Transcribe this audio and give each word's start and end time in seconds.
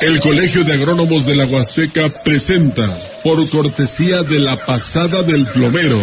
El 0.00 0.20
Colegio 0.20 0.62
de 0.62 0.74
Agrónomos 0.74 1.26
de 1.26 1.34
la 1.34 1.46
Huasteca 1.46 2.08
presenta, 2.22 2.84
por 3.24 3.50
cortesía 3.50 4.22
de 4.22 4.38
la 4.38 4.56
pasada 4.64 5.22
del 5.22 5.44
plomero, 5.46 6.00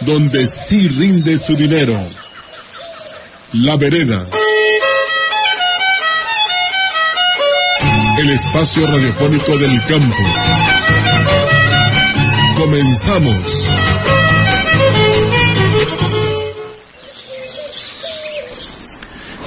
donde 0.00 0.48
sí 0.68 0.88
rinde 0.88 1.38
su 1.40 1.56
dinero. 1.56 1.98
La 3.54 3.76
vereda. 3.76 4.28
El 8.16 8.30
espacio 8.30 8.86
radiofónico 8.86 9.58
del 9.58 9.82
campo. 9.86 10.22
Comenzamos. 12.56 13.61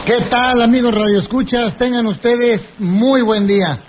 ¿Qué 0.05 0.21
tal 0.29 0.61
amigos 0.61 0.93
radioescuchas? 0.93 1.77
Tengan 1.77 2.05
ustedes 2.05 2.61
muy 2.77 3.23
buen 3.23 3.47
día. 3.47 3.79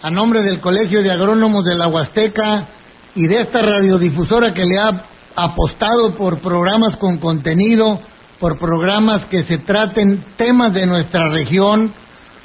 A 0.00 0.08
nombre 0.08 0.40
del 0.40 0.60
Colegio 0.60 1.02
de 1.02 1.10
Agrónomos 1.10 1.64
de 1.64 1.74
la 1.74 1.88
Huasteca 1.88 2.68
y 3.16 3.26
de 3.26 3.40
esta 3.40 3.60
radiodifusora 3.60 4.54
que 4.54 4.64
le 4.64 4.78
ha 4.78 5.04
apostado 5.34 6.14
por 6.14 6.38
programas 6.38 6.96
con 6.96 7.18
contenido, 7.18 8.00
por 8.38 8.56
programas 8.56 9.24
que 9.24 9.42
se 9.42 9.58
traten 9.58 10.24
temas 10.36 10.72
de 10.74 10.86
nuestra 10.86 11.28
región, 11.30 11.92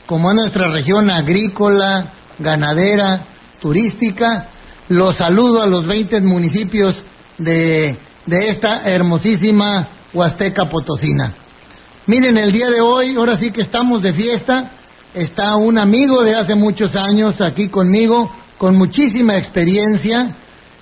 como 0.07 0.31
es 0.31 0.35
nuestra 0.35 0.71
región 0.71 1.11
agrícola, 1.11 2.13
ganadera, 2.39 3.25
turística, 3.61 4.47
los 4.89 5.15
saludo 5.17 5.61
a 5.61 5.67
los 5.67 5.85
20 5.85 6.19
municipios 6.21 6.95
de, 7.37 7.95
de 8.25 8.49
esta 8.49 8.79
hermosísima 8.89 9.87
Huasteca 10.15 10.67
Potosina. 10.67 11.46
Miren, 12.07 12.37
el 12.37 12.53
día 12.53 12.69
de 12.69 12.79
hoy, 12.79 13.17
ahora 13.17 13.37
sí 13.37 13.51
que 13.51 13.63
estamos 13.63 14.01
de 14.01 14.13
fiesta, 14.13 14.71
está 15.13 15.57
un 15.57 15.77
amigo 15.77 16.23
de 16.23 16.35
hace 16.35 16.55
muchos 16.55 16.95
años 16.95 17.41
aquí 17.41 17.67
conmigo, 17.67 18.31
con 18.57 18.77
muchísima 18.77 19.37
experiencia 19.37 20.33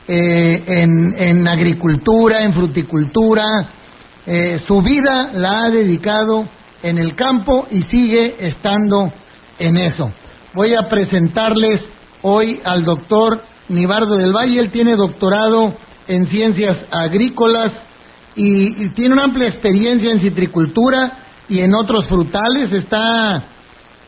eh, 0.07 0.63
en, 0.67 1.47
agricultura, 1.47 2.43
en 2.43 2.53
fruticultura, 2.53 3.43
eh, 4.27 4.59
su 4.67 4.83
vida 4.83 5.31
la 5.33 5.63
ha 5.63 5.69
dedicado 5.71 6.47
en 6.83 6.99
el 6.99 7.15
campo 7.15 7.65
y 7.71 7.81
sigue 7.89 8.35
estando 8.37 9.11
en 9.57 9.77
eso. 9.77 10.11
Voy 10.53 10.75
a 10.75 10.83
presentarles 10.83 11.89
hoy 12.21 12.61
al 12.63 12.85
doctor 12.85 13.41
Nibardo 13.69 14.17
del 14.17 14.31
Valle, 14.31 14.59
él 14.59 14.69
tiene 14.69 14.95
doctorado 14.95 15.73
en 16.07 16.27
ciencias 16.27 16.85
agrícolas 16.91 17.71
y, 18.35 18.89
tiene 18.89 19.13
una 19.13 19.25
amplia 19.25 19.47
experiencia 19.47 20.11
en 20.11 20.19
citricultura 20.19 21.19
y 21.47 21.61
en 21.61 21.73
otros 21.73 22.07
frutales. 22.07 22.71
Está 22.71 23.43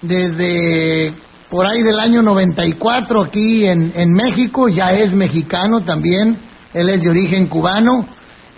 desde 0.02 1.14
por 1.50 1.66
ahí 1.66 1.82
del 1.82 2.00
año 2.00 2.22
94 2.22 3.24
aquí 3.24 3.66
en, 3.66 3.94
en 3.96 4.12
México, 4.12 4.68
ya 4.68 4.92
es 4.92 5.14
mexicano 5.14 5.82
también, 5.82 6.38
él 6.74 6.90
es 6.90 7.02
de 7.02 7.10
origen 7.10 7.48
cubano 7.48 8.06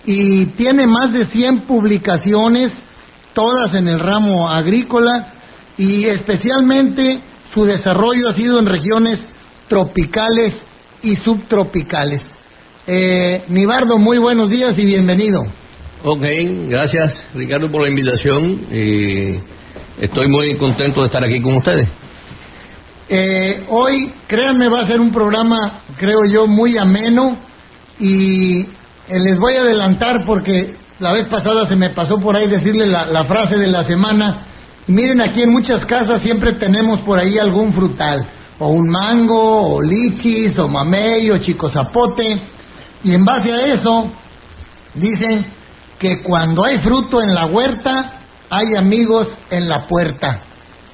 y 0.04 0.46
tiene 0.46 0.86
más 0.86 1.12
de 1.12 1.26
100 1.26 1.60
publicaciones, 1.62 2.72
todas 3.32 3.74
en 3.74 3.86
el 3.86 4.00
ramo 4.00 4.48
agrícola 4.48 5.34
y 5.76 6.06
especialmente 6.06 7.20
su 7.54 7.64
desarrollo 7.64 8.28
ha 8.28 8.34
sido 8.34 8.58
en 8.58 8.66
regiones 8.66 9.24
tropicales 9.68 10.54
y 11.02 11.16
subtropicales. 11.16 12.22
Eh, 12.86 13.44
Nibardo, 13.48 13.98
muy 13.98 14.18
buenos 14.18 14.48
días 14.48 14.78
y 14.78 14.86
bienvenido. 14.86 15.42
Ok, 16.02 16.24
gracias 16.68 17.14
Ricardo 17.34 17.70
por 17.70 17.82
la 17.82 17.90
invitación 17.90 18.58
y 18.72 19.38
estoy 20.02 20.28
muy 20.28 20.56
contento 20.56 21.00
de 21.00 21.06
estar 21.06 21.22
aquí 21.22 21.42
con 21.42 21.56
ustedes. 21.58 21.88
Eh, 23.08 23.64
hoy, 23.68 24.12
créanme, 24.26 24.68
va 24.68 24.80
a 24.80 24.86
ser 24.86 25.00
un 25.00 25.12
programa, 25.12 25.82
creo 25.98 26.20
yo, 26.26 26.46
muy 26.46 26.78
ameno 26.78 27.36
y 27.98 28.60
eh, 28.60 28.66
les 29.08 29.38
voy 29.38 29.56
a 29.56 29.60
adelantar 29.60 30.24
porque 30.24 30.74
la 31.00 31.12
vez 31.12 31.26
pasada 31.26 31.68
se 31.68 31.76
me 31.76 31.90
pasó 31.90 32.16
por 32.16 32.34
ahí 32.34 32.48
decirle 32.48 32.86
la, 32.86 33.04
la 33.06 33.24
frase 33.24 33.58
de 33.58 33.66
la 33.66 33.84
semana. 33.84 34.46
Y 34.88 34.92
miren, 34.92 35.20
aquí 35.20 35.42
en 35.42 35.50
muchas 35.50 35.84
casas 35.84 36.22
siempre 36.22 36.54
tenemos 36.54 37.00
por 37.00 37.18
ahí 37.18 37.36
algún 37.36 37.74
frutal, 37.74 38.26
o 38.58 38.68
un 38.68 38.88
mango, 38.88 39.74
o 39.74 39.82
lichis, 39.82 40.58
o 40.58 40.68
mamey, 40.68 41.30
o 41.30 41.38
chico 41.38 41.68
zapote, 41.68 42.40
y 43.02 43.14
en 43.14 43.24
base 43.24 43.52
a 43.52 43.74
eso 43.74 44.10
dicen 44.94 45.46
que 45.98 46.22
cuando 46.22 46.64
hay 46.64 46.78
fruto 46.78 47.22
en 47.22 47.34
la 47.34 47.46
huerta, 47.46 48.20
hay 48.48 48.74
amigos 48.76 49.28
en 49.50 49.68
la 49.68 49.86
puerta. 49.86 50.42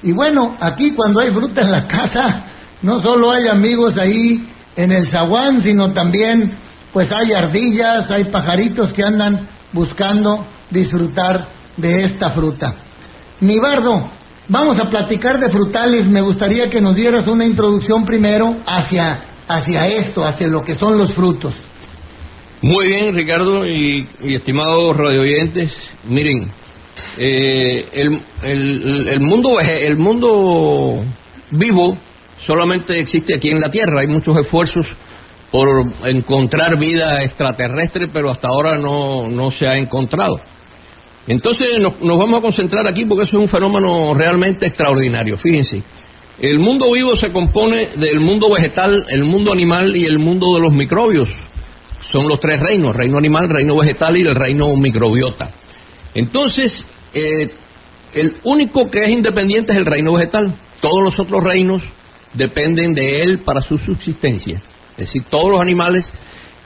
Y 0.03 0.11
bueno, 0.11 0.55
aquí 0.59 0.91
cuando 0.91 1.21
hay 1.21 1.31
fruta 1.31 1.61
en 1.61 1.71
la 1.71 1.87
casa, 1.87 2.43
no 2.81 2.99
solo 2.99 3.31
hay 3.31 3.47
amigos 3.47 3.97
ahí 3.97 4.47
en 4.75 4.91
el 4.91 5.09
zaguán, 5.09 5.63
sino 5.63 5.91
también 5.91 6.53
pues 6.93 7.11
hay 7.11 7.33
ardillas, 7.33 8.09
hay 8.11 8.25
pajaritos 8.25 8.93
que 8.93 9.03
andan 9.03 9.47
buscando 9.73 10.45
disfrutar 10.69 11.47
de 11.75 12.05
esta 12.05 12.31
fruta. 12.31 12.75
Nibardo, 13.39 14.09
vamos 14.47 14.79
a 14.79 14.89
platicar 14.89 15.39
de 15.39 15.49
frutales. 15.49 16.05
Me 16.05 16.21
gustaría 16.21 16.69
que 16.69 16.81
nos 16.81 16.95
dieras 16.95 17.27
una 17.27 17.45
introducción 17.45 18.05
primero 18.05 18.57
hacia, 18.65 19.19
hacia 19.47 19.87
esto, 19.87 20.25
hacia 20.25 20.47
lo 20.47 20.63
que 20.63 20.75
son 20.75 20.97
los 20.97 21.13
frutos. 21.13 21.53
Muy 22.61 22.87
bien, 22.87 23.13
Ricardo 23.13 23.67
y, 23.67 24.07
estimados 24.19 24.97
radioyentes. 24.97 25.71
Miren, 26.05 26.51
eh, 27.19 27.85
el, 27.93 28.21
el, 28.43 29.07
el, 29.09 29.19
mundo, 29.19 29.59
el 29.59 29.97
mundo 29.97 31.03
vivo 31.51 31.95
solamente 32.45 32.99
existe 32.99 33.35
aquí 33.35 33.49
en 33.49 33.59
la 33.59 33.69
Tierra. 33.69 34.01
Hay 34.01 34.07
muchos 34.07 34.35
esfuerzos 34.39 34.87
por 35.51 35.67
encontrar 36.07 36.79
vida 36.79 37.21
extraterrestre, 37.23 38.07
pero 38.11 38.31
hasta 38.31 38.47
ahora 38.47 38.75
no, 38.75 39.27
no 39.29 39.51
se 39.51 39.67
ha 39.67 39.77
encontrado. 39.77 40.39
Entonces 41.27 41.77
nos, 41.79 42.01
nos 42.01 42.17
vamos 42.17 42.39
a 42.39 42.41
concentrar 42.41 42.87
aquí 42.87 43.05
porque 43.05 43.25
eso 43.25 43.37
es 43.37 43.43
un 43.43 43.49
fenómeno 43.49 44.15
realmente 44.15 44.65
extraordinario. 44.65 45.37
Fíjense, 45.37 45.83
el 46.39 46.57
mundo 46.57 46.91
vivo 46.91 47.15
se 47.17 47.29
compone 47.29 47.89
del 47.97 48.19
mundo 48.19 48.49
vegetal, 48.49 49.05
el 49.09 49.25
mundo 49.25 49.53
animal 49.53 49.95
y 49.95 50.05
el 50.05 50.17
mundo 50.17 50.55
de 50.55 50.61
los 50.61 50.73
microbios 50.73 51.29
son 52.11 52.27
los 52.27 52.39
tres 52.39 52.59
reinos, 52.59 52.95
reino 52.95 53.17
animal, 53.17 53.49
reino 53.49 53.77
vegetal 53.77 54.17
y 54.17 54.21
el 54.21 54.35
reino 54.35 54.75
microbiota. 54.75 55.51
Entonces, 56.13 56.85
eh, 57.13 57.51
el 58.13 58.37
único 58.43 58.89
que 58.89 59.03
es 59.03 59.09
independiente 59.09 59.73
es 59.73 59.79
el 59.79 59.85
reino 59.85 60.13
vegetal. 60.13 60.53
Todos 60.81 61.03
los 61.03 61.19
otros 61.19 61.43
reinos 61.43 61.83
dependen 62.33 62.93
de 62.93 63.17
él 63.21 63.39
para 63.39 63.61
su 63.61 63.77
subsistencia. 63.77 64.61
Es 64.91 65.07
decir, 65.07 65.23
todos 65.29 65.51
los 65.51 65.61
animales 65.61 66.09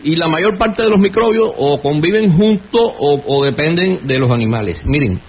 y 0.04 0.16
la 0.16 0.28
mayor 0.28 0.58
parte 0.58 0.84
de 0.84 0.90
los 0.90 1.00
microbios 1.00 1.52
o 1.58 1.82
conviven 1.82 2.32
juntos 2.32 2.94
o, 3.00 3.22
o 3.26 3.44
dependen 3.44 4.08
de 4.08 4.20
los 4.20 4.32
animales. 4.32 4.86
Miren, 4.86 5.20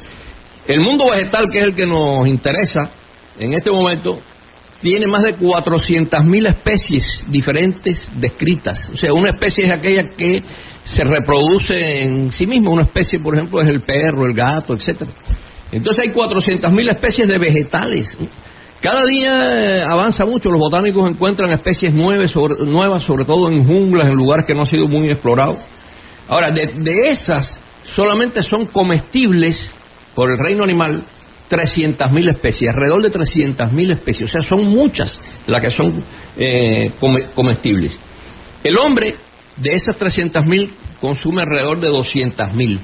el 0.67 0.81
mundo 0.81 1.11
vegetal, 1.11 1.51
que 1.51 1.59
es 1.59 1.65
el 1.65 1.75
que 1.75 1.87
nos 1.87 2.27
interesa 2.29 2.91
en 3.39 3.55
este 3.55 3.71
momento, 3.71 4.21
tiene 4.83 5.07
más 5.07 5.23
de 5.23 5.37
400.000 5.37 6.49
especies 6.49 7.23
diferentes 7.29 8.09
descritas. 8.17 8.91
O 8.93 8.97
sea, 8.97 9.13
una 9.13 9.31
especie 9.31 9.65
es 9.65 9.71
aquella 9.71 10.11
que 10.11 10.43
se 10.85 11.05
reproduce 11.05 12.03
en 12.03 12.33
sí 12.33 12.47
misma. 12.47 12.71
Una 12.71 12.83
especie, 12.83 13.21
por 13.21 13.35
ejemplo, 13.35 13.63
es 13.63 13.69
el 13.69 13.81
perro, 13.83 14.27
el 14.27 14.35
gato, 14.35 14.75
etcétera. 14.75 15.13
Entonces 15.71 16.07
hay 16.07 16.13
400.000 16.13 16.91
especies 16.91 17.29
de 17.29 17.39
vegetales. 17.39 18.19
Cada 18.81 19.05
día 19.07 19.79
eh, 19.79 19.83
avanza 19.87 20.25
mucho, 20.25 20.51
los 20.51 20.59
botánicos 20.59 21.09
encuentran 21.09 21.53
especies 21.53 21.95
nuevas 21.95 22.33
sobre, 22.33 22.67
nuevas, 22.67 23.05
sobre 23.05 23.25
todo 23.25 23.49
en 23.49 23.65
junglas, 23.65 24.09
en 24.09 24.15
lugares 24.15 24.45
que 24.45 24.55
no 24.55 24.63
han 24.63 24.67
sido 24.67 24.89
muy 24.89 25.07
explorados. 25.07 25.61
Ahora, 26.29 26.51
de, 26.51 26.75
de 26.79 27.11
esas, 27.11 27.57
solamente 27.95 28.43
son 28.43 28.67
comestibles 28.67 29.73
por 30.17 30.31
el 30.31 30.39
reino 30.39 30.65
animal 30.65 31.05
300.000 31.53 32.31
especies, 32.31 32.71
alrededor 32.71 33.03
de 33.03 33.11
300.000 33.11 33.93
especies, 33.93 34.31
o 34.31 34.33
sea, 34.33 34.43
son 34.43 34.65
muchas 34.65 35.21
las 35.47 35.63
que 35.63 35.71
son 35.71 36.03
eh, 36.39 36.93
comestibles. 37.35 37.93
El 38.65 38.79
hombre, 38.79 39.17
de 39.57 39.75
esas 39.75 39.99
300.000, 39.99 40.71
consume 40.99 41.43
alrededor 41.43 41.79
de 41.79 41.91
200.000. 41.91 42.79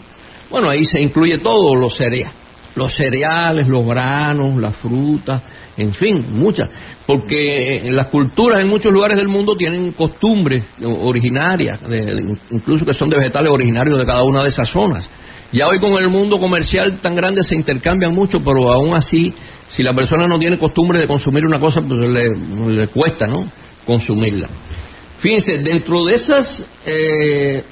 Bueno, 0.50 0.68
ahí 0.68 0.84
se 0.84 1.00
incluye 1.00 1.38
todo, 1.38 1.74
los 1.74 1.96
cereales, 1.96 2.34
los 2.74 2.94
cereales, 2.94 3.66
los 3.66 3.86
granos, 3.86 4.60
las 4.60 4.76
frutas, 4.76 5.42
en 5.78 5.94
fin, 5.94 6.26
muchas. 6.32 6.68
Porque 7.06 7.88
las 7.90 8.08
culturas 8.08 8.60
en 8.60 8.68
muchos 8.68 8.92
lugares 8.92 9.16
del 9.16 9.28
mundo 9.28 9.56
tienen 9.56 9.92
costumbres 9.92 10.64
originarias, 10.82 11.80
de, 11.88 12.36
incluso 12.50 12.84
que 12.84 12.92
son 12.92 13.08
de 13.08 13.16
vegetales 13.16 13.50
originarios 13.50 13.98
de 13.98 14.04
cada 14.04 14.22
una 14.24 14.42
de 14.42 14.48
esas 14.48 14.68
zonas. 14.68 15.08
Ya 15.52 15.66
hoy 15.66 15.78
con 15.78 15.92
el 15.94 16.08
mundo 16.08 16.38
comercial 16.38 16.98
tan 17.00 17.14
grande 17.14 17.42
se 17.42 17.54
intercambian 17.54 18.14
mucho, 18.14 18.38
pero 18.40 18.70
aún 18.72 18.94
así, 18.94 19.32
si 19.68 19.82
la 19.82 19.94
persona 19.94 20.26
no 20.26 20.38
tiene 20.38 20.58
costumbre 20.58 21.00
de 21.00 21.06
consumir 21.06 21.44
una 21.46 21.58
cosa, 21.58 21.80
pues 21.80 21.98
le, 22.00 22.36
le 22.74 22.88
cuesta, 22.88 23.26
¿no? 23.26 23.50
Consumirla. 23.86 24.48
Fíjense, 25.20 25.58
dentro 25.58 26.04
de 26.04 26.14
esas 26.14 26.64
eh, 26.86 27.64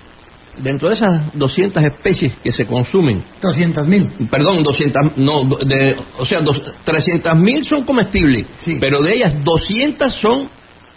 dentro 0.63 0.89
de 0.89 0.95
esas 0.95 1.35
200 1.35 1.83
especies 1.85 2.35
que 2.43 2.51
se 2.51 2.65
consumen, 2.65 3.23
200 3.43 3.87
mil. 3.87 4.09
perdón, 4.31 4.63
200, 4.63 5.19
no, 5.19 5.45
de, 5.45 5.97
o 6.19 6.25
sea, 6.25 6.41
300 6.83 7.37
mil 7.37 7.63
son 7.67 7.85
comestibles, 7.85 8.47
Sí. 8.65 8.79
pero 8.81 9.03
de 9.03 9.17
ellas 9.17 9.45
200 9.45 10.15
son 10.15 10.49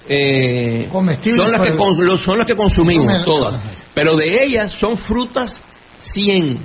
eh, 0.07 0.87
Comestibles 0.91 1.43
son 1.43 1.51
las 1.51 1.61
que 1.61 1.73
lo- 2.05 2.17
son 2.19 2.37
las 2.37 2.47
que 2.47 2.55
consumimos 2.55 3.23
todas, 3.25 3.59
pero 3.93 4.15
de 4.15 4.43
ellas 4.45 4.71
son 4.79 4.95
frutas 4.97 5.61
100, 6.01 6.59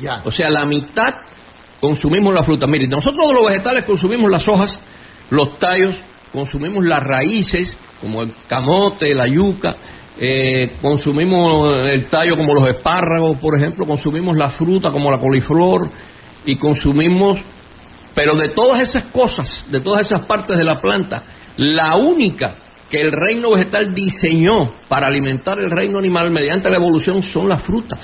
Ya. 0.00 0.22
o 0.24 0.32
sea, 0.32 0.50
la 0.50 0.64
mitad 0.64 1.14
consumimos 1.80 2.32
la 2.32 2.42
fruta. 2.42 2.66
Mire, 2.66 2.86
nosotros 2.86 3.32
los 3.34 3.46
vegetales 3.46 3.84
consumimos 3.84 4.30
las 4.30 4.46
hojas, 4.48 4.78
los 5.30 5.58
tallos, 5.58 5.96
consumimos 6.32 6.84
las 6.84 7.02
raíces, 7.02 7.76
como 8.00 8.22
el 8.22 8.32
camote, 8.48 9.14
la 9.14 9.26
yuca, 9.26 9.74
eh, 10.18 10.76
consumimos 10.80 11.84
el 11.84 12.06
tallo 12.06 12.36
como 12.36 12.54
los 12.54 12.68
espárragos, 12.68 13.38
por 13.38 13.56
ejemplo, 13.56 13.86
consumimos 13.86 14.36
la 14.36 14.50
fruta 14.50 14.90
como 14.90 15.10
la 15.10 15.18
coliflor 15.18 15.90
y 16.44 16.56
consumimos, 16.56 17.38
pero 18.14 18.36
de 18.36 18.50
todas 18.50 18.80
esas 18.80 19.04
cosas, 19.04 19.66
de 19.70 19.80
todas 19.80 20.06
esas 20.06 20.24
partes 20.26 20.56
de 20.56 20.64
la 20.64 20.80
planta, 20.80 21.22
la 21.56 21.96
única 21.96 22.54
que 22.88 23.00
el 23.00 23.10
reino 23.10 23.52
vegetal 23.52 23.94
diseñó 23.94 24.72
para 24.88 25.06
alimentar 25.06 25.58
el 25.58 25.70
reino 25.70 25.98
animal 25.98 26.30
mediante 26.30 26.68
la 26.70 26.76
evolución 26.76 27.22
son 27.22 27.48
las 27.48 27.62
frutas 27.62 28.00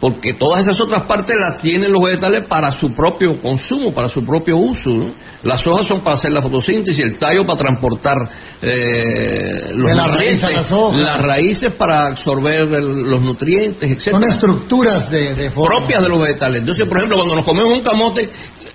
porque 0.00 0.34
todas 0.34 0.66
esas 0.66 0.78
otras 0.80 1.04
partes 1.04 1.34
las 1.38 1.58
tienen 1.62 1.90
los 1.90 2.02
vegetales 2.02 2.44
para 2.46 2.72
su 2.72 2.92
propio 2.94 3.40
consumo, 3.40 3.92
para 3.94 4.08
su 4.08 4.24
propio 4.24 4.56
uso. 4.58 4.90
¿no? 4.90 5.12
Las 5.42 5.66
hojas 5.66 5.86
son 5.86 6.00
para 6.02 6.16
hacer 6.16 6.30
la 6.32 6.42
fotosíntesis, 6.42 7.02
el 7.02 7.16
tallo 7.18 7.46
para 7.46 7.58
transportar 7.58 8.16
eh, 8.60 9.70
los 9.72 9.88
De 9.88 9.94
la 9.94 10.06
raíz 10.06 10.32
nutrientes, 10.34 10.50
las 10.50 10.72
hojas. 10.72 11.00
las 11.00 11.22
raíces 11.22 11.72
para 11.74 12.06
absorber 12.06 12.60
el- 12.62 13.02
los 13.10 13.20
nutrientes, 13.22 13.90
etcétera 13.90 14.20
Son 14.20 14.32
estructuras 14.32 15.10
de, 15.10 15.34
de 15.34 15.50
propias 15.50 16.02
de 16.02 16.08
los 16.08 16.20
vegetales. 16.20 16.60
Entonces, 16.60 16.86
por 16.86 16.98
ejemplo, 16.98 17.16
cuando 17.18 17.36
nos 17.36 17.44
comemos 17.44 17.72
un 17.72 17.82
camote 17.82 18.28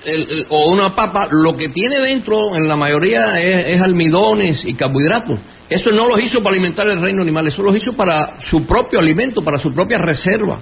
el- 0.05 0.21
el- 0.31 0.45
o 0.49 0.71
una 0.71 0.95
papa, 0.95 1.27
lo 1.29 1.55
que 1.55 1.69
tiene 1.69 1.99
dentro, 1.99 2.55
en 2.55 2.67
la 2.67 2.75
mayoría, 2.75 3.39
es, 3.39 3.75
es 3.75 3.81
almidones 3.81 4.63
y 4.65 4.73
carbohidratos. 4.73 5.39
Eso 5.69 5.91
no 5.91 6.07
los 6.07 6.23
hizo 6.23 6.41
para 6.41 6.53
alimentar 6.55 6.87
el 6.87 6.99
reino 6.99 7.21
animal, 7.21 7.45
eso 7.47 7.61
los 7.61 7.75
hizo 7.75 7.93
para 7.93 8.39
su 8.49 8.65
propio 8.65 8.99
alimento, 8.99 9.41
para 9.43 9.59
su 9.59 9.71
propia 9.71 9.99
reserva. 9.99 10.59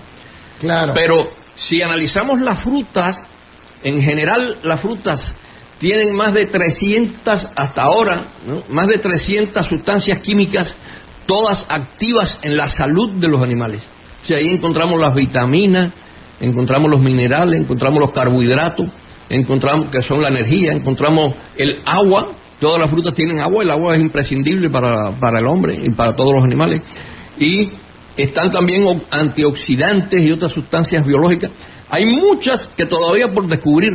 Claro. 0.60 0.94
Pero 0.96 1.30
si 1.56 1.82
analizamos 1.82 2.42
las 2.42 2.62
frutas, 2.62 3.18
en 3.84 4.02
general 4.02 4.58
las 4.64 4.82
frutas 4.82 5.34
tienen 5.80 6.16
más 6.16 6.34
de 6.34 6.48
300 6.48 7.50
hasta 7.56 7.82
ahora, 7.82 8.24
más 8.70 8.88
de 8.88 8.98
300 8.98 9.66
sustancias 9.68 10.20
químicas, 10.20 10.76
todas 11.26 11.66
activas 11.70 12.40
en 12.42 12.58
la 12.58 12.70
salud 12.70 13.16
de 13.18 13.28
los 13.28 13.42
animales. 13.42 13.86
O 14.30 14.34
ahí 14.34 14.56
encontramos 14.56 15.00
las 15.00 15.14
vitaminas, 15.14 15.92
encontramos 16.40 16.90
los 16.90 17.00
minerales, 17.00 17.62
encontramos 17.62 18.00
los 18.00 18.12
carbohidratos, 18.12 18.88
encontramos 19.30 19.90
que 19.90 20.02
son 20.02 20.22
la 20.22 20.30
energía, 20.30 20.74
encontramos 20.74 21.34
el 21.56 21.82
agua, 21.86 22.30
todas 22.60 22.80
las 22.80 22.90
frutas 22.90 23.14
tienen 23.14 23.40
agua, 23.40 23.64
el 23.64 23.72
agua 23.72 23.96
es 23.96 24.02
imprescindible 24.02 24.70
para, 24.70 25.12
para 25.12 25.40
el 25.40 25.46
hombre 25.46 25.80
y 25.84 25.92
para 25.92 26.16
todos 26.16 26.34
los 26.34 26.44
animales. 26.44 26.82
Y 27.40 27.70
están 28.18 28.52
también 28.52 29.04
antioxidantes 29.10 30.22
y 30.22 30.32
otras 30.32 30.52
sustancias 30.52 31.06
biológicas. 31.06 31.52
Hay 31.90 32.06
muchas 32.06 32.68
que 32.76 32.86
todavía 32.86 33.32
por 33.32 33.48
descubrir, 33.48 33.94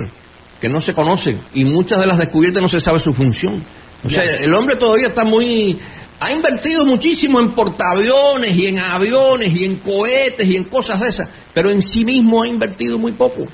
que 0.61 0.69
no 0.69 0.81
se 0.81 0.93
conocen, 0.93 1.41
y 1.53 1.65
muchas 1.65 2.01
de 2.01 2.07
las 2.07 2.19
descubiertas 2.19 2.63
no 2.63 2.69
se 2.69 2.81
sabe 2.81 3.01
su 3.01 3.13
función. 3.13 3.63
O 4.05 4.11
sea, 4.11 4.23
el 4.23 4.55
hombre 4.55 4.77
todavía 4.77 5.09
está 5.09 5.25
muy... 5.25 5.79
Ha 6.19 6.31
invertido 6.31 6.85
muchísimo 6.85 7.41
en 7.41 7.51
portaaviones 7.51 8.57
y 8.57 8.67
en 8.67 8.79
aviones 8.79 9.53
y 9.57 9.65
en 9.65 9.77
cohetes 9.77 10.47
y 10.49 10.57
en 10.57 10.65
cosas 10.65 11.01
de 11.01 11.09
esas, 11.09 11.29
pero 11.53 11.69
en 11.69 11.83
sí 11.83 12.05
mismo 12.05 12.43
ha 12.43 12.47
invertido 12.47 12.97
muy 12.97 13.13
poco. 13.13 13.45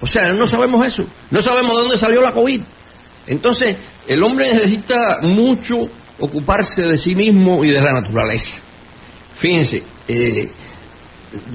O 0.00 0.06
sea, 0.06 0.32
no 0.32 0.46
sabemos 0.46 0.86
eso. 0.86 1.04
No 1.30 1.42
sabemos 1.42 1.76
de 1.76 1.82
dónde 1.82 1.98
salió 1.98 2.22
la 2.22 2.32
COVID. 2.32 2.60
Entonces, 3.26 3.76
el 4.06 4.22
hombre 4.22 4.52
necesita 4.52 5.18
mucho 5.22 5.88
ocuparse 6.18 6.82
de 6.82 6.96
sí 6.96 7.14
mismo 7.14 7.64
y 7.64 7.70
de 7.70 7.80
la 7.80 7.92
naturaleza. 7.92 8.54
Fíjense, 9.36 9.82
eh, 10.08 10.50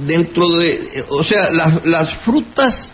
dentro 0.05 0.49
de, 0.57 0.69
eh, 0.71 1.03
o 1.09 1.23
sea, 1.23 1.49
las, 1.51 1.85
las 1.85 2.13
frutas, 2.19 2.89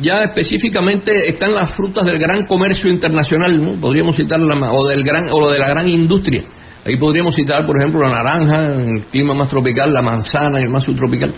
ya 0.00 0.16
específicamente 0.24 1.28
están 1.28 1.54
las 1.54 1.72
frutas 1.74 2.04
del 2.04 2.18
gran 2.18 2.46
comercio 2.46 2.90
internacional, 2.90 3.64
¿no? 3.64 3.80
podríamos 3.80 4.16
citar 4.16 4.40
la, 4.40 4.54
ma- 4.54 4.72
o 4.72 4.86
del 4.88 5.04
gran, 5.04 5.28
o 5.30 5.50
de 5.50 5.58
la 5.58 5.68
gran 5.68 5.88
industria. 5.88 6.42
Ahí 6.84 6.96
podríamos 6.96 7.34
citar, 7.34 7.64
por 7.64 7.78
ejemplo, 7.78 8.00
la 8.02 8.10
naranja, 8.10 8.74
en 8.74 8.96
el 8.96 9.02
clima 9.04 9.32
más 9.34 9.48
tropical, 9.48 9.92
la 9.94 10.02
manzana, 10.02 10.58
el 10.58 10.68
más 10.68 10.82
subtropical. 10.84 11.32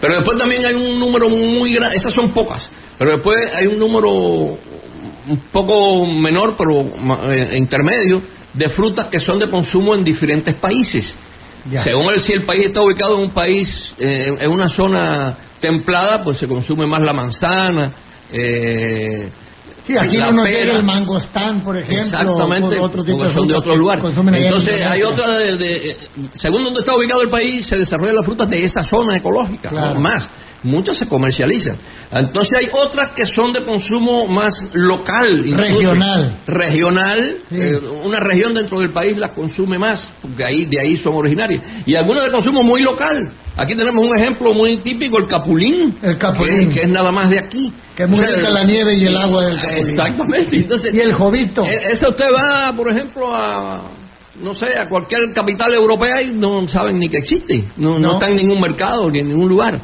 Pero 0.00 0.16
después 0.16 0.38
también 0.38 0.64
hay 0.66 0.74
un 0.74 0.98
número 1.00 1.28
muy 1.28 1.72
grande, 1.74 1.96
esas 1.96 2.14
son 2.14 2.30
pocas, 2.32 2.68
pero 2.98 3.12
después 3.12 3.38
hay 3.54 3.66
un 3.66 3.78
número 3.78 4.10
un 4.12 5.38
poco 5.50 6.04
menor, 6.06 6.54
pero 6.56 6.80
eh, 7.32 7.56
intermedio, 7.56 8.20
de 8.52 8.68
frutas 8.68 9.06
que 9.06 9.18
son 9.18 9.38
de 9.38 9.48
consumo 9.48 9.94
en 9.94 10.04
diferentes 10.04 10.54
países. 10.56 11.16
Ya. 11.70 11.82
Según 11.84 12.12
el, 12.12 12.20
si 12.20 12.32
el 12.32 12.44
país 12.44 12.66
está 12.66 12.82
ubicado 12.82 13.16
en 13.16 13.24
un 13.24 13.30
país, 13.30 13.94
eh, 13.98 14.36
en 14.40 14.50
una 14.50 14.68
zona 14.68 15.36
templada, 15.60 16.22
pues 16.24 16.38
se 16.38 16.48
consume 16.48 16.86
más 16.86 17.00
la 17.02 17.12
manzana. 17.12 17.92
Eh, 18.32 19.30
Sí, 19.86 19.96
aquí 19.98 20.16
la 20.16 20.26
no 20.26 20.32
nos 20.34 20.46
pera. 20.46 20.60
llega 20.60 20.76
el 20.76 20.84
mangostán, 20.84 21.60
por 21.64 21.76
ejemplo. 21.76 22.04
Exactamente, 22.04 22.78
otro 22.78 23.02
tipo 23.02 23.24
de 23.24 23.34
son 23.34 23.48
de 23.48 23.54
otros 23.56 23.76
lugares. 23.76 24.04
Entonces, 24.16 24.80
hay 24.86 25.02
otra, 25.02 25.28
de, 25.38 25.56
de- 25.56 25.96
según 26.34 26.62
donde 26.62 26.80
está 26.80 26.94
ubicado 26.96 27.20
el 27.22 27.28
país, 27.28 27.66
se 27.66 27.76
desarrollan 27.76 28.14
las 28.14 28.24
frutas 28.24 28.48
de 28.48 28.62
esa 28.64 28.84
zona 28.84 29.16
ecológica, 29.16 29.70
Claro. 29.70 29.94
¿no? 29.94 30.00
más. 30.00 30.28
Muchas 30.64 30.96
se 30.96 31.06
comercializan. 31.08 31.76
Entonces, 32.12 32.52
hay 32.58 32.68
otras 32.72 33.10
que 33.10 33.24
son 33.34 33.52
de 33.52 33.64
consumo 33.64 34.26
más 34.26 34.54
local. 34.74 35.44
Regional. 35.56 36.36
Regional, 36.46 37.36
Sí. 37.48 37.56
eh, 37.58 37.78
una 38.04 38.20
región 38.20 38.54
dentro 38.54 38.78
del 38.78 38.90
país 38.90 39.16
las 39.18 39.32
consume 39.32 39.78
más, 39.78 40.08
porque 40.20 40.44
ahí 40.44 40.66
de 40.66 40.80
ahí 40.80 40.96
son 40.96 41.14
originarias. 41.14 41.64
Y 41.86 41.94
algunas 41.96 42.24
de 42.26 42.30
consumo 42.30 42.62
muy 42.62 42.82
local. 42.82 43.32
Aquí 43.56 43.74
tenemos 43.74 44.04
un 44.06 44.16
ejemplo 44.18 44.54
muy 44.54 44.76
típico, 44.78 45.18
el 45.18 45.26
capulín. 45.26 45.96
El 46.02 46.16
capulín. 46.16 46.68
Que, 46.68 46.74
que 46.74 46.80
es 46.82 46.88
nada 46.88 47.10
más 47.12 47.28
de 47.28 47.38
aquí. 47.40 47.72
Que 47.96 48.04
es 48.04 48.08
muy 48.08 48.20
O 48.20 48.22
sea, 48.22 48.36
rica 48.36 48.50
la 48.50 48.64
nieve 48.64 48.94
y 48.94 49.04
el 49.04 49.16
agua 49.16 49.44
del 49.44 49.56
capulín. 49.60 49.78
Exactamente. 49.88 50.56
Entonces, 50.56 50.94
Y 50.94 51.00
el 51.00 51.12
jovito. 51.12 51.64
e- 51.64 51.92
Eso 51.92 52.10
usted 52.10 52.26
va, 52.34 52.72
por 52.74 52.88
ejemplo, 52.88 53.34
a, 53.34 53.82
no 54.40 54.54
sé, 54.54 54.66
a 54.78 54.88
cualquier 54.88 55.32
capital 55.34 55.74
europea 55.74 56.22
y 56.22 56.32
no 56.32 56.66
saben 56.68 56.98
ni 56.98 57.08
que 57.08 57.18
existe. 57.18 57.64
No, 57.76 57.94
no. 57.98 57.98
No. 57.98 58.12
está 58.14 58.28
en 58.28 58.36
ningún 58.36 58.60
mercado 58.60 59.10
ni 59.10 59.18
en 59.18 59.28
ningún 59.28 59.48
lugar. 59.48 59.80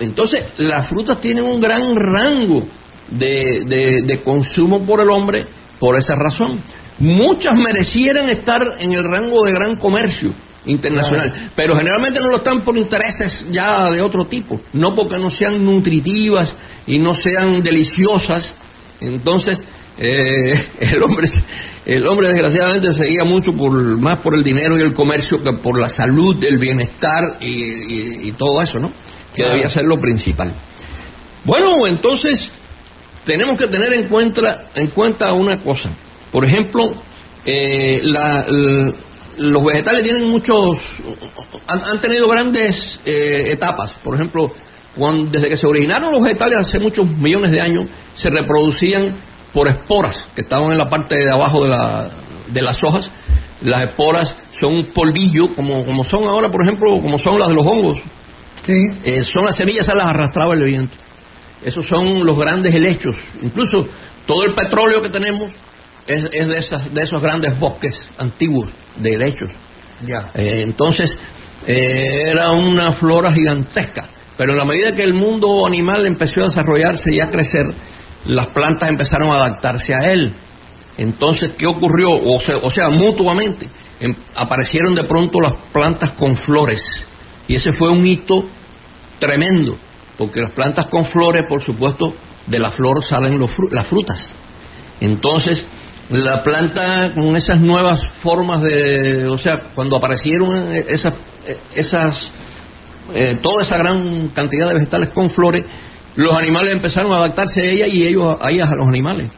Entonces, 0.00 0.44
las 0.58 0.88
frutas 0.88 1.20
tienen 1.20 1.44
un 1.44 1.60
gran 1.60 1.94
rango 1.96 2.64
de, 3.10 3.64
de- 3.66 4.02
de 4.02 4.22
consumo 4.22 4.84
por 4.86 5.00
el 5.00 5.10
hombre 5.10 5.46
por 5.78 5.96
esa 5.96 6.14
razón. 6.16 6.60
Muchas 6.98 7.54
merecieran 7.56 8.28
estar 8.28 8.60
en 8.78 8.92
el 8.92 9.04
rango 9.04 9.44
de 9.44 9.52
gran 9.52 9.76
comercio 9.76 10.32
internacional, 10.66 11.50
pero 11.56 11.74
generalmente 11.74 12.20
no 12.20 12.28
lo 12.28 12.36
están 12.36 12.60
por 12.60 12.76
intereses 12.76 13.46
ya 13.50 13.90
de 13.90 14.02
otro 14.02 14.26
tipo, 14.26 14.60
no 14.74 14.94
porque 14.94 15.16
no 15.18 15.30
sean 15.30 15.64
nutritivas 15.64 16.54
y 16.86 16.98
no 16.98 17.14
sean 17.14 17.62
deliciosas. 17.62 18.54
Entonces, 19.00 19.62
eh, 19.98 20.52
el 20.80 21.02
hombre 21.02 21.28
el 21.86 22.06
hombre 22.06 22.28
desgraciadamente 22.28 22.92
se 22.92 23.06
guía 23.06 23.24
mucho 23.24 23.52
por 23.54 23.72
más 23.98 24.18
por 24.18 24.34
el 24.34 24.42
dinero 24.44 24.78
y 24.78 24.82
el 24.82 24.92
comercio 24.92 25.42
que 25.42 25.52
por 25.54 25.80
la 25.80 25.88
salud, 25.88 26.36
el 26.44 26.58
bienestar 26.58 27.38
y, 27.40 27.46
y- 27.48 28.28
y 28.28 28.32
todo 28.32 28.60
eso, 28.60 28.78
¿no? 28.78 28.92
Que 29.34 29.42
debía 29.44 29.70
ser 29.70 29.84
lo 29.84 29.98
principal. 30.00 30.52
Bueno, 31.44 31.86
entonces 31.86 32.50
tenemos 33.24 33.58
que 33.58 33.66
tener 33.68 33.92
en 33.94 34.08
cuenta 34.08 34.64
en 34.74 34.88
cuenta 34.88 35.32
una 35.32 35.58
cosa. 35.60 35.90
Por 36.32 36.44
ejemplo, 36.44 36.90
eh, 37.44 38.00
la- 38.04 38.44
los 39.38 39.64
vegetales 39.64 40.02
tienen 40.02 40.28
muchos 40.30 40.78
han, 41.66 41.82
han 41.84 42.00
tenido 42.00 42.28
grandes 42.28 43.00
eh, 43.06 43.52
etapas. 43.52 43.92
Por 44.04 44.14
ejemplo, 44.14 44.50
cuando, 44.96 45.30
desde 45.30 45.48
que 45.48 45.56
se 45.56 45.66
originaron 45.66 46.12
los 46.12 46.20
vegetales 46.22 46.58
hace 46.66 46.78
muchos 46.78 47.06
millones 47.08 47.50
de 47.50 47.60
años, 47.60 47.86
se 48.14 48.28
reproducían 48.28 49.14
por 49.54 49.68
esporas 49.68 50.28
que 50.34 50.42
estaban 50.42 50.72
en 50.72 50.78
la 50.78 50.88
parte 50.88 51.16
de 51.16 51.32
abajo 51.32 51.62
de, 51.64 51.70
la- 51.70 52.10
de 52.48 52.62
las 52.62 52.82
hojas. 52.82 53.10
Las 53.62 53.84
esporas 53.84 54.28
son 54.60 54.74
un 54.74 54.84
polvillo, 54.86 55.54
como, 55.54 55.84
como 55.84 56.02
son 56.04 56.24
ahora, 56.24 56.50
por 56.50 56.62
ejemplo, 56.64 57.00
como 57.00 57.18
son 57.18 57.38
las 57.38 57.48
de 57.48 57.54
los 57.54 57.66
hongos. 57.66 57.98
Sí. 58.66 58.86
Eh, 59.04 59.24
son 59.24 59.44
las 59.46 59.56
semillas, 59.56 59.86
se 59.86 59.94
las 59.94 60.06
arrastraba 60.06 60.54
el 60.54 60.64
viento. 60.64 60.96
Esos 61.62 61.86
son 61.86 62.24
los 62.24 62.38
grandes 62.38 62.74
helechos. 62.74 63.16
Incluso 63.42 63.88
todo 64.26 64.44
el 64.44 64.54
petróleo 64.54 65.02
que 65.02 65.08
tenemos 65.08 65.50
es, 66.06 66.28
es 66.32 66.46
de, 66.48 66.58
esas, 66.58 66.92
de 66.92 67.02
esos 67.02 67.20
grandes 67.20 67.58
bosques 67.58 67.94
antiguos 68.18 68.70
de 68.96 69.14
helechos. 69.14 69.48
Ya. 70.06 70.30
Eh, 70.34 70.62
entonces, 70.62 71.16
eh, 71.66 72.22
era 72.26 72.50
una 72.52 72.92
flora 72.92 73.32
gigantesca. 73.32 74.08
Pero 74.36 74.52
en 74.52 74.58
la 74.58 74.64
medida 74.64 74.94
que 74.94 75.02
el 75.02 75.12
mundo 75.12 75.66
animal 75.66 76.06
empezó 76.06 76.40
a 76.40 76.44
desarrollarse 76.44 77.14
y 77.14 77.20
a 77.20 77.28
crecer, 77.28 77.66
las 78.24 78.46
plantas 78.48 78.88
empezaron 78.88 79.30
a 79.30 79.36
adaptarse 79.36 79.94
a 79.94 80.10
él. 80.10 80.32
Entonces, 80.96 81.52
¿qué 81.58 81.66
ocurrió? 81.66 82.10
O 82.10 82.40
sea, 82.40 82.56
o 82.56 82.70
sea 82.70 82.88
mutuamente, 82.88 83.68
em- 84.00 84.14
aparecieron 84.34 84.94
de 84.94 85.04
pronto 85.04 85.40
las 85.40 85.52
plantas 85.72 86.12
con 86.12 86.36
flores. 86.36 86.80
Y 87.50 87.56
ese 87.56 87.72
fue 87.72 87.90
un 87.90 88.06
hito 88.06 88.44
tremendo, 89.18 89.76
porque 90.16 90.40
las 90.40 90.52
plantas 90.52 90.86
con 90.86 91.06
flores, 91.06 91.46
por 91.48 91.64
supuesto, 91.64 92.14
de 92.46 92.60
la 92.60 92.70
flor 92.70 93.02
salen 93.02 93.40
los 93.40 93.50
las 93.72 93.88
frutas. 93.88 94.24
Entonces, 95.00 95.66
la 96.10 96.44
planta 96.44 97.10
con 97.12 97.34
esas 97.34 97.60
nuevas 97.60 98.00
formas 98.22 98.62
de, 98.62 99.26
o 99.26 99.36
sea, 99.36 99.58
cuando 99.74 99.96
aparecieron 99.96 100.72
esas, 100.72 101.14
esas 101.74 102.32
eh, 103.12 103.40
toda 103.42 103.64
esa 103.64 103.78
gran 103.78 104.28
cantidad 104.28 104.68
de 104.68 104.74
vegetales 104.74 105.08
con 105.08 105.28
flores, 105.30 105.64
los 106.14 106.32
animales 106.32 106.72
empezaron 106.72 107.10
a 107.10 107.16
adaptarse 107.16 107.62
a 107.62 107.64
ellas 107.64 107.88
y 107.90 108.06
ellos 108.06 108.36
a 108.40 108.48
ellas 108.48 108.70
a 108.70 108.76
los 108.76 108.86
animales. 108.86 109.28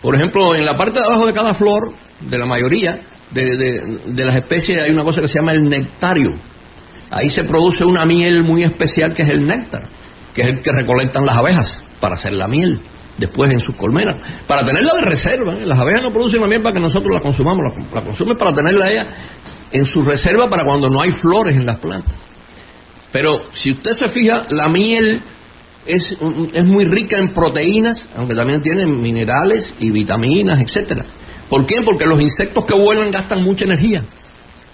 Por 0.00 0.14
ejemplo, 0.14 0.54
en 0.54 0.64
la 0.64 0.74
parte 0.74 1.00
de 1.00 1.04
abajo 1.04 1.26
de 1.26 1.34
cada 1.34 1.52
flor, 1.52 1.92
de 2.18 2.38
la 2.38 2.46
mayoría 2.46 2.98
de, 3.30 3.58
de, 4.06 4.24
las 4.24 4.36
especies, 4.36 4.82
hay 4.82 4.90
una 4.90 5.04
cosa 5.04 5.20
que 5.20 5.28
se 5.28 5.38
llama 5.38 5.52
el 5.52 5.68
nectario. 5.68 6.32
Ahí 7.10 7.30
se 7.30 7.44
produce 7.44 7.84
una 7.84 8.04
miel 8.04 8.42
muy 8.42 8.62
especial 8.62 9.14
que 9.14 9.22
es 9.22 9.28
el 9.28 9.46
néctar, 9.46 9.82
que 10.34 10.42
es 10.42 10.48
el 10.48 10.60
que 10.60 10.72
recolectan 10.72 11.24
las 11.24 11.36
abejas 11.36 11.78
para 12.00 12.16
hacer 12.16 12.32
la 12.32 12.46
miel 12.46 12.80
después 13.18 13.52
en 13.52 13.60
sus 13.60 13.74
colmenas, 13.76 14.16
para 14.46 14.64
tenerla 14.64 14.92
de 14.94 15.06
reserva. 15.06 15.54
¿eh? 15.54 15.66
Las 15.66 15.78
abejas 15.78 16.02
no 16.02 16.10
producen 16.10 16.40
la 16.40 16.46
miel 16.46 16.62
para 16.62 16.74
que 16.74 16.80
nosotros 16.80 17.12
la 17.12 17.20
consumamos, 17.20 17.74
la, 17.92 18.02
consumen 18.02 18.36
para 18.36 18.52
tenerla 18.54 18.90
ella 18.90 19.06
en 19.72 19.84
su 19.84 20.02
reserva 20.02 20.48
para 20.48 20.64
cuando 20.64 20.88
no 20.88 21.00
hay 21.00 21.10
flores 21.12 21.56
en 21.56 21.66
las 21.66 21.80
plantas. 21.80 22.14
Pero 23.10 23.46
si 23.54 23.72
usted 23.72 23.92
se 23.92 24.08
fija, 24.10 24.42
la 24.50 24.68
miel 24.68 25.20
es, 25.84 26.08
es 26.52 26.64
muy 26.64 26.84
rica 26.84 27.18
en 27.18 27.32
proteínas, 27.32 28.08
aunque 28.16 28.34
también 28.34 28.60
tiene 28.60 28.86
minerales 28.86 29.74
y 29.80 29.90
vitaminas, 29.90 30.60
etcétera. 30.60 31.06
¿Por 31.48 31.66
qué? 31.66 31.80
Porque 31.82 32.06
los 32.06 32.20
insectos 32.20 32.66
que 32.66 32.74
vuelan 32.74 33.10
gastan 33.10 33.42
mucha 33.42 33.64
energía. 33.64 34.04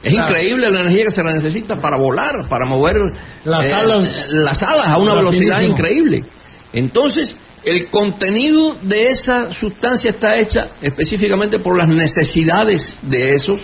Es 0.05 0.13
increíble 0.13 0.71
la 0.71 0.81
energía 0.81 1.07
que 1.07 1.11
se 1.11 1.23
necesita 1.23 1.81
para 1.81 1.97
volar, 1.97 2.47
para 2.49 2.67
mover 2.67 2.97
las, 3.45 3.65
eh, 3.65 3.73
alas, 3.73 4.27
las 4.29 4.63
alas 4.63 4.87
a 4.87 4.99
una 4.99 5.15
velocidad 5.15 5.63
increíble. 5.63 6.25
Entonces, 6.73 7.35
el 7.65 7.89
contenido 7.89 8.77
de 8.83 9.11
esa 9.11 9.53
sustancia 9.55 10.11
está 10.11 10.37
hecha 10.37 10.69
específicamente 10.83 11.59
por 11.59 11.79
las 11.79 11.89
necesidades 11.89 12.99
de 13.03 13.35
esos 13.35 13.61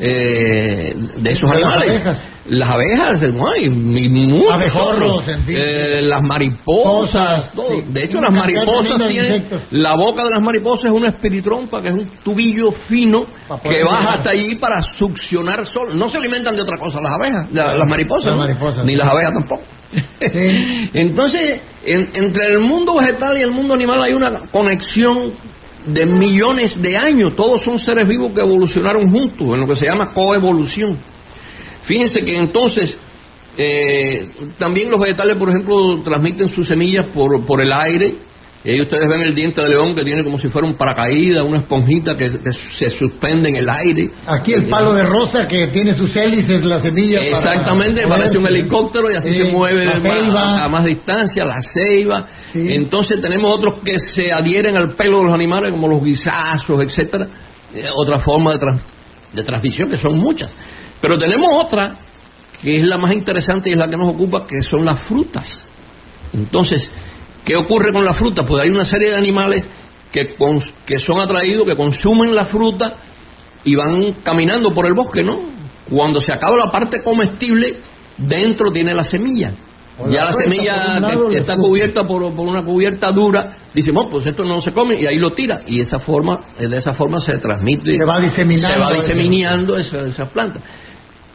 eh, 0.00 0.94
de 1.16 1.30
esos 1.30 1.50
animales. 1.50 2.02
Las 2.46 2.70
abejas, 2.70 3.22
hay 3.22 3.68
muchos 3.68 4.54
abejorros, 4.54 5.22
eh, 5.46 6.00
las 6.02 6.22
mariposas, 6.22 7.52
todo. 7.52 7.82
De 7.86 8.04
hecho, 8.04 8.20
las 8.20 8.32
mariposas 8.32 9.08
tienen 9.08 9.46
la 9.70 9.94
boca 9.94 10.24
de 10.24 10.30
las 10.30 10.42
mariposas 10.42 10.86
es 10.86 10.90
una 10.90 11.08
espiritrompa, 11.08 11.82
que 11.82 11.88
es 11.88 11.94
un 11.94 12.08
tubillo 12.24 12.72
fino 12.88 13.26
que 13.62 13.84
baja 13.84 14.14
hasta 14.14 14.30
allí 14.30 14.56
para 14.56 14.82
succionar 14.82 15.66
sol. 15.66 15.96
No 15.96 16.08
se 16.08 16.16
alimentan 16.16 16.56
de 16.56 16.62
otra 16.62 16.78
cosa 16.78 16.98
las 17.00 17.12
abejas, 17.12 17.52
las 17.52 17.88
mariposas, 17.88 18.84
ni 18.84 18.96
las 18.96 19.08
abejas 19.08 19.32
tampoco. 19.32 19.62
Entonces, 20.20 21.60
entre 21.84 22.52
el 22.52 22.60
mundo 22.60 22.96
vegetal 22.96 23.36
y 23.38 23.42
el 23.42 23.50
mundo 23.50 23.74
animal 23.74 24.02
hay 24.02 24.12
una 24.12 24.40
conexión 24.50 25.32
de 25.86 26.06
millones 26.06 26.80
de 26.80 26.96
años. 26.96 27.34
Todos 27.36 27.62
son 27.62 27.78
seres 27.78 28.06
vivos 28.06 28.32
que 28.32 28.40
evolucionaron 28.40 29.10
juntos, 29.10 29.48
en 29.54 29.60
lo 29.60 29.66
que 29.66 29.76
se 29.76 29.86
llama 29.86 30.12
coevolución. 30.12 30.96
Fíjense 31.84 32.24
que 32.24 32.36
entonces 32.36 32.96
eh, 33.56 34.30
también 34.58 34.90
los 34.90 35.00
vegetales, 35.00 35.36
por 35.36 35.50
ejemplo, 35.50 36.00
transmiten 36.02 36.48
sus 36.48 36.68
semillas 36.68 37.06
por, 37.06 37.44
por 37.44 37.60
el 37.60 37.72
aire 37.72 38.29
y 38.62 38.70
ahí 38.70 38.80
ustedes 38.82 39.08
ven 39.08 39.22
el 39.22 39.34
diente 39.34 39.62
de 39.62 39.70
león 39.70 39.94
que 39.94 40.04
tiene 40.04 40.22
como 40.22 40.36
si 40.36 40.48
fuera 40.48 40.68
un 40.68 40.74
paracaídas, 40.74 41.42
una 41.46 41.58
esponjita 41.58 42.14
que, 42.14 42.30
se 42.30 42.90
suspende 42.90 43.48
en 43.48 43.56
el 43.56 43.68
aire. 43.70 44.10
Aquí 44.26 44.52
el 44.52 44.66
palo 44.66 44.92
de 44.92 45.02
rosa 45.02 45.48
que 45.48 45.68
tiene 45.68 45.94
sus 45.94 46.14
hélices, 46.14 46.62
la 46.66 46.82
semilla. 46.82 47.20
Exactamente, 47.20 48.06
parece 48.06 48.36
un 48.36 48.46
helicóptero 48.46 49.10
y 49.10 49.16
así 49.16 49.34
se 49.34 49.44
mueve 49.44 49.88
a, 49.88 50.68
más 50.68 50.84
distancia, 50.84 51.42
la 51.42 51.62
ceiba. 51.62 52.26
Entonces 52.52 53.18
tenemos 53.22 53.54
otros 53.54 53.76
que 53.82 53.98
se 53.98 54.30
adhieren 54.30 54.76
al 54.76 54.90
pelo 54.90 55.18
de 55.18 55.24
los 55.24 55.34
animales, 55.34 55.72
como 55.72 55.88
los 55.88 56.04
guisazos, 56.04 56.82
etcétera. 56.82 57.28
Eh, 57.72 57.88
otra 57.94 58.18
forma 58.18 58.58
de, 58.58 58.78
de 59.32 59.42
transmisión, 59.42 59.88
que 59.88 59.96
son 59.96 60.18
muchas. 60.18 60.50
Pero 61.00 61.16
tenemos 61.16 61.48
otra, 61.64 61.96
que 62.60 62.76
es 62.76 62.82
la 62.82 62.98
más 62.98 63.12
interesante 63.12 63.70
y 63.70 63.72
es 63.72 63.78
la 63.78 63.88
que 63.88 63.96
nos 63.96 64.08
ocupa, 64.08 64.46
que 64.46 64.60
son 64.60 64.84
las 64.84 65.00
frutas. 65.04 65.62
Entonces, 66.34 66.86
¿Qué 67.44 67.56
ocurre 67.56 67.92
con 67.92 68.04
la 68.04 68.14
fruta? 68.14 68.44
Pues 68.44 68.62
hay 68.62 68.70
una 68.70 68.84
serie 68.84 69.10
de 69.10 69.16
animales 69.16 69.64
que, 70.12 70.34
que 70.86 70.98
son 70.98 71.20
atraídos, 71.20 71.66
que 71.66 71.76
consumen 71.76 72.34
la 72.34 72.46
fruta 72.46 72.94
y 73.64 73.74
van 73.74 74.14
caminando 74.22 74.72
por 74.72 74.86
el 74.86 74.94
bosque, 74.94 75.22
¿no? 75.22 75.38
Cuando 75.90 76.20
se 76.20 76.32
acaba 76.32 76.56
la 76.56 76.70
parte 76.70 77.02
comestible, 77.02 77.76
dentro 78.16 78.70
tiene 78.70 78.94
la 78.94 79.04
semilla. 79.04 79.52
ya 80.08 80.24
la 80.24 80.32
semilla 80.32 81.00
que, 81.30 81.38
está 81.38 81.56
cubierta 81.56 82.06
por, 82.06 82.22
una 82.22 82.62
cubierta 82.62 83.10
dura, 83.10 83.56
dice, 83.74 83.92
pues 84.10 84.26
esto 84.26 84.44
no 84.44 84.62
se 84.62 84.72
come, 84.72 85.00
y 85.00 85.06
ahí 85.06 85.18
lo 85.18 85.32
tira. 85.32 85.62
Y 85.66 85.80
esa 85.80 85.98
forma, 85.98 86.40
de 86.58 86.76
esa 86.76 86.92
forma 86.94 87.20
se 87.20 87.38
transmite, 87.38 87.98
se 87.98 88.04
va 88.04 88.20
diseminando, 88.20 88.74
se 88.74 88.80
va 88.80 88.92
diseminando 88.92 89.76
esas 89.76 90.08
esa 90.08 90.26
plantas. 90.26 90.62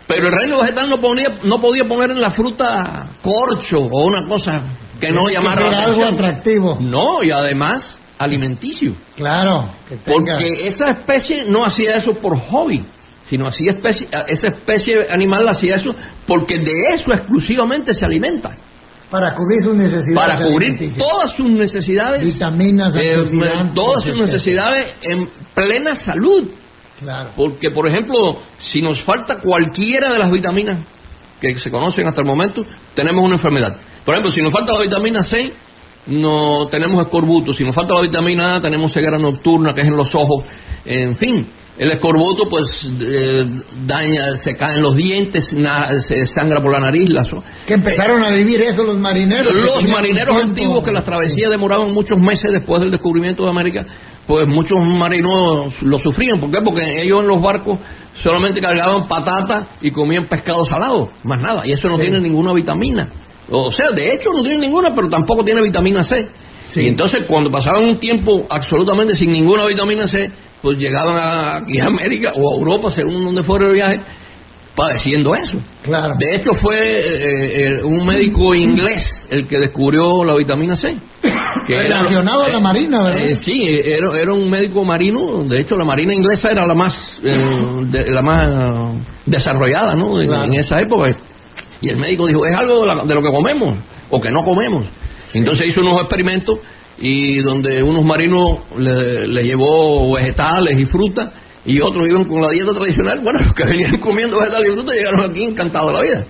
Pero 0.07 0.27
el 0.27 0.33
reino 0.33 0.59
vegetal 0.61 0.89
no, 0.89 1.01
ponía, 1.01 1.37
no 1.43 1.59
podía 1.59 1.87
poner 1.87 2.11
en 2.11 2.21
la 2.21 2.31
fruta 2.31 3.09
corcho 3.23 3.79
o 3.79 4.05
una 4.05 4.27
cosa 4.27 4.63
que 4.99 5.11
no 5.11 5.29
llamara 5.29 5.83
algo 5.83 6.05
atractivo. 6.05 6.77
No, 6.79 7.23
y 7.23 7.31
además 7.31 7.97
alimenticio. 8.17 8.93
Claro. 9.15 9.69
Porque 10.05 10.67
esa 10.67 10.91
especie 10.91 11.45
no 11.47 11.65
hacía 11.65 11.95
eso 11.95 12.13
por 12.13 12.37
hobby, 12.37 12.85
sino 13.29 13.47
hacía 13.47 13.71
especie, 13.71 14.07
esa 14.27 14.47
especie 14.47 15.07
animal 15.09 15.47
hacía 15.47 15.75
eso 15.75 15.95
porque 16.27 16.59
de 16.59 16.93
eso 16.93 17.13
exclusivamente 17.13 17.93
se 17.93 18.05
alimenta. 18.05 18.55
Para 19.09 19.33
cubrir 19.35 19.63
sus 19.63 19.75
necesidades. 19.75 20.15
Para 20.15 20.43
cubrir 20.43 20.97
todas 20.97 21.35
sus 21.35 21.49
necesidades. 21.49 22.23
Vitaminas, 22.23 22.93
eh, 22.95 23.13
todas 23.73 24.03
sus 24.03 24.17
necesidades 24.17 24.93
en 25.01 25.29
plena 25.53 25.95
salud. 25.95 26.49
Claro. 26.99 27.29
Porque, 27.35 27.71
por 27.71 27.87
ejemplo, 27.87 28.41
si 28.57 28.81
nos 28.81 29.01
falta 29.03 29.39
cualquiera 29.39 30.11
de 30.11 30.19
las 30.19 30.31
vitaminas 30.31 30.79
que 31.53 31.59
se 31.59 31.71
conocen 31.71 32.07
hasta 32.07 32.21
el 32.21 32.27
momento, 32.27 32.65
tenemos 32.93 33.23
una 33.23 33.35
enfermedad. 33.35 33.77
Por 34.03 34.13
ejemplo, 34.13 34.31
si 34.31 34.41
nos 34.41 34.51
falta 34.51 34.73
la 34.73 34.81
vitamina 34.81 35.23
C, 35.23 35.51
no 36.07 36.67
tenemos 36.69 37.01
escorbuto. 37.01 37.53
Si 37.53 37.63
nos 37.63 37.73
falta 37.73 37.95
la 37.95 38.01
vitamina 38.01 38.57
A, 38.57 38.61
tenemos 38.61 38.93
ceguera 38.93 39.17
nocturna, 39.17 39.73
que 39.73 39.81
es 39.81 39.87
en 39.87 39.95
los 39.95 40.13
ojos. 40.13 40.45
En 40.85 41.15
fin, 41.15 41.47
el 41.77 41.91
escorbuto, 41.91 42.47
pues, 42.47 42.65
eh, 43.01 43.45
daña, 43.85 44.31
se 44.43 44.53
caen 44.55 44.81
los 44.81 44.95
dientes, 44.95 45.45
se 46.07 46.25
sangra 46.27 46.61
por 46.61 46.71
la 46.71 46.79
nariz. 46.79 47.09
La 47.09 47.25
que 47.67 47.73
empezaron 47.73 48.23
a 48.23 48.29
vivir 48.29 48.61
eso 48.61 48.83
los 48.83 48.97
marineros. 48.97 49.53
Los 49.53 49.87
marineros 49.89 50.37
antiguos 50.37 50.83
que 50.83 50.91
las 50.91 51.03
travesías 51.03 51.49
demoraban 51.49 51.91
muchos 51.91 52.17
meses 52.19 52.51
después 52.51 52.81
del 52.81 52.91
descubrimiento 52.91 53.43
de 53.43 53.49
América, 53.49 53.85
pues 54.25 54.47
muchos 54.47 54.79
marinos 54.79 55.81
lo 55.81 55.99
sufrían. 55.99 56.39
¿Por 56.39 56.49
qué? 56.49 56.61
Porque 56.61 57.01
ellos 57.01 57.21
en 57.21 57.27
los 57.27 57.41
barcos 57.41 57.79
solamente 58.21 58.61
cargaban 58.61 59.07
patata 59.07 59.67
y 59.81 59.91
comían 59.91 60.25
pescado 60.25 60.65
salado, 60.65 61.09
más 61.23 61.41
nada. 61.41 61.65
Y 61.65 61.71
eso 61.71 61.89
no 61.89 61.97
tiene 61.97 62.19
ninguna 62.19 62.53
vitamina. 62.53 63.09
O 63.49 63.71
sea, 63.71 63.91
de 63.91 64.13
hecho 64.13 64.31
no 64.33 64.41
tiene 64.43 64.59
ninguna, 64.59 64.95
pero 64.95 65.09
tampoco 65.09 65.43
tiene 65.43 65.61
vitamina 65.61 66.03
C. 66.03 66.27
Y 66.75 66.87
entonces 66.87 67.23
cuando 67.27 67.51
pasaban 67.51 67.83
un 67.83 67.97
tiempo 67.97 68.45
absolutamente 68.49 69.15
sin 69.15 69.31
ninguna 69.31 69.65
vitamina 69.65 70.07
C, 70.07 70.29
pues 70.61 70.77
llegaban 70.77 71.63
aquí 71.63 71.79
a 71.79 71.85
América 71.85 72.33
o 72.35 72.53
a 72.53 72.57
Europa, 72.57 72.89
según 72.91 73.23
donde 73.23 73.43
fuera 73.43 73.67
el 73.67 73.73
viaje, 73.73 74.01
padeciendo 74.75 75.35
eso. 75.35 75.57
Claro. 75.83 76.15
De 76.19 76.35
hecho 76.35 76.53
fue 76.55 76.77
eh, 76.77 77.77
eh, 77.77 77.83
un 77.83 78.05
médico 78.05 78.53
inglés 78.53 79.21
el 79.29 79.47
que 79.47 79.59
descubrió 79.59 80.23
la 80.23 80.35
vitamina 80.35 80.75
C. 80.75 80.95
Que 81.67 81.75
Relacionado 81.75 82.43
a 82.43 82.49
la 82.49 82.59
marina, 82.59 83.03
¿verdad? 83.03 83.27
Eh, 83.27 83.35
sí, 83.41 83.65
era, 83.65 84.19
era, 84.19 84.33
un 84.33 84.49
médico 84.49 84.83
marino. 84.83 85.43
De 85.43 85.61
hecho, 85.61 85.75
la 85.75 85.85
marina 85.85 86.13
inglesa 86.13 86.51
era 86.51 86.67
la 86.67 86.75
más, 86.75 87.19
la 87.23 88.21
más 88.21 88.95
desarrollada, 89.25 89.95
¿no? 89.95 90.21
En 90.21 90.53
esa 90.53 90.79
época 90.79 91.15
y 91.81 91.89
el 91.89 91.97
médico 91.97 92.27
dijo, 92.27 92.45
es 92.45 92.55
algo 92.55 92.85
de, 93.05 93.15
lo 93.15 93.21
que 93.21 93.31
comemos 93.31 93.75
o 94.09 94.21
que 94.21 94.31
no 94.31 94.43
comemos. 94.43 94.85
Entonces 95.33 95.67
hizo 95.67 95.81
unos 95.81 95.97
experimentos 95.97 96.59
y 96.97 97.39
donde 97.39 97.83
unos 97.83 98.03
marinos 98.05 98.59
le, 98.77 99.43
llevó 99.43 100.13
vegetales 100.13 100.79
y 100.79 100.85
frutas 100.85 101.33
y 101.65 101.81
otros 101.81 102.07
iban 102.07 102.25
con 102.25 102.41
la 102.41 102.51
dieta 102.51 102.73
tradicional. 102.73 103.19
Bueno, 103.21 103.39
los 103.41 103.53
que 103.55 103.65
venían 103.65 103.97
comiendo 103.97 104.39
vegetales 104.39 104.69
y 104.69 104.73
frutas 104.73 104.95
llegaron 104.95 105.29
aquí 105.29 105.43
encantados 105.43 105.91
de 105.91 105.93
la 105.93 106.03
vida. 106.03 106.25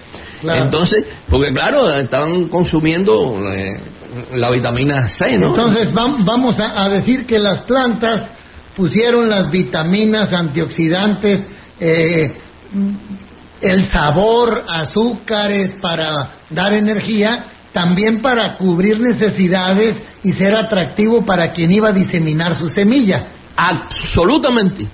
Entonces, 0.64 1.06
porque 1.30 1.52
claro, 1.52 1.90
estaban 1.92 2.50
consumiendo 2.50 3.40
eh, 3.52 3.80
la 4.34 4.52
vitamina 4.52 5.08
C, 5.08 5.38
¿no? 5.38 5.48
Entonces 5.48 5.94
vamos 5.94 6.56
a, 6.60 6.88
decir 6.90 7.26
que 7.26 7.40
las 7.40 7.62
plantas 7.62 8.30
pusieron 8.76 9.30
las 9.30 9.50
vitaminas 9.50 10.32
antioxidantes 10.34 11.46
eh, 11.80 12.34
el 13.62 13.90
sabor, 13.90 14.64
azúcares 14.68 15.76
para 15.82 16.30
dar 16.50 16.74
energía, 16.74 17.46
también 17.74 18.22
para 18.22 18.56
cubrir 18.58 19.00
necesidades 19.00 19.98
y 20.24 20.34
ser 20.34 20.56
atractivo 20.56 21.26
para 21.26 21.52
quien 21.54 21.72
iba 21.72 21.90
a 21.90 21.94
diseminar 21.94 22.58
su 22.58 22.70
semilla. 22.70 23.28
Absolutamente. 23.56 24.88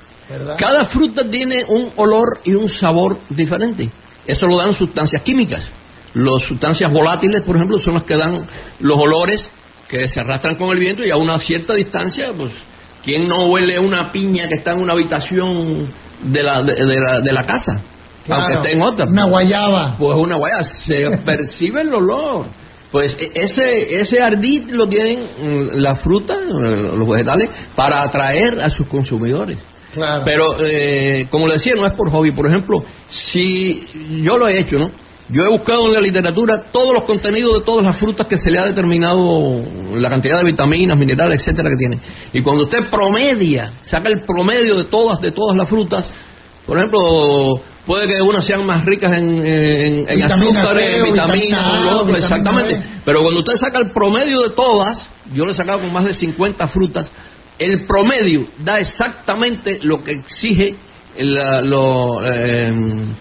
Cada 0.57 0.85
fruta 0.85 1.29
tiene 1.29 1.63
un 1.67 1.91
olor 1.95 2.39
y 2.43 2.53
un 2.53 2.69
sabor 2.69 3.17
diferente. 3.29 3.89
Eso 4.25 4.47
lo 4.47 4.57
dan 4.57 4.73
sustancias 4.73 5.21
químicas. 5.23 5.63
Las 6.13 6.43
sustancias 6.43 6.91
volátiles, 6.91 7.41
por 7.41 7.55
ejemplo, 7.55 7.79
son 7.79 7.95
las 7.95 8.03
que 8.03 8.15
dan 8.15 8.45
los 8.79 8.97
olores 8.97 9.41
que 9.87 10.07
se 10.07 10.19
arrastran 10.19 10.55
con 10.55 10.69
el 10.69 10.79
viento 10.79 11.03
y 11.03 11.11
a 11.11 11.17
una 11.17 11.39
cierta 11.39 11.73
distancia, 11.73 12.31
pues, 12.35 12.53
¿quién 13.03 13.27
no 13.27 13.47
huele 13.47 13.79
una 13.79 14.11
piña 14.11 14.47
que 14.47 14.55
está 14.55 14.71
en 14.71 14.79
una 14.79 14.93
habitación 14.93 15.87
de 16.23 16.43
la, 16.43 16.63
de, 16.63 16.99
la, 16.99 17.19
de 17.19 17.33
la 17.33 17.43
casa? 17.43 17.81
aunque 18.29 18.53
esté 18.53 18.73
en 18.73 18.81
otra. 18.81 19.05
Una 19.05 19.25
guayaba. 19.25 19.95
Pues 19.97 20.17
una 20.17 20.35
guayaba, 20.35 20.63
se 20.63 21.17
percibe 21.25 21.81
el 21.81 21.93
olor. 21.93 22.47
Pues 22.91 23.17
e, 23.19 23.31
ese, 23.33 23.99
ese 23.99 24.21
ardid 24.21 24.69
lo 24.71 24.87
tienen 24.87 25.19
mm, 25.19 25.77
las 25.77 26.01
frutas, 26.01 26.39
eh, 26.39 26.91
los 26.95 27.07
vegetales, 27.07 27.49
para 27.75 28.03
atraer 28.03 28.61
a 28.61 28.69
sus 28.69 28.87
consumidores. 28.87 29.57
Claro. 29.93 30.23
Pero, 30.25 30.55
eh, 30.59 31.27
como 31.29 31.47
le 31.47 31.55
decía, 31.55 31.73
no 31.75 31.85
es 31.85 31.93
por 31.93 32.09
hobby. 32.11 32.31
Por 32.31 32.47
ejemplo, 32.47 32.83
si 33.09 33.85
yo 34.23 34.37
lo 34.37 34.47
he 34.47 34.59
hecho, 34.59 34.77
¿no? 34.77 34.91
Yo 35.29 35.45
he 35.45 35.49
buscado 35.49 35.87
en 35.87 35.93
la 35.93 36.01
literatura 36.01 36.63
todos 36.71 36.93
los 36.93 37.03
contenidos 37.03 37.59
de 37.59 37.65
todas 37.65 37.85
las 37.85 37.97
frutas 37.97 38.27
que 38.27 38.37
se 38.37 38.51
le 38.51 38.59
ha 38.59 38.65
determinado 38.65 39.61
la 39.93 40.09
cantidad 40.09 40.39
de 40.39 40.43
vitaminas, 40.43 40.97
minerales, 40.97 41.39
etcétera 41.39 41.69
que 41.69 41.77
tienen. 41.77 42.01
Y 42.33 42.41
cuando 42.41 42.65
usted 42.65 42.89
promedia, 42.89 43.73
saca 43.81 44.09
el 44.09 44.21
promedio 44.25 44.77
de 44.77 44.85
todas 44.85 45.21
de 45.21 45.31
todas 45.31 45.55
las 45.55 45.69
frutas, 45.69 46.11
por 46.65 46.77
ejemplo, 46.77 47.61
puede 47.85 48.07
que 48.07 48.21
unas 48.21 48.45
sean 48.45 48.65
más 48.65 48.85
ricas 48.85 49.11
en, 49.13 49.45
en, 49.45 50.09
en 50.09 50.23
azúcares, 50.23 51.03
vitaminas, 51.03 52.15
exactamente. 52.17 52.81
Pero 53.05 53.21
cuando 53.21 53.39
usted 53.39 53.55
saca 53.55 53.79
el 53.79 53.91
promedio 53.91 54.41
de 54.41 54.49
todas, 54.49 55.09
yo 55.33 55.45
lo 55.45 55.51
he 55.51 55.55
sacado 55.55 55.79
con 55.79 55.93
más 55.93 56.05
de 56.05 56.13
50 56.13 56.67
frutas, 56.67 57.09
el 57.61 57.85
promedio 57.85 58.47
da 58.59 58.79
exactamente 58.79 59.79
lo 59.83 60.03
que 60.03 60.13
exige 60.13 60.75
la, 61.19 61.61
lo, 61.61 62.25
em, 62.25 63.13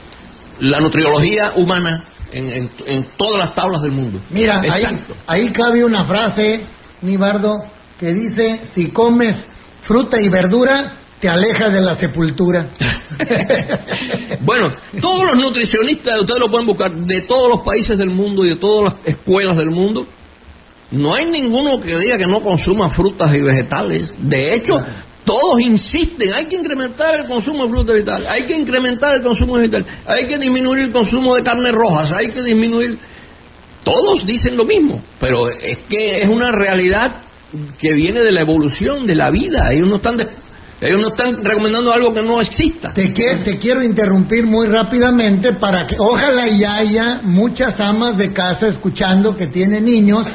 la 0.61 0.81
nutriología 0.81 1.53
humana 1.57 2.05
en, 2.33 2.71
en, 2.87 3.07
todas 3.19 3.45
las 3.45 3.55
tablas 3.55 3.83
del 3.83 3.93
mundo. 3.93 4.19
Mira, 4.31 4.61
ahí, 4.61 4.85
ahí 5.27 5.51
cabe 5.51 5.85
una 5.85 6.05
frase, 6.05 6.63
Nibardo, 7.03 7.51
que 7.99 8.15
dice, 8.15 8.61
si 8.75 8.91
comes 8.93 9.37
fruta 9.83 10.19
y 10.19 10.29
verdura, 10.31 10.95
te 11.21 11.29
alejas 11.29 11.73
de 11.75 11.83
la 11.83 11.97
sepultura. 11.97 12.69
bueno, 14.41 14.73
todos 15.03 15.23
los 15.25 15.37
nutricionistas, 15.37 16.21
ustedes 16.21 16.41
lo 16.41 16.51
pueden 16.51 16.67
buscar, 16.67 16.95
de 16.95 17.23
todos 17.23 17.51
los 17.51 17.61
países 17.63 17.99
del 17.99 18.09
mundo 18.09 18.45
y 18.47 18.51
de 18.51 18.57
todas 18.57 18.95
las 18.95 19.07
escuelas 19.07 19.57
del 19.59 19.71
mundo, 19.71 20.07
no 20.91 21.15
hay 21.15 21.31
ninguno 21.31 21.81
que 21.81 21.97
diga 21.99 22.19
que 22.19 22.27
no 22.27 22.41
consuma 22.41 22.91
frutas 22.91 23.33
y 23.35 23.41
vegetales. 23.41 24.13
De 24.19 24.55
hecho, 24.55 24.75
todos 25.25 25.61
insisten, 25.61 26.33
hay 26.33 26.47
que 26.47 26.57
incrementar 26.57 27.21
el 27.21 27.27
consumo 27.27 27.65
de 27.65 27.71
frutas 27.71 27.91
y 27.91 27.99
vegetales, 27.99 28.27
hay 28.29 28.47
que 28.47 28.57
incrementar 28.57 29.17
el 29.17 29.23
consumo 29.23 29.57
de 29.57 29.69
vegetales, 29.69 29.87
hay 30.07 30.27
que 30.27 30.39
disminuir 30.39 30.85
el 30.85 30.93
consumo 30.93 31.37
de 31.37 31.43
carnes 31.43 31.73
rojas, 31.73 32.13
hay 32.13 32.33
que 32.33 32.43
disminuir... 32.43 32.99
Todos 33.83 34.27
dicen 34.27 34.59
lo 34.59 34.65
mismo, 34.65 35.03
pero 35.19 35.49
es 35.49 35.79
que 35.89 36.19
es 36.19 36.29
una 36.29 36.53
realidad 36.53 37.23
que 37.79 37.95
viene 37.95 38.21
de 38.21 38.31
la 38.31 38.43
evolución 38.43 39.07
de 39.07 39.15
la 39.15 39.31
vida. 39.31 39.73
Ellos 39.73 39.89
no 39.89 39.97
están 39.97 40.19
ellos 40.81 41.01
no 41.01 41.09
están 41.09 41.45
recomendando 41.45 41.93
algo 41.93 42.15
que 42.15 42.23
no 42.23 42.41
exista. 42.41 42.93
Te, 42.95 43.09
te 43.11 43.59
quiero 43.59 43.83
interrumpir 43.83 44.47
muy 44.47 44.67
rápidamente 44.67 45.53
para 45.55 45.87
que 45.87 45.97
ojalá 45.99 46.49
ya 46.49 46.77
haya 46.77 47.21
muchas 47.23 47.79
amas 47.81 48.17
de 48.17 48.33
casa 48.33 48.69
escuchando 48.69 49.37
que 49.37 49.47
tienen 49.49 49.85
niños, 49.85 50.27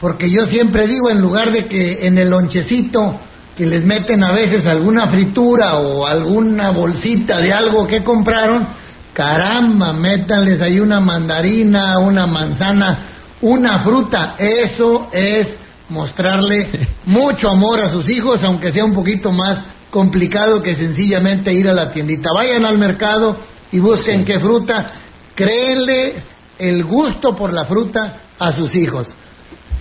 porque 0.00 0.30
yo 0.30 0.46
siempre 0.46 0.86
digo, 0.86 1.10
en 1.10 1.20
lugar 1.20 1.52
de 1.52 1.66
que 1.66 2.06
en 2.06 2.18
el 2.18 2.30
lonchecito 2.30 3.20
que 3.56 3.66
les 3.66 3.84
meten 3.84 4.22
a 4.24 4.32
veces 4.32 4.66
alguna 4.66 5.06
fritura 5.06 5.76
o 5.76 6.06
alguna 6.06 6.70
bolsita 6.70 7.38
de 7.40 7.52
algo 7.52 7.86
que 7.86 8.02
compraron, 8.02 8.66
caramba, 9.12 9.92
métanles 9.92 10.60
ahí 10.60 10.80
una 10.80 11.00
mandarina, 11.00 11.98
una 12.00 12.26
manzana, 12.26 12.98
una 13.40 13.78
fruta. 13.80 14.34
Eso 14.38 15.08
es 15.12 15.48
mostrarle 15.88 16.88
mucho 17.06 17.48
amor 17.48 17.82
a 17.82 17.90
sus 17.90 18.08
hijos, 18.08 18.42
aunque 18.42 18.72
sea 18.72 18.84
un 18.84 18.94
poquito 18.94 19.30
más 19.30 19.64
complicado 19.90 20.60
que 20.60 20.74
sencillamente 20.74 21.52
ir 21.52 21.68
a 21.68 21.72
la 21.72 21.92
tiendita. 21.92 22.30
Vayan 22.34 22.64
al 22.64 22.78
mercado 22.78 23.36
y 23.70 23.78
busquen 23.78 24.24
qué 24.24 24.40
fruta. 24.40 24.92
Créenle 25.36 26.14
el 26.58 26.84
gusto 26.84 27.36
por 27.36 27.52
la 27.52 27.64
fruta 27.64 28.16
a 28.38 28.52
sus 28.52 28.74
hijos. 28.74 29.06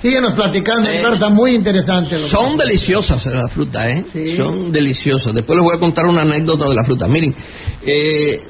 Síguenos 0.04 0.34
platicando, 0.34 0.88
eh, 0.88 1.02
está 1.02 1.30
muy 1.30 1.56
interesante. 1.56 2.28
son 2.28 2.58
deliciosas 2.58 3.26
las 3.26 3.52
frutas, 3.52 3.88
¿eh? 3.88 4.36
Son 4.38 4.72
deliciosas. 4.72 5.34
Después 5.34 5.58
les 5.58 5.64
voy 5.64 5.76
a 5.76 5.80
contar 5.80 6.06
una 6.06 6.22
anécdota 6.22 6.68
de 6.68 6.76
la 6.76 6.84
fruta. 6.84 7.08
Miren, 7.08 7.34
eh, 7.82 8.44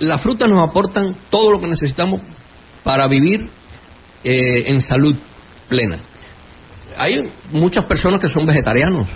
las 0.00 0.20
frutas 0.20 0.48
nos 0.48 0.68
aportan 0.68 1.14
todo 1.30 1.52
lo 1.52 1.60
que 1.60 1.68
necesitamos 1.68 2.20
para 2.82 3.06
vivir 3.06 3.46
eh, 4.24 4.64
en 4.66 4.80
salud 4.80 5.14
plena. 5.68 6.00
Hay 6.96 7.30
muchas 7.52 7.84
personas 7.84 8.20
que 8.20 8.28
son 8.28 8.46
vegetarianos 8.46 9.06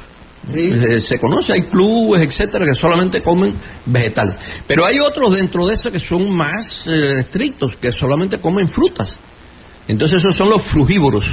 eh, 0.55 1.01
se 1.01 1.19
conoce, 1.19 1.53
hay 1.53 1.65
clubes, 1.65 2.23
etcétera, 2.23 2.65
que 2.65 2.75
solamente 2.75 3.23
comen 3.23 3.55
vegetales. 3.85 4.37
Pero 4.67 4.85
hay 4.87 4.99
otros 4.99 5.35
dentro 5.35 5.67
de 5.67 5.75
eso 5.75 5.91
que 5.91 5.99
son 5.99 6.31
más 6.31 6.87
eh, 6.87 7.17
estrictos, 7.19 7.77
que 7.77 7.93
solamente 7.93 8.39
comen 8.39 8.69
frutas. 8.69 9.15
Entonces 9.87 10.19
esos 10.19 10.37
son 10.37 10.51
los 10.51 10.63
frugívoros. 10.63 11.25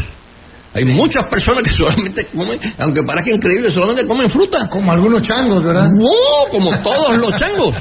Hay 0.76 0.86
muchas 0.86 1.24
personas 1.30 1.64
que 1.64 1.70
solamente 1.78 2.28
comen, 2.36 2.60
aunque 2.78 3.02
parezca 3.04 3.34
increíble, 3.34 3.72
solamente 3.72 4.06
comen 4.06 4.30
fruta. 4.30 4.70
Como 4.70 4.92
algunos 4.92 5.22
changos, 5.24 5.64
¿verdad? 5.64 5.90
No, 5.90 6.52
como 6.52 6.78
todos 6.84 7.18
los 7.18 7.36
changos. 7.40 7.74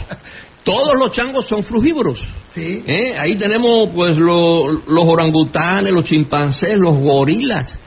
Todos 0.63 0.95
los 0.99 1.13
changos 1.13 1.45
son 1.47 1.63
frugívoros. 1.63 2.19
Sí. 2.55 2.83
¿Eh? 2.87 3.15
Ahí 3.19 3.37
tenemos 3.37 3.91
pues 3.95 4.17
los 4.17 5.09
orangutanes, 5.09 5.93
los 5.93 6.05
chimpancés, 6.05 6.79
los 6.79 6.99
gorilas 6.99 7.79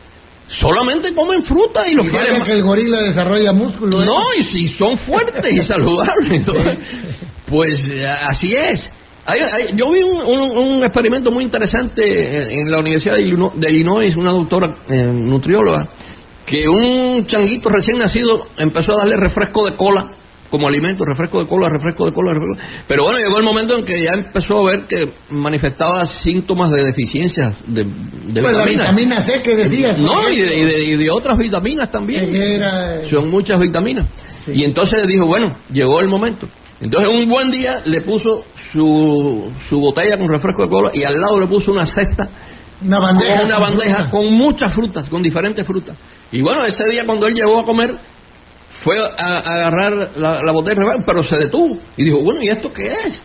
solamente 0.48 1.13
comen 1.13 1.43
fruta 1.43 1.88
y 1.89 1.96
lo 1.96 2.04
quieren. 2.04 2.41
que 2.43 2.54
el 2.54 2.63
gorila 2.63 3.00
desarrolla 3.02 3.52
músculo. 3.52 4.02
¿eh? 4.02 4.06
No, 4.06 4.22
y 4.39 4.43
si 4.46 4.67
son 4.76 4.98
fuertes 4.98 5.52
y 5.52 5.62
saludables. 5.62 6.43
pues 7.48 7.84
así 8.22 8.56
es. 8.56 8.91
Yo 9.76 9.92
vi 9.92 10.02
un, 10.04 10.84
experimento 10.84 11.32
muy 11.32 11.44
interesante 11.44 12.54
en, 12.54 12.72
la 12.72 12.80
Universidad 12.80 13.16
de 13.16 13.70
Illinois, 13.72 14.16
una 14.16 14.32
doctora 14.32 14.70
eh, 14.90 15.12
nutrióloga, 15.13 15.90
que 16.46 16.68
un 16.68 17.26
changuito 17.26 17.70
recién 17.70 17.98
nacido 17.98 18.46
empezó 18.58 18.94
a 18.94 19.00
darle 19.00 19.18
refresco 19.18 19.66
de 19.66 19.76
cola 19.76 20.12
como 20.50 20.68
alimento, 20.68 21.04
refresco 21.04 21.42
de 21.42 21.48
cola, 21.48 21.68
refresco 21.68 22.06
de 22.06 22.13
cola, 22.13 22.34
refresco. 22.34 22.58
Pero 22.88 23.04
bueno, 23.04 23.20
llegó 23.20 23.38
el 23.38 23.44
momento 23.44 23.78
en 23.78 23.84
que 23.84 24.02
ya 24.02 24.12
empezó 24.13 24.66
a 24.66 24.72
ver 24.72 24.86
que 24.86 25.10
manifestaba 25.30 26.06
síntomas 26.06 26.72
de 26.72 26.86
deficiencia 26.86 27.54
de, 27.66 27.84
de 27.84 28.42
pues 28.42 28.56
vitaminas. 28.56 28.56
la 28.56 28.66
vitamina 28.66 29.26
C 29.26 29.42
que 29.42 29.56
decías. 29.56 29.98
No, 29.98 30.30
y 30.30 30.40
de, 30.40 30.98
de, 30.98 31.10
otras 31.12 31.38
vitaminas 31.38 31.92
también. 31.92 32.32
Son 33.10 33.30
muchas 33.30 33.60
vitaminas. 33.60 34.08
Y 34.48 34.63
entonces 34.63 35.06
dijo, 35.06 35.26
bueno, 35.26 35.54
llegó 35.70 36.00
el 36.00 36.08
momento. 36.08 36.48
Entonces 36.80 37.10
un 37.10 37.28
buen 37.28 37.50
día 37.50 37.82
le 37.86 38.02
puso 38.02 38.46
su, 38.72 39.52
su 39.68 39.80
botella 39.80 40.18
con 40.18 40.30
refresco 40.30 40.63
de 40.63 40.70
cola 40.70 40.92
y 40.94 41.04
al 41.04 41.20
lado 41.20 41.40
le 41.40 41.48
puso 41.48 41.72
una 41.72 41.86
cesta 41.86 42.30
una 42.82 43.00
bandeja, 43.00 43.38
con 43.38 43.46
una 43.46 43.60
bandeja 43.60 44.10
con 44.10 44.34
muchas 44.34 44.74
frutas, 44.74 45.10
con 45.10 45.24
diferentes 45.24 45.66
frutas. 45.66 45.98
Y 46.32 46.42
bueno, 46.42 46.66
ese 46.66 46.84
día 46.86 47.06
cuando 47.06 47.28
él 47.28 47.34
llegó 47.34 47.60
a 47.60 47.66
comer, 47.66 47.96
fue 48.84 48.98
a, 49.00 49.40
agarrar 49.40 50.12
la, 50.18 50.52
botella, 50.52 50.82
pero 51.06 51.24
se 51.24 51.38
detuvo 51.38 51.78
y 51.96 52.04
dijo, 52.04 52.22
bueno, 52.22 52.42
¿y 52.44 52.50
esto 52.50 52.72
qué 52.72 52.88
es? 53.06 53.22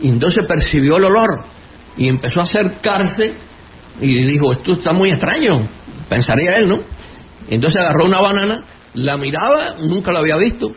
Y 0.00 0.08
entonces 0.08 0.46
percibió 0.46 0.98
el 0.98 1.04
olor 1.04 1.42
y 1.96 2.08
empezó 2.08 2.40
a 2.40 2.44
acercarse 2.44 3.34
y 4.00 4.24
dijo, 4.24 4.52
esto 4.52 4.72
está 4.72 4.92
muy 4.92 5.10
extraño, 5.10 5.68
pensaría 6.08 6.50
él, 6.58 6.68
¿no? 6.68 6.78
Entonces 7.48 7.80
agarró 7.80 8.04
una 8.04 8.20
banana, 8.20 8.62
la 8.94 9.16
miraba, 9.16 9.76
nunca 9.80 10.12
la 10.12 10.20
había 10.20 10.36
visto, 10.36 10.72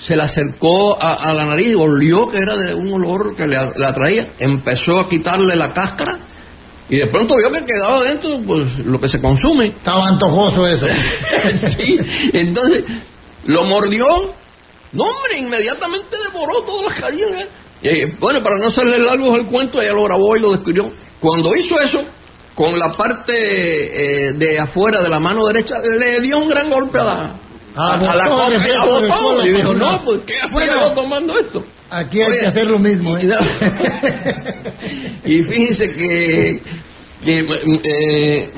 se 0.00 0.16
la 0.16 0.24
acercó 0.24 1.00
a, 1.00 1.32
la 1.32 1.44
nariz, 1.44 1.72
y 1.72 1.74
olió 1.74 2.26
que 2.26 2.38
era 2.38 2.56
de 2.56 2.74
un 2.74 2.92
olor 2.92 3.36
que 3.36 3.46
le, 3.46 3.56
le, 3.76 3.86
atraía, 3.86 4.28
empezó 4.38 4.98
a 4.98 5.08
quitarle 5.08 5.56
la 5.56 5.72
cáscara 5.72 6.30
y 6.90 6.98
de 6.98 7.06
pronto 7.06 7.36
vio 7.36 7.52
que 7.52 7.64
quedaba 7.64 8.02
dentro 8.02 8.40
pues 8.44 8.84
lo 8.84 8.98
que 8.98 9.06
se 9.06 9.20
consume. 9.20 9.66
Estaba 9.66 10.08
antojoso 10.08 10.66
eso. 10.66 10.86
sí, 11.78 11.96
entonces 12.32 12.84
lo 13.44 13.64
mordió. 13.64 14.04
No, 14.92 15.04
hombre, 15.04 15.38
inmediatamente 15.38 16.16
devoró 16.32 16.62
todas 16.62 16.90
las 16.90 17.00
gallinas. 17.00 17.46
Eh, 17.82 18.16
bueno, 18.18 18.42
para 18.42 18.58
no 18.58 18.66
hacerle 18.66 18.98
largo 18.98 19.36
el 19.36 19.46
cuento, 19.46 19.80
ella 19.80 19.92
lo 19.92 20.02
grabó 20.02 20.36
y 20.36 20.40
lo 20.40 20.50
describió. 20.50 20.90
Cuando 21.20 21.54
hizo 21.54 21.80
eso, 21.80 22.02
con 22.56 22.76
la 22.76 22.90
parte 22.96 23.32
eh, 23.34 24.32
de 24.32 24.58
afuera 24.58 25.00
de 25.00 25.08
la 25.08 25.20
mano 25.20 25.46
derecha, 25.46 25.76
le 25.78 26.20
dio 26.20 26.38
un 26.38 26.48
gran 26.48 26.68
golpe 26.68 26.98
a 26.98 27.04
la, 27.04 27.36
ah, 27.80 27.94
a, 28.12 28.16
la 28.16 28.24
copa 28.28 29.46
y 29.46 29.52
dijo, 29.52 29.72
no, 29.74 30.02
pues 30.04 30.20
¿qué 30.26 30.34
hacía 30.42 30.94
tomando 30.94 31.38
esto? 31.38 31.64
Aquí 31.90 32.20
hay 32.20 32.38
que 32.40 32.46
hacer 32.46 32.66
lo 32.68 32.78
mismo. 32.78 33.16
¿eh? 33.18 33.28
y 35.24 35.42
fíjense 35.42 35.92
que, 35.92 36.62
que 37.24 37.40
eh, 37.84 38.50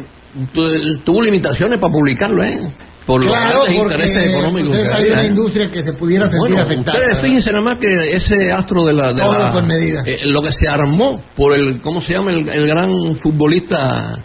tuvo 1.05 1.23
limitaciones 1.23 1.79
para 1.79 1.93
publicarlo, 1.93 2.43
¿eh? 2.45 2.73
por 3.07 3.21
los 3.25 3.33
Claro, 3.35 3.63
grandes 3.65 3.83
porque 3.83 3.95
intereses 3.95 4.29
económicos. 4.29 4.77
hay 4.95 5.11
una 5.11 5.25
industria 5.25 5.71
que 5.71 5.83
se 5.83 5.93
pudiera 5.95 6.25
sentir 6.27 6.39
Bueno, 6.39 6.59
afectada. 6.63 6.97
ustedes 6.99 7.21
fíjense 7.21 7.51
nada 7.51 7.65
más 7.65 7.79
que 7.79 8.13
ese 8.17 8.53
astro 8.53 8.85
de 8.85 8.93
la... 8.93 9.13
De 9.13 9.23
Todo 9.23 9.39
la- 9.39 9.53
con 9.53 9.67
medida. 9.67 10.03
eh, 10.07 10.21
lo 10.27 10.41
que 10.41 10.53
se 10.53 10.69
armó 10.69 11.21
por 11.37 11.53
el, 11.59 11.81
¿cómo 11.81 12.01
se 12.01 12.13
llama? 12.13 12.31
El, 12.31 12.49
el 12.49 12.67
gran 12.69 13.17
futbolista 13.17 14.19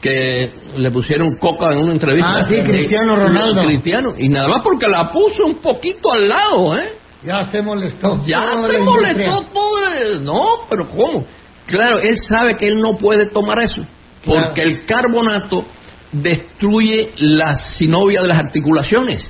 que 0.00 0.52
le 0.76 0.90
pusieron 0.90 1.36
coca 1.36 1.72
en 1.72 1.78
una 1.78 1.92
entrevista. 1.92 2.30
Ah, 2.40 2.46
sí, 2.46 2.62
Cristiano 2.62 3.16
Ronaldo. 3.16 3.64
Cristiano. 3.64 4.14
Y 4.16 4.28
nada 4.28 4.48
más 4.48 4.62
porque 4.62 4.86
la 4.88 5.10
puso 5.10 5.44
un 5.46 5.56
poquito 5.56 6.12
al 6.12 6.28
lado, 6.28 6.76
¿eh? 6.78 6.92
Ya 7.24 7.50
se 7.50 7.62
molestó. 7.62 8.22
Ya 8.26 8.52
se 8.68 8.78
molestó 8.78 9.42
todo. 9.52 9.78
el- 10.00 10.24
No, 10.24 10.42
pero 10.70 10.88
¿cómo? 10.88 11.24
Claro, 11.66 11.98
él 11.98 12.16
sabe 12.18 12.56
que 12.56 12.68
él 12.68 12.78
no 12.78 12.96
puede 12.96 13.26
tomar 13.26 13.58
eso. 13.60 13.82
Claro. 14.22 14.46
Porque 14.48 14.62
el 14.62 14.84
carbonato 14.84 15.64
destruye 16.12 17.10
la 17.18 17.54
sinovia 17.54 18.22
de 18.22 18.28
las 18.28 18.38
articulaciones. 18.38 19.24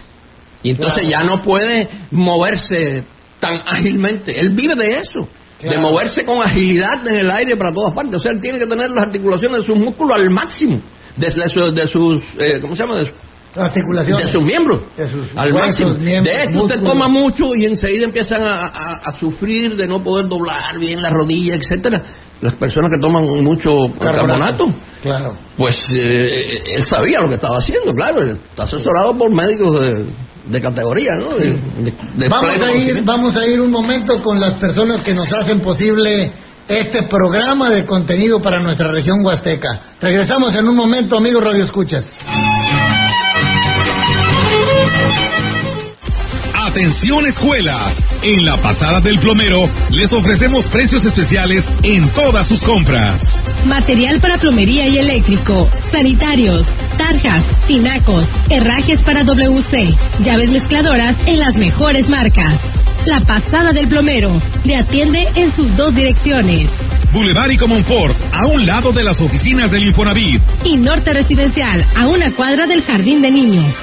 Y 0.62 0.70
entonces 0.70 1.04
Claro. 1.06 1.10
ya 1.10 1.30
no 1.36 1.42
puede 1.42 1.88
moverse 2.10 3.04
tan 3.40 3.60
ágilmente. 3.66 4.38
Él 4.38 4.50
vive 4.50 4.74
de 4.74 4.98
eso. 4.98 5.20
De 5.62 5.78
moverse 5.78 6.24
con 6.24 6.42
agilidad 6.42 7.06
en 7.06 7.14
el 7.16 7.30
aire 7.30 7.56
para 7.56 7.72
todas 7.72 7.94
partes. 7.94 8.14
O 8.16 8.20
sea, 8.20 8.32
él 8.32 8.40
tiene 8.40 8.58
que 8.58 8.66
tener 8.66 8.90
las 8.90 9.04
articulaciones 9.06 9.60
de 9.62 9.66
sus 9.66 9.78
músculos 9.78 10.16
al 10.18 10.28
máximo. 10.30 10.80
De, 11.16 11.28
de 11.28 11.48
su- 11.48 11.72
de 11.72 11.86
sus, 11.86 12.22
eh, 12.38 12.58
¿cómo 12.60 12.76
se 12.76 12.82
llama? 12.82 12.98
De, 12.98 13.06
su- 13.06 13.12
Articulaciones. 13.58 14.26
de 14.26 14.32
sus 14.32 14.44
miembros 14.44 14.82
De 14.98 15.08
sus 15.08 15.34
al 15.34 15.50
huesos, 15.50 15.68
máximo. 15.80 15.94
miembros, 16.04 16.36
de 16.36 16.42
esto 16.44 16.62
usted 16.64 16.82
toma 16.82 17.08
mucho 17.08 17.54
y 17.54 17.64
enseguida 17.64 18.04
empiezan 18.04 18.42
a, 18.42 18.66
a- 18.66 19.00
a 19.06 19.12
sufrir 19.18 19.76
de 19.76 19.86
no 19.86 20.02
poder 20.02 20.28
doblar 20.28 20.78
bien 20.78 21.00
la 21.00 21.08
rodilla, 21.08 21.54
etcétera. 21.54 22.02
Las 22.42 22.52
personas 22.56 22.90
que 22.92 22.98
toman 23.00 23.24
mucho 23.42 23.90
carbonato, 23.98 24.66
Claro. 25.02 25.38
pues 25.56 25.74
eh, 25.90 26.74
él 26.76 26.84
sabía 26.84 27.20
lo 27.22 27.28
que 27.30 27.36
estaba 27.36 27.56
haciendo, 27.56 27.94
claro. 27.94 28.20
Está 28.22 28.64
asesorado 28.64 29.16
por 29.16 29.30
médicos 29.32 29.80
de, 29.80 30.04
de 30.46 30.60
categoría, 30.60 31.12
¿no? 31.18 31.36
De, 31.36 31.46
de- 31.50 31.94
de 32.14 32.28
Vamos 32.28 32.60
a 32.62 32.72
ir, 32.72 33.02
vamos 33.04 33.36
a 33.36 33.46
ir 33.46 33.60
un 33.60 33.70
momento 33.70 34.22
con 34.22 34.40
las 34.40 34.54
personas 34.54 35.02
que 35.02 35.14
nos 35.14 35.32
hacen 35.32 35.60
posible 35.60 36.30
este 36.68 37.04
programa 37.04 37.70
de 37.70 37.84
contenido 37.84 38.40
para 38.42 38.58
nuestra 38.60 38.90
región 38.90 39.24
huasteca. 39.24 39.80
Regresamos 40.00 40.54
en 40.56 40.68
un 40.68 40.74
momento, 40.76 41.16
amigos 41.18 41.42
Radio 41.44 41.64
Escuchas. 41.64 42.04
Atención 46.76 47.24
escuelas, 47.24 47.96
en 48.22 48.44
la 48.44 48.60
pasada 48.60 49.00
del 49.00 49.18
plomero 49.18 49.62
les 49.88 50.12
ofrecemos 50.12 50.68
precios 50.68 51.06
especiales 51.06 51.64
en 51.82 52.10
todas 52.10 52.46
sus 52.46 52.60
compras. 52.60 53.18
Material 53.64 54.20
para 54.20 54.36
plomería 54.36 54.86
y 54.86 54.98
eléctrico, 54.98 55.70
sanitarios, 55.90 56.66
tarjas, 56.98 57.44
tinacos, 57.66 58.28
herrajes 58.50 59.00
para 59.04 59.24
WC, 59.24 59.94
llaves 60.22 60.50
mezcladoras 60.50 61.16
en 61.24 61.38
las 61.38 61.56
mejores 61.56 62.10
marcas. 62.10 62.60
La 63.06 63.20
pasada 63.20 63.72
del 63.72 63.88
plomero 63.88 64.38
le 64.64 64.76
atiende 64.76 65.30
en 65.34 65.56
sus 65.56 65.74
dos 65.78 65.94
direcciones. 65.94 66.70
Boulevard 67.10 67.52
y 67.52 67.56
Comonfort, 67.56 68.14
a 68.34 68.48
un 68.48 68.66
lado 68.66 68.92
de 68.92 69.02
las 69.02 69.18
oficinas 69.18 69.70
del 69.70 69.84
Infonavit. 69.84 70.42
Y 70.62 70.76
Norte 70.76 71.14
Residencial, 71.14 71.86
a 71.96 72.06
una 72.06 72.34
cuadra 72.34 72.66
del 72.66 72.82
Jardín 72.82 73.22
de 73.22 73.30
Niños. 73.30 73.74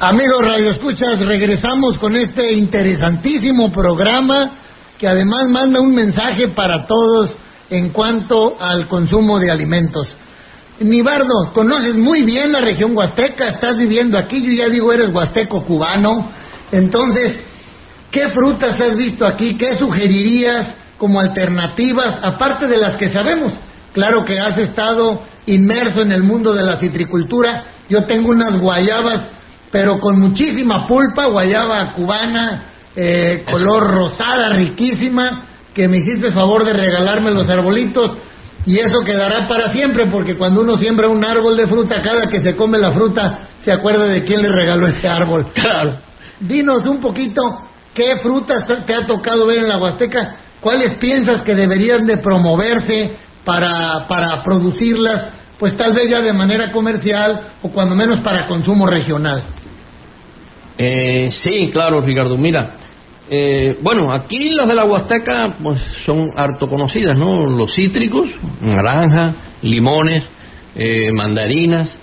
Amigos 0.00 0.38
Radio 0.40 0.70
Escuchas, 0.70 1.20
regresamos 1.20 1.98
con 1.98 2.16
este 2.16 2.54
interesantísimo 2.54 3.70
programa 3.70 4.56
que 4.98 5.06
además 5.06 5.48
manda 5.48 5.80
un 5.80 5.94
mensaje 5.94 6.48
para 6.48 6.84
todos 6.84 7.30
en 7.70 7.90
cuanto 7.90 8.56
al 8.60 8.88
consumo 8.88 9.38
de 9.38 9.50
alimentos. 9.50 10.08
Nibardo, 10.80 11.52
conoces 11.52 11.94
muy 11.94 12.22
bien 12.22 12.52
la 12.52 12.60
región 12.60 12.96
huasteca, 12.96 13.44
estás 13.44 13.78
viviendo 13.78 14.18
aquí, 14.18 14.42
yo 14.42 14.52
ya 14.52 14.68
digo 14.68 14.92
eres 14.92 15.14
huasteco 15.14 15.62
cubano, 15.62 16.28
entonces, 16.72 17.36
¿qué 18.10 18.30
frutas 18.30 18.80
has 18.80 18.96
visto 18.96 19.26
aquí? 19.26 19.56
¿Qué 19.56 19.76
sugerirías 19.76 20.74
como 20.98 21.20
alternativas, 21.20 22.18
aparte 22.22 22.66
de 22.66 22.78
las 22.78 22.96
que 22.96 23.10
sabemos? 23.10 23.52
Claro 23.92 24.24
que 24.24 24.40
has 24.40 24.58
estado 24.58 25.22
inmerso 25.46 26.02
en 26.02 26.10
el 26.10 26.24
mundo 26.24 26.52
de 26.52 26.64
la 26.64 26.78
citricultura, 26.78 27.64
yo 27.88 28.04
tengo 28.04 28.30
unas 28.30 28.58
guayabas, 28.58 29.34
pero 29.74 29.98
con 29.98 30.20
muchísima 30.20 30.86
pulpa, 30.86 31.26
guayaba 31.26 31.94
cubana, 31.94 32.62
eh, 32.94 33.42
color 33.50 33.92
rosada, 33.92 34.50
riquísima, 34.50 35.46
que 35.74 35.88
me 35.88 35.96
hiciste 35.96 36.30
favor 36.30 36.64
de 36.64 36.72
regalarme 36.72 37.32
los 37.32 37.48
arbolitos. 37.48 38.16
Y 38.66 38.78
eso 38.78 39.00
quedará 39.04 39.48
para 39.48 39.72
siempre, 39.72 40.06
porque 40.06 40.36
cuando 40.36 40.60
uno 40.60 40.78
siembra 40.78 41.08
un 41.08 41.24
árbol 41.24 41.56
de 41.56 41.66
fruta, 41.66 42.02
cada 42.02 42.28
que 42.28 42.38
se 42.38 42.54
come 42.54 42.78
la 42.78 42.92
fruta, 42.92 43.48
se 43.64 43.72
acuerda 43.72 44.04
de 44.04 44.22
quién 44.22 44.42
le 44.42 44.48
regaló 44.48 44.86
ese 44.86 45.08
árbol. 45.08 45.48
Claro. 45.52 45.96
Dinos 46.38 46.86
un 46.86 47.00
poquito 47.00 47.42
qué 47.92 48.18
frutas 48.22 48.86
te 48.86 48.94
ha 48.94 49.04
tocado 49.08 49.44
ver 49.44 49.58
en 49.58 49.68
la 49.68 49.78
Huasteca, 49.78 50.36
cuáles 50.60 50.98
piensas 50.98 51.42
que 51.42 51.56
deberían 51.56 52.06
de 52.06 52.18
promoverse 52.18 53.16
para, 53.44 54.06
para 54.06 54.40
producirlas, 54.44 55.30
pues 55.58 55.76
tal 55.76 55.92
vez 55.94 56.08
ya 56.08 56.20
de 56.20 56.32
manera 56.32 56.70
comercial 56.70 57.40
o 57.60 57.70
cuando 57.70 57.96
menos 57.96 58.20
para 58.20 58.46
consumo 58.46 58.86
regional. 58.86 59.42
Eh, 60.76 61.30
sí, 61.30 61.70
claro, 61.72 62.00
Ricardo. 62.00 62.36
Mira, 62.36 62.76
eh, 63.30 63.78
bueno, 63.80 64.12
aquí 64.12 64.50
las 64.50 64.68
de 64.68 64.74
la 64.74 64.84
Huasteca 64.84 65.56
pues, 65.62 65.80
son 66.04 66.30
harto 66.36 66.68
conocidas, 66.68 67.16
¿no? 67.16 67.46
Los 67.48 67.74
cítricos, 67.74 68.28
naranja, 68.60 69.34
limones, 69.62 70.24
eh, 70.74 71.10
mandarinas. 71.12 71.98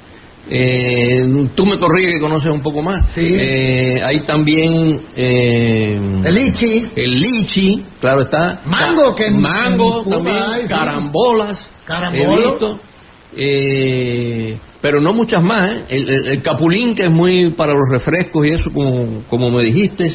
Eh, 0.50 1.48
tú 1.56 1.66
me 1.66 1.78
corriges 1.78 2.16
que 2.16 2.20
conoces 2.20 2.52
un 2.52 2.62
poco 2.62 2.82
más. 2.82 3.12
Sí. 3.14 3.22
Eh, 3.22 4.02
hay 4.04 4.26
también 4.26 5.02
eh, 5.16 6.00
El 6.26 6.34
lichi, 6.34 6.90
el 6.96 7.22
lichi, 7.22 7.84
claro 8.00 8.22
está. 8.22 8.62
Mango, 8.66 9.16
que 9.16 9.30
mango 9.30 10.04
también, 10.04 10.36
hay, 10.36 10.62
sí. 10.64 10.68
carambolas. 10.68 11.70
Carambolo. 11.86 12.80
Eh, 13.36 14.58
pero 14.82 15.00
no 15.00 15.14
muchas 15.14 15.42
más. 15.44 15.72
¿eh? 15.72 15.84
El, 15.90 16.10
el- 16.10 16.28
el 16.28 16.42
capulín, 16.42 16.96
que 16.96 17.04
es 17.04 17.12
muy 17.12 17.52
para 17.52 17.74
los 17.74 17.90
refrescos 17.90 18.46
y 18.48 18.52
eso, 18.52 18.70
como, 18.72 19.24
como 19.30 19.50
me 19.52 19.64
dijiste. 19.64 20.12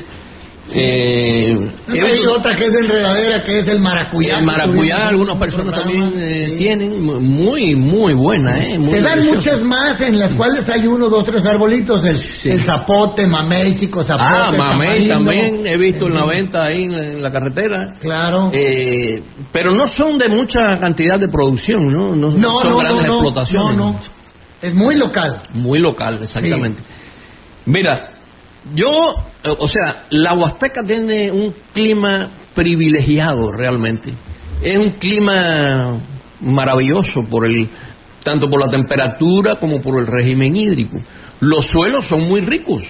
Eh, 0.74 1.58
hay 1.88 2.26
otra 2.26 2.56
que 2.56 2.64
es 2.64 2.72
de 2.72 2.78
enredadera, 2.78 3.44
que 3.44 3.60
es 3.60 3.68
el 3.68 3.78
maracuyá. 3.78 4.38
el 4.40 4.44
maracuyá, 4.44 5.08
algunas 5.08 5.34
un 5.34 5.40
personas 5.40 5.74
también 5.74 6.12
eh, 6.16 6.46
sí. 6.48 6.56
tienen. 6.56 7.02
Muy, 7.02 7.74
muy 7.76 8.14
buena, 8.14 8.58
¿eh? 8.58 8.78
Muy 8.78 8.90
Se 8.90 9.00
dan 9.00 9.24
muchas 9.26 9.60
más 9.62 10.00
en 10.00 10.18
las 10.18 10.34
cuales 10.34 10.68
hay 10.68 10.86
uno, 10.86 11.08
dos, 11.08 11.24
tres 11.24 11.44
arbolitos. 11.46 12.04
El, 12.04 12.16
Sí. 12.18 12.48
el 12.48 12.64
zapote, 12.64 13.26
mamey, 13.26 13.76
chico 13.76 14.02
zapote. 14.02 14.24
Ah, 14.28 14.50
mamey 14.56 15.08
también 15.08 15.66
he 15.66 15.76
visto 15.76 16.06
en 16.08 16.14
la 16.14 16.26
venta 16.26 16.64
ahí 16.64 16.84
en 16.84 16.92
la, 16.92 17.04
en 17.06 17.22
la 17.22 17.30
carretera. 17.30 17.94
Claro. 18.00 18.50
Eh, 18.52 19.22
pero 19.52 19.70
no 19.70 19.86
son 19.88 20.18
de 20.18 20.28
mucha 20.28 20.78
cantidad 20.80 21.18
de 21.18 21.28
producción, 21.28 21.92
¿no? 21.92 22.14
No, 22.16 22.30
no, 22.32 22.60
son 22.60 22.70
no, 22.70 22.78
grandes 22.78 23.06
no, 23.06 23.12
no, 23.12 23.14
explotaciones. 23.14 23.76
no, 23.76 23.92
no. 23.92 24.00
Es 24.60 24.74
muy 24.74 24.96
local. 24.96 25.42
Muy 25.52 25.78
local, 25.78 26.18
exactamente. 26.22 26.82
Mira, 27.66 28.10
yo, 28.74 29.14
eh, 29.44 29.54
o 29.58 29.68
sea, 29.68 30.04
la 30.10 30.34
Huasteca 30.34 30.82
tiene 30.82 31.30
un 31.30 31.54
clima 31.72 32.30
privilegiado 32.54 33.52
realmente. 33.52 34.12
Es 34.62 34.78
un 34.78 34.92
clima 34.92 36.00
maravilloso 36.40 37.22
por 37.30 37.46
el 37.46 37.68
tanto 38.24 38.50
por 38.50 38.60
la 38.60 38.70
temperatura 38.70 39.56
como 39.60 39.80
por 39.80 40.00
el 40.00 40.06
régimen 40.06 40.56
hídrico. 40.56 40.98
Los 41.40 41.66
suelos 41.68 42.06
son 42.08 42.22
muy 42.22 42.40
ricos, 42.40 42.82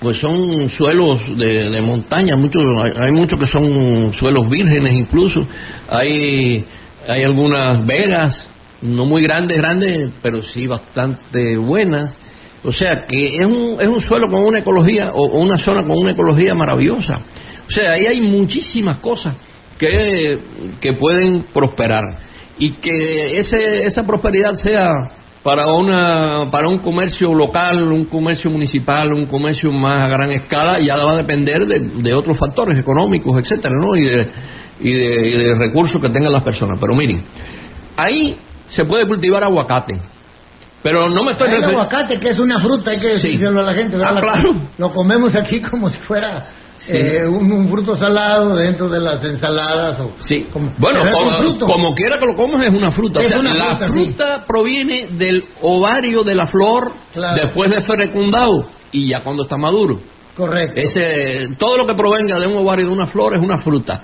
pues 0.00 0.18
son 0.18 0.70
suelos 0.70 1.20
de, 1.36 1.80
montaña, 1.82 2.36
muchos 2.36 2.64
hay, 2.82 2.92
hay 2.96 3.12
muchos 3.12 3.38
que 3.38 3.46
son 3.46 4.12
suelos 4.14 4.48
vírgenes 4.48 4.94
incluso. 4.94 5.46
Hay 5.90 6.64
hay 7.08 7.24
algunas 7.24 7.84
vegas 7.86 8.48
no 8.82 9.06
muy 9.06 9.22
grandes, 9.22 9.56
grandes, 9.56 10.10
pero 10.22 10.42
sí 10.42 10.66
bastante 10.66 11.56
buenas. 11.56 12.14
O 12.64 12.72
sea, 12.72 13.06
que 13.06 13.36
es 13.36 13.46
un, 13.46 13.76
es 13.80 13.88
un 13.88 14.00
suelo 14.00 14.26
con 14.28 14.42
una 14.42 14.58
ecología, 14.58 15.12
o, 15.12 15.40
una 15.40 15.58
zona 15.58 15.82
con 15.82 15.98
una 15.98 16.12
ecología 16.12 16.54
maravillosa. 16.54 17.14
O 17.68 17.70
sea, 17.70 17.92
ahí 17.92 18.06
hay 18.06 18.20
muchísimas 18.20 18.96
cosas 18.98 19.36
que, 19.78 20.38
que 20.80 20.94
pueden 20.94 21.44
prosperar. 21.52 22.04
Y 22.58 22.72
que 22.72 23.38
ese, 23.38 23.86
esa 23.86 24.02
prosperidad 24.02 24.54
sea 24.54 24.90
para, 25.42 25.72
una, 25.72 26.50
para 26.50 26.68
un 26.68 26.78
comercio 26.78 27.32
local, 27.32 27.82
un 27.84 28.06
comercio 28.06 28.50
municipal, 28.50 29.12
un 29.12 29.26
comercio 29.26 29.70
más 29.70 30.00
a 30.00 30.08
gran 30.08 30.32
escala, 30.32 30.80
ya 30.80 30.96
va 30.96 31.12
a 31.12 31.16
depender 31.16 31.64
de, 31.66 31.78
de 31.78 32.14
otros 32.14 32.36
factores 32.36 32.76
económicos, 32.76 33.40
etcétera, 33.40 33.74
¿no? 33.78 33.94
Y 33.94 34.04
de, 34.04 34.30
y 34.80 34.92
de, 34.92 35.28
y 35.28 35.44
de 35.44 35.54
recursos 35.54 36.00
que 36.02 36.08
tengan 36.08 36.32
las 36.32 36.42
personas. 36.42 36.78
Pero 36.80 36.94
miren, 36.94 37.22
ahí 37.96 38.36
se 38.68 38.84
puede 38.84 39.06
cultivar 39.06 39.44
aguacate. 39.44 39.98
Pero 40.82 41.08
no 41.08 41.24
me 41.24 41.32
estoy 41.32 41.50
el 41.50 41.64
aguacate, 41.64 42.20
que 42.20 42.30
es 42.30 42.38
una 42.38 42.60
fruta, 42.60 42.92
hay 42.92 43.00
que 43.00 43.18
Sí. 43.18 43.28
decirlo 43.32 43.60
a 43.60 43.64
la 43.64 43.72
gente. 43.74 43.96
¿verdad? 43.96 44.16
Ah, 44.16 44.20
claro. 44.20 44.54
Lo 44.78 44.92
comemos 44.92 45.34
aquí 45.34 45.60
como 45.60 45.88
si 45.90 45.98
fuera 45.98 46.46
eh, 46.86 47.26
un, 47.26 47.50
un 47.52 47.68
fruto 47.68 47.96
salado 47.96 48.54
dentro 48.56 48.88
de 48.88 49.00
las 49.00 49.22
ensaladas. 49.22 49.98
O, 50.00 50.12
Sí. 50.20 50.46
como- 50.52 50.72
bueno, 50.78 51.00
como, 51.60 51.94
quiera 51.94 52.18
que 52.18 52.26
lo 52.26 52.34
comas 52.34 52.66
es 52.68 52.72
una 52.74 52.92
fruta. 52.92 53.18
O 53.18 53.22
Es 53.22 53.28
sea, 53.28 53.40
una 53.40 53.54
la 53.54 53.76
fruta, 53.76 54.36
sí. 54.38 54.42
proviene 54.46 55.08
del 55.10 55.44
ovario 55.60 56.22
de 56.22 56.34
la 56.34 56.46
flor 56.46 56.92
Claro. 57.12 57.42
después 57.42 57.70
de 57.70 57.80
fecundado 57.82 58.68
y 58.92 59.08
ya 59.08 59.20
cuando 59.22 59.42
está 59.42 59.56
maduro. 59.56 60.00
Correcto. 60.36 60.80
Ese, 60.80 61.48
todo 61.58 61.76
lo 61.76 61.86
que 61.86 61.94
provenga 61.94 62.38
de 62.38 62.46
un 62.46 62.56
ovario 62.58 62.86
de 62.86 62.92
una 62.92 63.06
flor 63.06 63.34
es 63.34 63.40
una 63.40 63.58
fruta. 63.58 64.00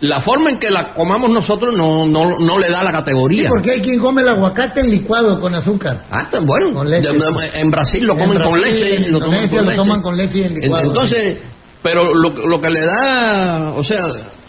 La 0.00 0.20
forma 0.20 0.50
en 0.50 0.58
que 0.58 0.70
la 0.70 0.92
comamos 0.92 1.30
nosotros 1.30 1.74
no, 1.74 2.06
no, 2.06 2.38
no 2.38 2.58
le 2.58 2.68
da 2.70 2.82
la 2.82 2.90
Sí, 2.90 2.96
categoría. 2.96 3.48
porque 3.48 3.70
hay 3.70 3.80
quien 3.80 3.98
come 4.00 4.22
el 4.22 4.28
aguacate 4.28 4.80
en 4.80 4.90
licuado 4.90 5.40
con 5.40 5.54
azúcar. 5.54 6.02
Ah, 6.10 6.28
bueno. 6.42 6.72
Con 6.74 6.90
leche. 6.90 7.08
De- 7.12 7.60
En 7.60 7.70
Brasil 7.70 8.04
lo 8.04 8.12
En 8.14 8.18
comen 8.18 8.42
con 8.42 8.60
leche. 8.60 8.96
en 8.96 9.12
lo 9.12 9.18
toman 9.20 9.48
con 9.48 9.64
leche. 9.64 9.76
toman 9.76 10.02
con 10.02 10.16
leche 10.16 10.38
y 10.38 10.42
en 10.44 10.54
licuado, 10.54 10.84
Entonces, 10.88 11.38
pero 11.82 12.12
lo, 12.14 12.30
lo 12.30 12.60
que 12.60 12.70
le 12.70 12.80
da, 12.84 13.72
o 13.76 13.82
sea, 13.84 14.00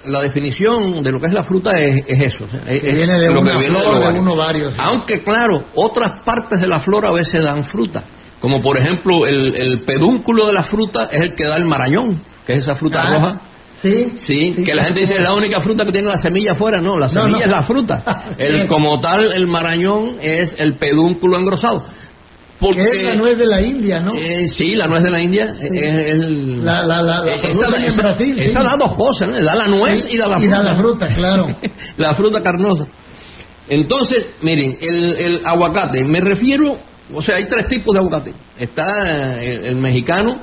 la 0.06 0.22
definición 0.22 1.04
de 1.04 1.12
lo 1.12 1.20
que 1.20 1.28
es 1.28 1.34
la 1.34 1.44
fruta 1.44 1.72
es, 1.78 2.04
es 2.08 2.34
eso. 2.34 2.46
es- 2.68 2.82
Que 2.82 2.92
viene 2.92 3.20
de 3.20 3.32
lo 3.34 3.40
una 3.42 3.52
que 3.54 3.58
viene 3.60 3.80
flor, 3.80 3.86
del 3.86 3.94
de 4.00 4.06
ovario. 4.06 4.22
un 4.22 4.28
ovario, 4.28 4.70
sí. 4.72 4.78
Aunque, 4.80 5.24
claro, 5.24 5.64
otras 5.76 6.24
partes 6.26 6.60
de 6.60 6.68
la 6.68 6.80
flor 6.82 7.06
a 7.06 7.12
veces 7.12 7.42
dan 7.44 7.64
fruta. 7.66 8.04
Como 8.42 8.62
por 8.62 8.78
ejemplo, 8.78 9.26
el, 9.26 9.56
el 9.56 9.82
pedúnculo 9.84 10.48
de 10.48 10.54
la 10.54 10.64
fruta 10.64 11.08
es 11.12 11.22
el 11.22 11.36
que 11.36 11.46
da 11.46 11.56
el 11.56 11.66
marañón, 11.66 12.22
que 12.46 12.54
es 12.54 12.60
esa 12.60 12.76
fruta 12.76 13.02
Ah, 13.02 13.14
roja. 13.14 13.42
Sí, 13.86 14.14
Sí, 14.56 14.64
que 14.66 14.74
la 14.76 14.84
gente 14.86 15.02
dice 15.02 15.16
es 15.16 15.22
la 15.24 15.34
única 15.34 15.62
fruta 15.62 15.86
que 15.86 15.92
tiene 15.92 16.08
la 16.08 16.18
semilla 16.18 16.54
afuera. 16.54 16.82
No, 16.82 16.98
la 16.98 17.08
semilla 17.10 17.38
no. 17.40 17.44
es 17.46 17.50
la 17.52 17.62
fruta. 17.64 18.24
El, 18.38 18.68
como 18.68 19.00
tal, 19.00 19.32
el 19.32 19.48
marañón 19.48 20.18
es 20.22 20.54
el 20.58 20.76
pedúnculo 20.78 21.38
engrosado. 21.38 21.86
Porque, 22.60 22.84
Que 22.84 23.02
es 23.02 23.08
la 23.10 23.16
nuez 23.16 23.38
de 23.38 23.46
la 23.48 23.62
India, 23.62 24.00
¿no? 24.00 24.14
eh, 24.16 24.48
sí, 24.48 24.76
la 24.76 24.88
nuez 24.88 25.04
de 25.04 25.12
la 25.12 25.22
India 25.22 25.54
Sí. 25.60 25.68
es 25.74 25.94
el... 25.94 26.64
La- 26.66 26.84
la- 26.84 27.02
la- 27.02 27.20
la 27.26 27.32
eh, 27.34 27.42
esa, 27.44 27.68
en 27.78 27.84
esa- 27.84 28.02
Brasil, 28.02 28.36
sí. 28.38 28.46
esa 28.46 28.64
da 28.64 28.78
dos 28.78 28.94
cosas, 28.96 29.28
¿no? 29.30 29.44
Da 29.44 29.56
la 29.56 29.68
nuez 29.68 30.08
y 30.10 30.18
da 30.18 30.28
la 30.30 30.38
y 30.38 30.42
fruta. 30.42 30.58
da 30.58 30.64
la 30.64 30.76
fruta, 30.76 31.08
claro. 31.16 31.48
la 31.98 32.14
fruta 32.16 32.42
carnosa. 32.42 32.86
Entonces, 33.68 34.28
miren, 34.42 34.78
el, 34.80 35.16
el 35.16 35.42
aguacate, 35.46 36.04
me 36.06 36.22
refiero, 36.22 36.78
o 37.14 37.22
sea, 37.22 37.36
hay 37.36 37.48
tres 37.48 37.68
tipos 37.68 37.94
de 37.94 38.00
aguacate. 38.00 38.34
Está 38.58 39.42
el, 39.44 39.66
el 39.66 39.76
mexicano, 39.76 40.40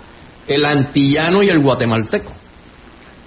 el 0.47 0.65
antillano 0.65 1.43
y 1.43 1.49
el 1.49 1.61
guatemalteco. 1.61 2.33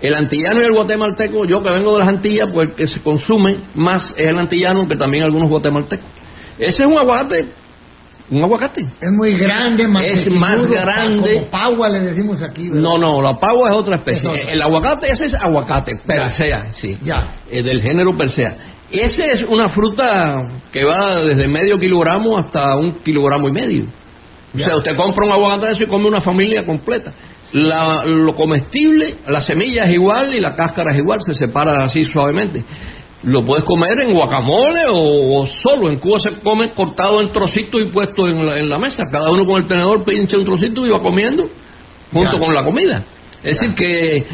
El 0.06 0.14
antillano 0.16 0.62
y 0.62 0.66
el 0.66 0.72
guatemalteco, 0.74 1.46
yo 1.46 1.62
que 1.62 1.72
vengo 1.72 1.94
de 1.94 2.00
las 2.00 2.08
Antillas, 2.08 2.50
pues 2.54 2.70
el 2.70 2.76
que 2.76 2.88
se 2.88 3.02
consume 3.02 3.58
más 3.76 4.14
es 4.18 4.28
el 4.28 4.38
antillano 4.38 4.88
que 4.88 4.96
también 4.96 5.24
algunos 5.24 5.50
guatemaltecos. 5.50 6.06
Ese 6.58 6.84
es 6.84 6.90
un 6.90 6.98
aguacate, 6.98 7.46
un 8.30 8.44
aguacate. 8.44 8.82
Es 8.82 9.12
muy 9.12 9.36
grande, 9.38 9.88
mantequilludo, 9.88 10.40
más 10.40 10.68
grande. 10.68 11.34
Como 11.34 11.50
pagua 11.50 11.90
le 11.90 12.00
decimos 12.02 12.42
aquí, 12.42 12.70
¿verdad? 12.70 12.82
No, 12.82 12.98
no, 12.98 13.22
la 13.22 13.38
pagua 13.40 13.70
es 13.72 13.76
otra 13.76 13.96
especie. 13.96 14.22
Es 14.22 14.28
otra. 14.28 14.54
El 14.54 14.62
aguacate, 14.62 15.10
ese 15.10 15.26
es 15.26 15.36
aguacate, 15.36 15.92
Ya. 15.94 16.04
persea, 16.06 16.68
sí. 16.74 16.98
Ya. 17.04 17.36
Eh, 17.50 17.62
del 17.62 17.82
género 17.82 18.16
persea. 18.18 18.56
Ese 18.92 19.32
es 19.32 19.44
una 19.44 19.70
fruta 19.70 20.48
que 20.72 20.84
va 20.84 21.24
desde 21.24 21.48
medio 21.48 21.78
kilogramo 21.80 22.38
hasta 22.38 22.76
un 22.78 22.94
kilogramo 23.04 23.50
y 23.50 23.52
medio. 23.52 23.86
O 24.54 24.58
sea, 24.58 24.78
usted 24.78 24.96
compra 24.96 25.26
un 25.26 25.32
aguacate 25.34 25.66
de 25.66 25.72
eso 25.74 25.84
y 25.84 25.88
come 25.88 26.08
una 26.08 26.22
familia 26.22 26.66
completa. 26.66 27.12
La- 27.54 28.04
lo 28.06 28.36
comestible, 28.36 29.16
la 29.28 29.42
semilla 29.42 29.84
es 29.86 29.92
igual 29.94 30.34
y 30.34 30.42
la 30.42 30.56
cáscara 30.56 30.92
es 30.92 30.98
igual, 30.98 31.20
se 31.22 31.34
separa 31.34 31.84
así 31.86 32.04
suavemente. 32.06 32.64
Lo 33.24 33.44
puedes 33.44 33.66
comer 33.66 34.00
en 34.02 34.14
guacamole 34.14 34.84
o, 34.90 35.42
o 35.42 35.48
solo. 35.48 35.90
En 35.90 35.98
Cuba 36.00 36.20
se 36.20 36.32
come 36.44 36.72
cortado 36.72 37.22
en 37.22 37.32
trocitos 37.32 37.82
y 37.82 37.86
puesto 37.86 38.28
en 38.28 38.46
la, 38.46 38.60
en 38.60 38.70
la 38.70 38.78
mesa. 38.78 39.04
Cada 39.12 39.32
uno 39.32 39.46
con 39.46 39.62
el 39.62 39.68
tenedor 39.68 40.04
pincha 40.04 40.38
un 40.38 40.46
trocito 40.46 40.86
y 40.86 40.90
va 40.90 41.02
comiendo 41.02 41.44
junto 42.14 42.34
Ya. 42.34 42.40
con 42.40 42.54
la 42.54 42.64
comida. 42.64 43.04
Es 43.42 43.60
decir, 43.60 43.76
que 43.76 44.26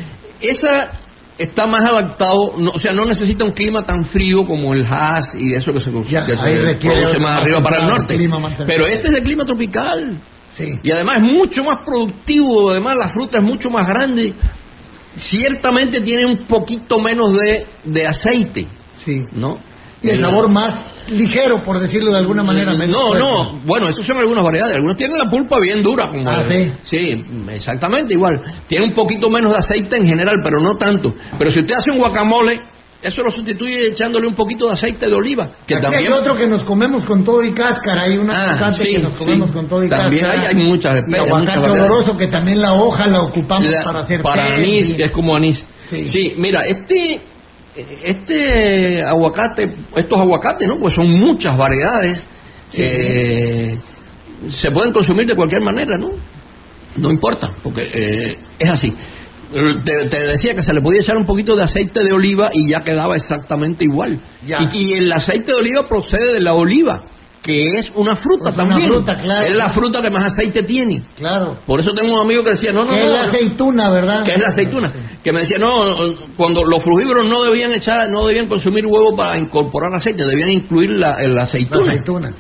esa 0.42 0.92
está 1.38 1.66
más 1.68 1.90
adaptado, 1.90 2.54
no- 2.58 2.72
o 2.72 2.80
sea, 2.80 2.92
no 2.92 3.06
necesita 3.06 3.46
un 3.46 3.52
clima 3.54 3.84
tan 3.84 4.06
frío 4.06 4.46
como 4.46 4.74
el 4.74 4.86
Haas 4.86 5.26
y 5.40 5.54
eso 5.54 5.72
que 5.74 5.80
se, 5.80 5.90
Ya, 6.10 6.26
que 6.26 6.36
se 6.36 6.76
produce 6.76 7.20
más 7.20 7.42
arriba 7.42 7.62
para 7.62 7.82
el 7.84 7.88
norte. 7.88 8.18
Pero 8.66 8.86
este 8.88 9.08
es 9.08 9.14
de 9.14 9.22
clima 9.22 9.46
tropical. 9.46 10.18
Sí. 10.58 10.74
Y 10.84 10.92
además 10.92 11.18
es 11.18 11.24
mucho 11.24 11.64
más 11.64 11.80
productivo, 11.86 12.72
además 12.72 12.98
la 12.98 13.10
fruta 13.10 13.38
es 13.38 13.44
mucho 13.44 13.70
más 13.70 13.88
grande. 13.88 14.34
Ciertamente 15.18 16.02
tiene 16.02 16.26
un 16.26 16.46
poquito 16.46 17.00
menos 17.00 17.32
de, 17.34 17.66
de 17.86 18.08
aceite, 18.08 18.68
Sí. 19.04 19.26
¿no? 19.34 19.58
Y 20.04 20.10
el 20.10 20.20
sabor 20.20 20.50
más 20.50 20.74
ligero, 21.12 21.64
por 21.64 21.78
decirlo 21.80 22.12
de 22.12 22.18
alguna 22.18 22.42
manera. 22.42 22.74
menos 22.74 22.90
No, 22.90 23.08
fuerte. 23.10 23.24
no, 23.24 23.60
bueno, 23.66 23.88
estos 23.88 24.04
son 24.06 24.18
algunas 24.18 24.44
variedades. 24.44 24.76
Algunos 24.78 24.98
tienen 24.98 25.16
la 25.18 25.30
pulpa 25.30 25.60
bien 25.60 25.84
dura. 25.84 26.10
Como 26.10 26.28
Ah, 26.28 26.44
¿sí? 26.50 26.72
Sí, 26.84 27.24
exactamente 27.52 28.14
igual. 28.14 28.42
Tiene 28.68 28.86
un 28.86 28.96
poquito 28.96 29.30
menos 29.30 29.52
de 29.52 29.60
aceite 29.60 29.98
en 29.98 30.08
general, 30.08 30.38
pero 30.44 30.60
no 30.60 30.76
tanto. 30.76 31.14
Pero 31.38 31.52
si 31.52 31.60
usted 31.60 31.76
hace 31.76 31.92
un 31.92 32.00
guacamole, 32.00 32.62
eso 33.02 33.24
lo 33.24 33.32
sustituye 33.32 33.88
echándole 33.90 34.28
un 34.28 34.36
poquito 34.36 34.68
de 34.68 34.74
aceite 34.74 35.08
de 35.08 35.14
oliva. 35.14 35.50
Que 35.66 35.76
Aquí 35.76 35.82
también... 35.82 36.04
hay 36.14 36.20
otro 36.20 36.36
que 36.38 36.46
nos 36.48 36.64
comemos 36.64 37.04
con 37.06 37.24
todo 37.24 37.44
y 37.44 37.52
cáscara. 37.54 38.04
Hay 38.04 38.18
una 38.18 38.34
Ah, 38.34 38.44
aguacate 38.54 38.86
sí, 38.86 38.92
que 38.94 39.00
nos 39.00 39.14
comemos 39.14 39.48
sí. 39.48 39.54
con 39.54 39.68
todo 39.68 39.84
y 39.84 39.90
También 39.90 40.24
cáscara. 40.24 40.42
hay- 40.50 40.56
hay 40.56 40.64
muchas 40.66 40.96
Y 40.96 41.00
especies, 41.00 41.20
aguacate 41.22 41.42
muchas 41.42 41.56
variedades. 41.62 41.92
oloroso 41.92 42.18
que 42.18 42.28
también 42.28 42.62
la 42.62 42.74
hoja 42.74 43.08
la 43.08 43.22
ocupamos 43.24 43.72
La- 43.72 43.84
para 43.84 44.00
hacer 44.02 44.22
para 44.22 44.48
té, 44.48 44.54
anís, 44.56 44.90
y- 44.92 44.98
que 44.98 45.06
es 45.06 45.12
como 45.12 45.36
anís. 45.36 45.66
Sí. 45.90 46.34
mira, 46.38 46.62
este 46.62 47.22
este 48.04 49.04
aguacate, 49.04 49.76
estos 49.96 50.20
aguacates, 50.20 50.68
¿no? 50.68 50.78
Pues 50.80 50.94
son 50.94 51.10
muchas 51.10 51.58
variedades. 51.58 52.26
Eh, 52.74 53.78
se 54.50 54.72
pueden 54.72 54.92
consumir 54.94 55.26
de 55.28 55.36
cualquier 55.36 55.62
manera, 55.62 55.98
¿no? 55.98 56.10
No 56.98 57.12
importa, 57.12 57.54
porque 57.64 57.90
eh, 57.94 58.38
es 58.60 58.70
así. 58.70 58.94
Te, 59.52 60.10
te 60.10 60.20
decía 60.28 60.54
que 60.54 60.62
se 60.64 60.74
le 60.74 60.82
podía 60.82 61.02
echar 61.02 61.18
un 61.18 61.26
poquito 61.26 61.56
de 61.56 61.64
aceite 61.64 62.04
de 62.04 62.14
oliva 62.14 62.50
y 62.54 62.70
ya 62.70 62.80
quedaba 62.82 63.16
exactamente 63.16 63.84
igual. 63.84 64.20
Ya. 64.46 64.60
Y, 64.72 64.78
y 64.78 64.94
el 64.94 65.12
aceite 65.12 65.52
de 65.52 65.58
oliva 65.60 65.88
procede 65.88 66.34
de 66.34 66.40
la 66.40 66.54
oliva, 66.54 67.02
que 67.44 67.78
es 67.80 67.92
una 67.96 68.16
fruta 68.16 68.44
Pues 68.52 68.56
una 68.56 68.68
también. 68.70 68.90
fruta, 68.90 69.18
claro. 69.20 69.46
Es 69.48 69.58
la 69.58 69.70
fruta 69.70 70.02
que 70.02 70.10
más 70.12 70.26
aceite 70.28 70.64
tiene. 70.64 71.04
Claro. 71.18 71.58
Por 71.66 71.80
eso 71.80 71.92
tengo 71.94 72.14
un 72.14 72.22
amigo 72.22 72.44
que 72.44 72.52
decía, 72.52 72.72
no, 72.72 72.84
no, 72.86 72.92
Que 72.94 73.00
es 73.00 73.06
no, 73.06 73.12
la 73.12 73.24
aceituna, 73.24 73.90
¿verdad? 73.90 74.24
que 74.24 74.32
es 74.34 74.40
la 74.42 74.48
aceituna, 74.50 74.94
que 75.24 75.32
me 75.32 75.40
decía, 75.42 75.58
no, 75.58 75.84
cuando 76.38 76.64
los 76.64 76.84
frugívoros 76.84 77.28
no 77.28 77.42
debían 77.44 77.74
echar, 77.74 78.10
no 78.10 78.26
debían 78.28 78.48
consumir 78.48 78.86
huevo 78.86 79.16
para 79.16 79.38
incorporar 79.40 79.94
aceite, 79.94 80.24
debían 80.24 80.50
incluir 80.52 80.92
la, 80.92 81.18
la 81.22 81.28
La 81.30 81.42
aceituna. 81.44 82.34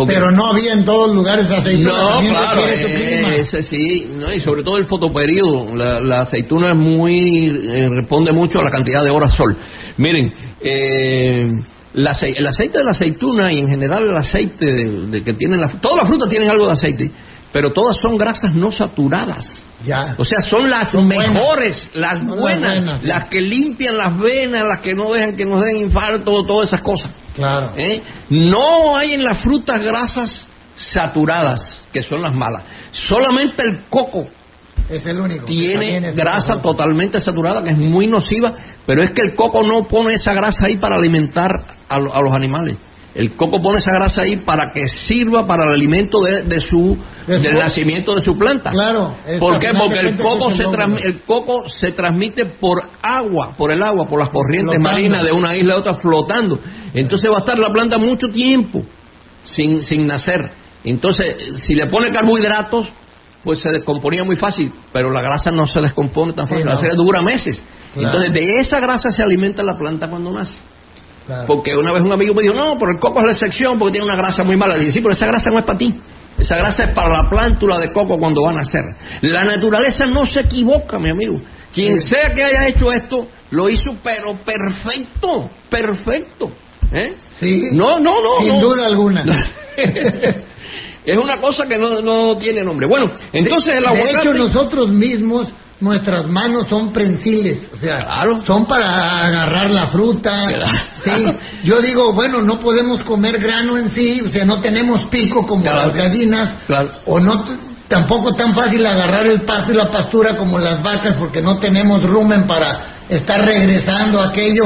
Porque- 0.00 0.14
Pero 0.14 0.30
no 0.30 0.46
había 0.46 0.72
en 0.72 0.84
todos 0.86 1.14
lugares 1.14 1.46
aceituna. 1.50 1.92
no, 1.92 2.20
claro, 2.30 2.66
eh, 2.66 3.40
ese 3.40 3.62
sí, 3.64 4.06
no, 4.18 4.32
y 4.32 4.40
sobre 4.40 4.62
todo 4.62 4.78
el 4.78 4.86
fotoperiodo, 4.86 5.76
la, 5.76 6.00
la 6.00 6.22
aceituna 6.22 6.70
es 6.70 6.76
muy, 6.76 7.48
eh, 7.68 7.88
responde 7.90 8.32
mucho 8.32 8.60
a 8.60 8.64
la 8.64 8.70
cantidad 8.70 9.04
de 9.04 9.10
horas 9.10 9.34
sol. 9.34 9.54
Miren, 9.98 10.32
eh, 10.62 11.50
la 11.92 12.12
el 12.22 12.46
aceite 12.46 12.78
de 12.78 12.84
la 12.84 12.92
aceituna 12.92 13.52
y 13.52 13.58
en 13.58 13.68
general 13.68 14.08
el 14.08 14.16
aceite 14.16 14.64
de, 14.64 15.06
de 15.08 15.22
que 15.22 15.34
tienen, 15.34 15.60
la, 15.60 15.68
todas 15.82 15.98
las 15.98 16.06
frutas 16.08 16.30
tienen 16.30 16.48
algo 16.48 16.64
de 16.66 16.72
aceite, 16.72 17.10
pero 17.52 17.70
todas 17.74 17.98
son 18.00 18.16
grasas 18.16 18.54
no 18.54 18.72
saturadas. 18.72 19.46
Ya. 19.84 20.14
O 20.16 20.24
sea, 20.24 20.40
son 20.40 20.70
las 20.70 20.92
Son 20.92 21.06
mejores, 21.08 21.90
las 21.94 22.18
las 22.22 22.26
buenas, 22.26 22.74
buenas, 22.84 23.02
las 23.04 23.28
que 23.28 23.40
limpian 23.42 23.96
las 23.98 24.18
venas, 24.18 24.62
las 24.66 24.80
que 24.82 24.94
no 24.94 25.12
dejan 25.12 25.36
que 25.36 25.44
nos 25.44 25.60
den 25.62 25.76
infarto, 25.76 26.44
todas 26.46 26.68
esas 26.68 26.80
cosas. 26.80 27.10
Claro. 27.34 27.72
¿eh? 27.76 28.02
No 28.30 28.96
hay 28.96 29.14
en 29.14 29.24
las 29.24 29.38
frutas 29.42 29.80
grasas 29.80 30.46
saturadas, 30.74 31.86
que 31.92 32.02
son 32.02 32.22
las 32.22 32.34
malas. 32.34 32.62
Solamente 32.92 33.62
el 33.62 33.80
coco 33.88 34.26
Es 34.88 35.04
el 35.06 35.18
único. 35.20 35.44
tiene 35.44 36.12
grasa 36.12 36.60
totalmente 36.60 37.20
saturada, 37.20 37.62
que 37.62 37.70
es 37.70 37.78
muy 37.78 38.06
nociva, 38.06 38.54
pero 38.86 39.02
es 39.02 39.10
que 39.12 39.22
el 39.22 39.34
coco 39.34 39.62
no 39.62 39.84
pone 39.84 40.14
esa 40.14 40.32
grasa 40.34 40.66
ahí 40.66 40.78
para 40.78 40.96
alimentar 40.96 41.64
a, 41.88 41.98
lo- 42.00 42.14
a 42.14 42.20
los 42.22 42.32
animales. 42.32 42.76
El 43.14 43.32
coco 43.36 43.60
pone 43.60 43.78
esa 43.80 43.92
grasa 43.92 44.22
ahí 44.22 44.36
para 44.38 44.70
que 44.72 44.86
sirva 44.88 45.46
para 45.46 45.64
el 45.66 45.72
alimento 45.74 46.20
de, 46.22 46.42
de 46.44 46.60
su, 46.60 46.96
De 47.26 47.36
su- 47.38 47.42
del 47.42 47.54
nacimiento 47.58 48.14
de 48.14 48.22
su 48.22 48.38
planta. 48.38 48.70
Claro. 48.70 49.16
¿Por 49.40 49.58
qué? 49.58 49.72
Porque 49.76 49.98
el 50.00 50.16
coco, 50.16 50.50
se 50.52 50.62
el 50.62 50.68
transmi- 50.68 50.90
logro. 50.94 51.08
el 51.08 51.20
coco 51.22 51.68
se 51.68 51.90
transmite 51.92 52.46
por 52.46 52.82
agua, 53.02 53.54
por 53.56 53.72
el 53.72 53.82
agua, 53.82 54.06
por 54.06 54.20
las 54.20 54.28
corrientes 54.28 54.76
Flotando. 54.76 54.88
marinas 54.96 55.22
de 55.24 55.32
una 55.32 55.56
isla 55.56 55.74
a 55.74 55.78
otra 55.78 55.94
flotando. 55.96 56.60
Entonces 56.94 57.28
va 57.30 57.36
a 57.36 57.38
estar 57.40 57.58
la 57.58 57.72
planta 57.72 57.98
mucho 57.98 58.28
tiempo 58.28 58.82
sin, 59.42 59.80
sin 59.82 60.06
nacer. 60.06 60.50
Entonces, 60.84 61.62
si 61.66 61.74
le 61.74 61.86
pone 61.86 62.10
carbohidratos, 62.12 62.88
pues 63.42 63.58
se 63.60 63.70
descomponía 63.70 64.22
muy 64.22 64.36
fácil, 64.36 64.70
pero 64.92 65.10
la 65.10 65.20
grasa 65.20 65.50
no 65.50 65.66
se 65.66 65.80
descompone 65.80 66.32
tan 66.32 66.46
Sí, 66.46 66.50
fácil, 66.50 66.66
no. 66.66 66.72
la 66.74 66.80
grasa 66.80 66.94
dura 66.96 67.22
meses. 67.22 67.62
Claro. 67.94 68.08
Entonces, 68.08 68.32
de 68.32 68.60
esa 68.60 68.78
grasa 68.80 69.10
se 69.10 69.22
alimenta 69.22 69.62
la 69.62 69.76
planta 69.76 70.08
cuando 70.08 70.30
nace. 70.30 70.58
Claro. 71.26 71.44
Porque 71.46 71.76
una 71.76 71.92
vez 71.92 72.02
un 72.02 72.12
amigo 72.12 72.34
me 72.34 72.42
dijo, 72.42 72.54
no, 72.54 72.76
pero 72.78 72.92
el 72.92 72.98
coco 72.98 73.20
es 73.20 73.26
la 73.26 73.32
excepción 73.32 73.78
porque 73.78 73.92
tiene 73.92 74.06
una 74.06 74.16
grasa 74.16 74.42
muy 74.42 74.56
mala. 74.56 74.74
Le 74.74 74.80
dije, 74.80 74.92
sí, 74.92 75.00
pero 75.00 75.12
esa 75.14 75.26
grasa 75.26 75.50
no 75.50 75.58
es 75.58 75.64
para 75.64 75.78
ti. 75.78 75.94
Esa 76.38 76.56
grasa 76.56 76.84
es 76.84 76.90
para 76.90 77.08
la 77.22 77.28
plántula 77.28 77.78
de 77.78 77.92
coco 77.92 78.16
cuando 78.18 78.42
van 78.42 78.54
a 78.56 78.58
nacer. 78.60 78.82
La 79.20 79.44
naturaleza 79.44 80.06
no 80.06 80.24
se 80.26 80.40
equivoca, 80.40 80.98
mi 80.98 81.10
amigo. 81.10 81.40
Quien 81.72 82.00
Sí. 82.00 82.08
sea 82.08 82.34
que 82.34 82.42
haya 82.42 82.66
hecho 82.66 82.90
esto, 82.92 83.28
lo 83.50 83.68
hizo 83.68 83.94
pero 84.02 84.34
perfecto, 84.44 85.50
perfecto. 85.68 86.50
¿Eh? 86.92 87.14
Sí. 87.38 87.68
No, 87.72 88.00
no, 88.00 88.20
no. 88.22 88.42
Sin 88.42 88.54
no. 88.54 88.60
duda 88.60 88.86
alguna. 88.86 89.24
es 91.06 91.16
una 91.16 91.40
cosa 91.40 91.66
que 91.68 91.78
no, 91.78 92.00
no 92.00 92.36
tiene 92.38 92.62
nombre. 92.62 92.86
Bueno, 92.86 93.10
entonces 93.32 93.74
el 93.74 93.82
de 93.82 93.88
aguacate... 93.88 94.20
hecho, 94.20 94.34
nosotros 94.34 94.88
mismos 94.88 95.48
nuestras 95.80 96.26
manos 96.28 96.68
son 96.68 96.92
prensiles, 96.92 97.68
o 97.72 97.76
sea, 97.76 98.04
Claro. 98.04 98.44
son 98.44 98.66
para 98.66 99.26
agarrar 99.26 99.70
la 99.70 99.86
fruta. 99.88 100.46
Claro. 100.48 100.78
Sí, 101.04 101.26
yo 101.64 101.80
digo, 101.80 102.12
bueno, 102.12 102.42
no 102.42 102.60
podemos 102.60 103.02
comer 103.02 103.38
grano 103.38 103.78
en 103.78 103.90
sí, 103.92 104.20
o 104.20 104.28
sea, 104.28 104.44
no 104.44 104.60
tenemos 104.60 105.02
pico 105.06 105.46
como 105.46 105.62
Claro. 105.62 105.86
las 105.86 105.94
gallinas, 105.96 106.50
o 107.06 107.18
no 107.18 107.44
tampoco 107.88 108.32
tan 108.36 108.54
fácil 108.54 108.86
agarrar 108.86 109.26
el 109.26 109.40
pasto 109.40 109.72
y 109.72 109.74
la 109.74 109.90
pastura 109.90 110.36
como 110.36 110.58
las 110.60 110.80
vacas 110.82 111.16
porque 111.18 111.40
no 111.42 111.58
tenemos 111.58 112.02
rumen 112.04 112.46
para 112.46 112.84
estar 113.08 113.38
regresando 113.40 114.20
a 114.20 114.28
aquello. 114.28 114.64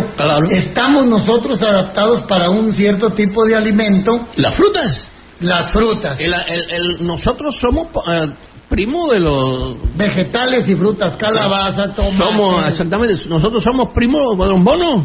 Estamos 0.50 1.06
nosotros 1.06 1.62
adaptados 1.62 2.24
para 2.24 2.50
un 2.50 2.74
cierto 2.74 3.10
tipo 3.10 3.46
de 3.46 3.56
alimento, 3.56 4.28
Las 4.36 4.54
frutas. 4.56 4.98
las 5.40 5.70
frutas, 5.72 6.20
El- 6.20 6.34
el- 6.34 6.70
el- 6.70 7.06
nosotros 7.06 7.56
somos 7.58 7.86
eh, 8.12 8.28
primos 8.68 9.12
de 9.12 9.20
los... 9.20 9.96
vegetales 9.96 10.68
y 10.68 10.74
frutas, 10.74 11.16
calabaza, 11.16 11.94
tomate. 11.94 12.16
Somos, 12.18 12.68
exactamente, 12.70 13.22
nosotros 13.28 13.62
somos 13.62 13.88
primos 13.94 14.38
de 14.38 14.46
los 14.46 14.60
monos. 14.60 15.04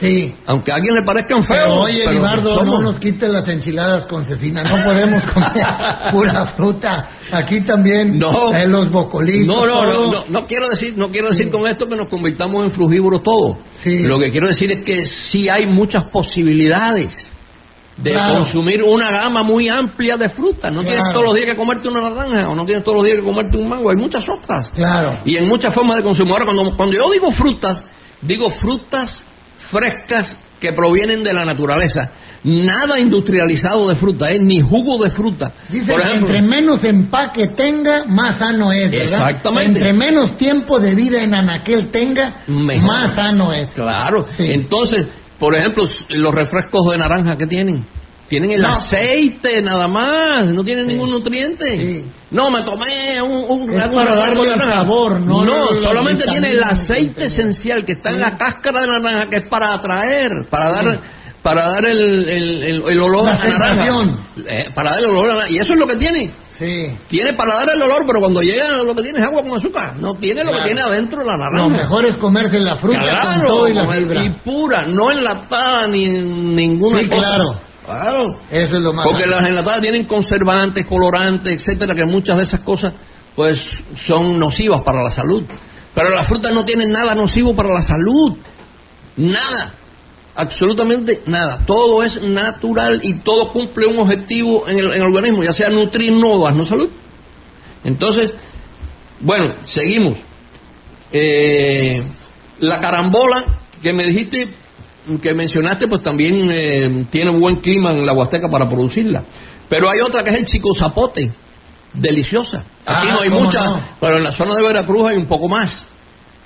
Sí. 0.00 0.34
Aunque 0.46 0.72
a 0.72 0.74
alguien 0.74 0.96
le 0.96 1.02
parezcan 1.02 1.44
feos. 1.44 1.60
Pero 1.62 1.80
oye, 1.82 2.00
pero 2.00 2.12
Libardo, 2.14 2.58
somos. 2.58 2.80
no 2.80 2.90
nos 2.90 2.98
quite 2.98 3.28
las 3.28 3.46
enchiladas 3.46 4.06
con 4.06 4.24
cecina, 4.24 4.62
no 4.64 4.82
podemos 4.84 5.22
comer 5.24 5.52
pura 6.12 6.46
fruta. 6.56 7.08
Aquí 7.30 7.60
también 7.60 8.18
No. 8.18 8.52
eh, 8.52 8.66
los 8.66 8.90
bocolitos. 8.90 9.46
No, 9.46 9.64
no, 9.64 9.84
no, 9.86 10.10
no, 10.10 10.24
no 10.28 10.46
quiero 10.46 10.68
decir, 10.68 10.94
no 10.96 11.10
quiero 11.10 11.28
decir 11.30 11.48
con 11.48 11.68
esto 11.68 11.86
que 11.86 11.94
nos 11.94 12.10
convirtamos 12.10 12.64
en 12.64 12.72
frugívoros 12.72 13.22
todos. 13.22 13.58
Sí. 13.84 14.00
Lo 14.02 14.18
que 14.18 14.32
quiero 14.32 14.48
decir 14.48 14.72
es 14.72 14.84
que 14.84 15.04
sí 15.06 15.48
hay 15.48 15.66
muchas 15.66 16.04
posibilidades 16.10 17.12
de 17.96 18.10
Claro. 18.10 18.34
consumir 18.38 18.82
una 18.82 19.10
gama 19.10 19.42
muy 19.42 19.68
amplia 19.68 20.16
de 20.16 20.28
frutas. 20.28 20.72
No 20.72 20.82
tienes 20.82 21.02
todos 21.12 21.26
los 21.26 21.34
días 21.34 21.46
que 21.50 21.56
comerte 21.56 21.88
una 21.88 22.00
naranja 22.08 22.48
o 22.48 22.54
no 22.54 22.64
tienes 22.66 22.82
todos 22.84 22.96
los 22.96 23.04
días 23.04 23.18
que 23.20 23.24
comerte 23.24 23.56
un 23.56 23.68
mango. 23.68 23.90
Hay 23.90 23.96
muchas 23.96 24.28
otras. 24.28 24.68
Claro. 24.70 25.18
Y 25.24 25.36
en 25.36 25.46
muchas 25.48 25.72
formas 25.74 25.98
de 25.98 26.02
consumo. 26.02 26.32
Ahora, 26.34 26.44
cuando, 26.46 26.76
cuando 26.76 26.96
yo 26.96 27.10
digo 27.12 27.30
frutas, 27.30 27.82
digo 28.20 28.50
frutas 28.50 29.24
frescas 29.70 30.36
que 30.60 30.72
provienen 30.72 31.22
de 31.22 31.32
la 31.32 31.44
naturaleza. 31.44 32.10
Nada 32.44 32.98
industrializado 33.00 33.88
de 33.88 33.94
fruta, 33.94 34.30
¿eh? 34.30 34.38
ni 34.38 34.60
jugo 34.60 35.02
de 35.02 35.10
fruta. 35.10 35.50
Dice 35.68 35.90
Por 35.92 36.02
que 36.02 36.12
entre 36.14 36.42
menos 36.42 36.84
empaque 36.84 37.48
tenga, 37.56 38.04
más 38.06 38.38
sano 38.38 38.70
es, 38.70 38.90
¿verdad? 38.90 39.30
Exactamente. 39.30 39.78
Entre 39.78 39.92
menos 39.94 40.36
tiempo 40.36 40.78
de 40.78 40.94
vida 40.94 41.22
en 41.22 41.32
anaquel 41.32 41.90
tenga, 41.90 42.42
Mejor. 42.46 42.84
más 42.86 43.14
sano 43.14 43.50
es. 43.52 43.70
Claro. 43.70 44.26
Sí. 44.36 44.46
Entonces, 44.52 45.06
por 45.38 45.54
ejemplo, 45.54 45.84
los 46.08 46.34
refrescos 46.34 46.90
de 46.90 46.98
naranja 46.98 47.36
que 47.36 47.46
tienen. 47.46 47.84
Tienen 48.28 48.52
el 48.52 48.62
No. 48.62 48.76
aceite 48.76 49.60
nada 49.60 49.86
más, 49.86 50.46
no 50.46 50.64
tienen 50.64 50.86
ningún 50.86 51.10
nutriente. 51.10 51.76
Sí. 51.76 52.04
No, 52.30 52.50
me 52.50 52.62
tomé 52.62 53.20
un, 53.20 53.44
un, 53.62 53.70
Es 53.74 53.88
para 53.88 54.14
darle 54.14 54.54
el 54.54 54.58
sabor, 54.58 55.20
no 55.20 55.44
No, 55.44 55.66
solamente 55.82 56.24
tiene 56.26 56.52
el 56.52 56.62
aceite 56.62 57.26
esencial 57.26 57.84
que 57.84 57.92
está 57.92 58.10
en 58.10 58.20
la 58.20 58.38
cáscara 58.38 58.80
de 58.80 58.86
la 58.86 58.98
naranja, 58.98 59.30
que 59.30 59.36
es 59.36 59.48
para 59.48 59.74
atraer, 59.74 60.30
para 60.48 60.70
dar, 60.70 61.00
para 61.42 61.68
dar 61.70 61.84
el, 61.84 62.28
el, 62.88 63.00
olor 63.00 63.26
La 63.26 63.34
a 63.34 63.46
naranja. 63.46 64.16
Eh, 64.48 64.70
para 64.74 64.92
dar 64.92 65.00
el 65.00 65.06
olor 65.10 65.24
a 65.24 65.28
la 65.28 65.34
naranja. 65.34 65.52
Y 65.54 65.58
eso 65.58 65.74
es 65.74 65.78
lo 65.78 65.86
que 65.86 65.96
tiene. 65.96 66.30
Sí. 66.58 66.96
Tiene 67.08 67.34
para 67.34 67.54
dar 67.56 67.70
el 67.74 67.82
olor, 67.82 68.04
pero 68.06 68.20
cuando 68.20 68.40
llega 68.40 68.68
lo 68.82 68.94
que 68.94 69.02
tiene 69.02 69.18
es 69.18 69.24
agua 69.26 69.42
con 69.42 69.56
azúcar. 69.56 69.96
No 69.96 70.14
tiene 70.14 70.44
lo 70.44 70.52
que 70.52 70.62
tiene 70.62 70.82
adentro 70.82 71.24
la 71.24 71.36
naranja. 71.36 71.58
Lo 71.64 71.68
mejor 71.68 72.04
es 72.04 72.14
comerse 72.16 72.60
la 72.60 72.76
fruta 72.76 73.00
Claro, 73.02 73.40
con 73.40 73.48
todo 73.48 73.68
y 73.68 73.74
la 73.74 73.86
fibra. 73.92 74.24
y 74.24 74.30
pura, 74.44 74.86
no 74.86 75.10
enlatada 75.10 75.88
ni 75.88 76.04
en 76.04 76.54
ninguna 76.54 77.00
Sí, 77.00 77.08
cosa. 77.08 77.20
claro. 77.20 77.56
Claro. 77.84 78.36
Eso 78.50 78.76
es 78.78 78.82
lo 78.82 78.92
más 78.94 79.04
Porque 79.04 79.26
las 79.26 79.44
enlatadas 79.46 79.80
tienen 79.82 80.04
conservantes, 80.06 80.86
colorantes, 80.86 81.60
etcétera, 81.60 81.94
que 81.94 82.04
muchas 82.06 82.36
de 82.38 82.44
esas 82.44 82.60
cosas 82.60 82.94
pues 83.36 83.58
son 84.06 84.38
nocivas 84.38 84.82
para 84.84 85.02
la 85.02 85.10
salud. 85.10 85.42
Pero 85.94 86.08
las 86.10 86.26
frutas 86.28 86.52
no 86.54 86.64
tienen 86.64 86.88
nada 86.90 87.14
nocivo 87.16 87.54
para 87.54 87.68
la 87.74 87.82
salud. 87.82 88.36
Nada. 89.16 89.74
Absolutamente 90.36 91.22
nada. 91.26 91.64
Todo 91.64 92.02
es 92.02 92.20
natural 92.22 93.00
y 93.02 93.20
todo 93.20 93.52
cumple 93.52 93.86
un 93.86 93.98
objetivo 93.98 94.68
en 94.68 94.78
el, 94.78 94.86
en 94.86 95.02
el 95.02 95.02
organismo, 95.02 95.44
ya 95.44 95.52
sea 95.52 95.68
nutrir, 95.70 96.12
no 96.12 96.38
darnos 96.40 96.68
salud. 96.68 96.90
Entonces, 97.84 98.34
bueno, 99.20 99.54
seguimos. 99.64 100.18
Eh, 101.12 102.02
la 102.58 102.80
carambola 102.80 103.60
que 103.82 103.92
me 103.92 104.04
dijiste, 104.06 104.48
que 105.22 105.34
mencionaste, 105.34 105.86
pues 105.86 106.02
también 106.02 106.50
eh, 106.50 107.06
tiene 107.10 107.30
buen 107.30 107.56
clima 107.56 107.92
en 107.92 108.04
la 108.06 108.12
Huasteca 108.12 108.48
para 108.48 108.68
producirla. 108.68 109.22
Pero 109.68 109.88
hay 109.90 110.00
otra 110.00 110.24
que 110.24 110.30
es 110.30 110.36
el 110.36 110.46
chico 110.46 110.74
zapote, 110.74 111.32
deliciosa. 111.92 112.58
Aquí 112.86 113.08
Ah, 113.10 113.12
no 113.12 113.20
hay 113.20 113.28
¿cómo 113.28 113.42
mucha, 113.42 113.64
no? 113.64 113.80
pero 114.00 114.16
en 114.16 114.24
la 114.24 114.32
zona 114.32 114.54
de 114.56 114.62
Veracruz 114.62 115.06
hay 115.06 115.16
un 115.16 115.26
poco 115.26 115.48
más. 115.48 115.88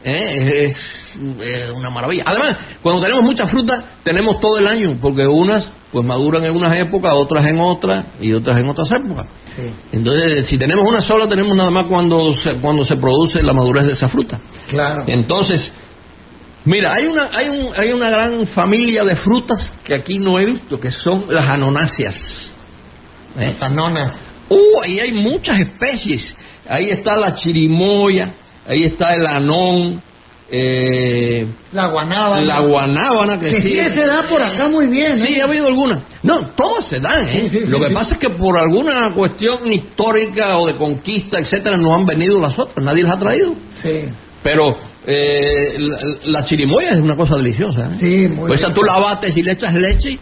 ¿Eh? 0.05 0.67
Es, 0.67 0.79
es 1.41 1.71
una 1.71 1.91
maravilla. 1.91 2.25
Además, 2.27 2.59
cuando 2.83 3.01
tenemos 3.03 3.25
mucha 3.25 3.47
fruta, 3.47 3.85
tenemos 4.03 4.41
todo 4.41 4.59
el 4.59 4.67
año, 4.67 4.97
porque 5.01 5.27
unas 5.27 5.71
pues 5.91 6.05
maduran 6.05 6.45
en 6.45 6.55
unas 6.55 6.77
épocas, 6.77 7.13
otras 7.15 7.47
en 7.47 7.59
otras 7.59 8.05
y 8.21 8.33
otras 8.33 8.59
en 8.59 8.69
otras 8.69 8.91
épocas. 8.93 9.27
Sí, 9.57 9.73
Entonces, 9.93 10.47
si 10.47 10.59
tenemos 10.59 10.87
una 10.87 11.01
sola, 11.01 11.27
tenemos 11.27 11.57
nada 11.57 11.71
más 11.71 11.87
cuando 11.87 12.35
se, 12.35 12.57
cuando 12.57 12.85
se 12.85 12.97
produce 12.97 13.43
la 13.43 13.53
madurez 13.53 13.85
de 13.85 13.93
esa 13.93 14.09
fruta. 14.09 14.39
claro. 14.69 15.05
Entonces, 15.07 15.73
mira, 16.65 16.93
hay 16.93 17.07
una, 17.07 17.31
hay, 17.33 17.49
un, 17.49 17.69
hay 17.75 17.93
una 17.93 18.11
gran 18.11 18.47
familia 18.49 19.03
de 19.05 19.17
frutas 19.17 19.73
que 19.83 19.95
aquí 19.95 20.19
no 20.19 20.39
he 20.39 20.45
visto, 20.45 20.79
que 20.79 20.91
son 20.91 21.25
las 21.29 21.47
anonáceas. 21.49 22.51
¿Eh? 23.39 23.55
Las 23.59 23.63
anonas. 23.63 24.13
Uh, 24.51 24.81
ahí 24.83 25.01
hay 25.01 25.13
muchas 25.13 25.59
especies. 25.59 26.37
Ahí 26.69 26.91
está 26.91 27.17
la 27.17 27.35
chirimoya, 27.35 28.35
ahí 28.69 28.85
está 28.85 29.15
el 29.15 29.27
anón, 29.27 30.03
eh, 30.51 31.47
La 31.73 31.89
guanábana. 31.89 32.43
la 32.45 32.61
guanábana, 32.61 33.39
que, 33.39 33.51
Que 33.51 33.61
sí 33.61 33.75
se 33.75 34.07
da 34.07 34.23
por 34.29 34.41
acá 34.43 34.69
muy 34.69 34.87
bien, 34.87 35.19
Sí, 35.21 35.35
¿eh? 35.35 35.43
ha 35.43 35.45
habido 35.45 35.67
algunas. 35.67 36.01
No, 36.23 36.49
todas 36.57 36.87
se 36.89 36.99
dan, 37.01 37.29
¿eh? 37.29 37.41
Sí, 37.43 37.49
sí, 37.51 37.61
Lo 37.67 37.79
que 37.81 37.91
pasa 37.91 38.15
es 38.15 38.21
que 38.21 38.31
por 38.31 38.57
alguna 38.59 39.13
cuestión 39.15 39.71
histórica 39.71 40.59
o 40.59 40.67
de 40.67 40.77
conquista, 40.77 41.39
etcétera, 41.39 41.77
no 41.77 41.95
han 41.95 42.07
venido 42.07 42.41
las 42.41 42.59
otras, 42.59 42.83
nadie 42.85 43.03
las 43.03 43.17
ha 43.17 43.19
traído. 43.19 43.53
Sí. 43.83 44.09
Pero 44.43 44.75
eh, 45.07 45.75
la, 45.79 45.99
la 46.41 46.45
chirimoya 46.45 46.91
es 46.91 47.01
una 47.01 47.17
cosa 47.17 47.37
deliciosa. 47.37 47.91
¿eh? 47.95 47.97
Sí, 48.01 48.29
muy 48.29 48.49
Pues 48.49 48.61
esa 48.63 48.73
tú 48.73 48.83
la 48.83 48.99
bates 48.99 49.37
y 49.37 49.43
le 49.43 49.53
echas 49.53 49.75
leche 49.75 50.19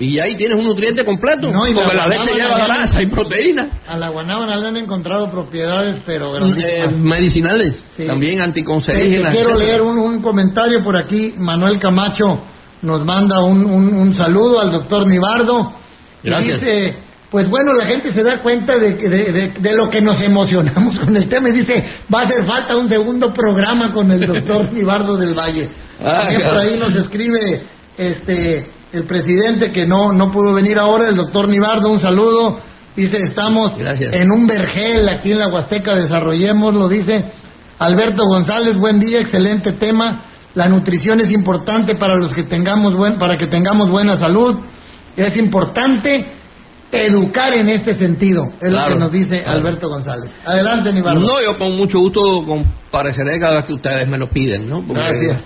y 0.00 0.18
ahí 0.18 0.34
tienes 0.36 0.58
un 0.58 0.64
nutriente 0.64 1.04
completo. 1.04 1.50
No, 1.52 1.66
y 1.68 1.74
la 1.74 1.82
porque 1.82 1.96
la, 1.96 2.08
leche 2.08 2.34
lleva 2.34 2.58
grasa 2.66 3.02
y 3.02 3.06
proteína. 3.06 3.68
A 3.86 3.96
la 3.96 4.08
guanábana 4.08 4.56
le 4.56 4.66
han 4.68 4.76
encontrado 4.78 5.30
propiedades, 5.30 6.02
pero 6.06 6.36
Eh, 6.36 6.88
medicinales, 6.92 7.76
Sí. 7.96 8.06
también 8.06 8.40
anticancerígenas. 8.40 9.32
quiero 9.34 9.56
leer 9.58 9.82
un, 9.82 9.98
un 9.98 10.22
comentario 10.22 10.82
por 10.82 10.96
aquí. 10.96 11.34
Manuel 11.38 11.78
Camacho 11.78 12.40
nos 12.82 13.04
manda 13.04 13.44
un, 13.44 13.64
un- 13.64 13.94
un 13.94 14.14
saludo 14.14 14.58
al 14.60 14.72
doctor 14.72 15.06
Nibardo. 15.06 15.70
Y 16.22 16.28
Gracias. 16.30 16.60
dice, 16.60 16.94
pues 17.30 17.48
bueno, 17.48 17.72
la 17.74 17.84
gente 17.86 18.12
se 18.12 18.22
da 18.22 18.38
cuenta 18.38 18.78
de, 18.78 18.96
que- 18.96 19.08
de, 19.08 19.32
de- 19.32 19.48
de 19.60 19.76
lo 19.76 19.88
que 19.90 20.00
nos 20.00 20.20
emocionamos 20.22 20.98
con 21.04 21.14
el 21.16 21.28
tema 21.28 21.50
y 21.50 21.52
dice, 21.52 21.84
va 22.12 22.20
a 22.22 22.24
hacer 22.24 22.44
falta 22.44 22.76
un 22.76 22.88
segundo 22.88 23.32
programa 23.34 23.92
con 23.92 24.10
el 24.10 24.20
doctor 24.26 24.72
Nibardo 24.72 25.16
del 25.18 25.34
Valle. 25.34 25.68
Ah, 26.02 26.22
También 26.22 26.48
por 26.48 26.58
ahí 26.58 26.78
nos 26.78 26.94
escribe 26.96 27.62
este 27.98 28.66
el 28.92 29.04
presidente 29.04 29.72
que 29.72 29.86
no, 29.86 30.12
no 30.12 30.30
pudo 30.32 30.52
venir 30.52 30.78
ahora, 30.78 31.08
el 31.08 31.16
doctor 31.16 31.48
Nibardo, 31.48 31.90
un 31.90 32.00
saludo. 32.00 32.60
Dice, 32.96 33.18
estamos 33.22 33.76
Gracias. 33.78 34.14
en 34.14 34.30
un 34.32 34.46
vergel 34.46 35.08
aquí 35.08 35.32
en 35.32 35.38
la 35.38 35.48
Huasteca, 35.48 35.94
desarrollémoslo, 35.94 36.88
dice. 36.88 37.24
Alberto 37.78 38.24
González, 38.26 38.76
buen 38.76 39.00
día, 39.00 39.20
excelente 39.20 39.72
tema. 39.72 40.22
La 40.54 40.68
nutrición 40.68 41.20
es 41.20 41.30
importante 41.30 41.94
para 41.94 42.16
los 42.16 42.34
que 42.34 42.42
tengamos 42.42 42.94
buen, 42.94 43.16
para 43.18 43.38
que 43.38 43.46
tengamos 43.46 43.90
buena 43.90 44.16
salud. 44.16 44.56
Es 45.16 45.36
importante 45.36 46.26
educar 46.92 47.54
en 47.54 47.68
este 47.68 47.94
sentido, 47.94 48.46
es 48.60 48.68
Claro, 48.70 48.90
lo 48.90 48.94
que 48.96 49.00
nos 49.00 49.12
dice 49.12 49.42
claro. 49.44 49.58
Alberto 49.60 49.88
González. 49.88 50.30
Adelante, 50.44 50.92
Nibardo. 50.92 51.20
No, 51.20 51.40
yo 51.40 51.56
con 51.56 51.76
mucho 51.76 52.00
gusto 52.00 52.20
compareceré 52.44 53.38
cada 53.38 53.56
vez 53.58 53.66
que 53.66 53.74
ustedes 53.74 54.08
me 54.08 54.18
lo 54.18 54.28
piden, 54.28 54.68
¿no? 54.68 54.82
Porque, 54.82 55.00
Gracias. 55.00 55.44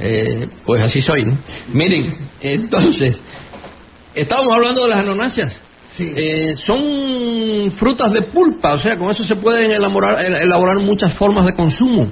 Eh, 0.00 0.48
pues 0.64 0.82
así 0.82 1.00
soy, 1.02 1.24
¿no? 1.24 1.38
Miren, 1.72 2.16
entonces, 2.40 3.18
estábamos 4.14 4.54
hablando 4.54 4.82
de 4.84 4.88
las 4.90 4.98
anonáceas. 4.98 5.60
Sí. 5.96 6.10
Eh, 6.16 6.54
son 6.64 7.72
frutas 7.72 8.12
de 8.12 8.22
pulpa, 8.22 8.74
o 8.74 8.78
sea, 8.78 8.96
con 8.96 9.10
eso 9.10 9.24
se 9.24 9.36
pueden 9.36 9.70
elaborar, 9.72 10.24
el- 10.24 10.34
elaborar 10.36 10.78
muchas 10.78 11.12
formas 11.14 11.44
de 11.46 11.52
consumo. 11.52 12.10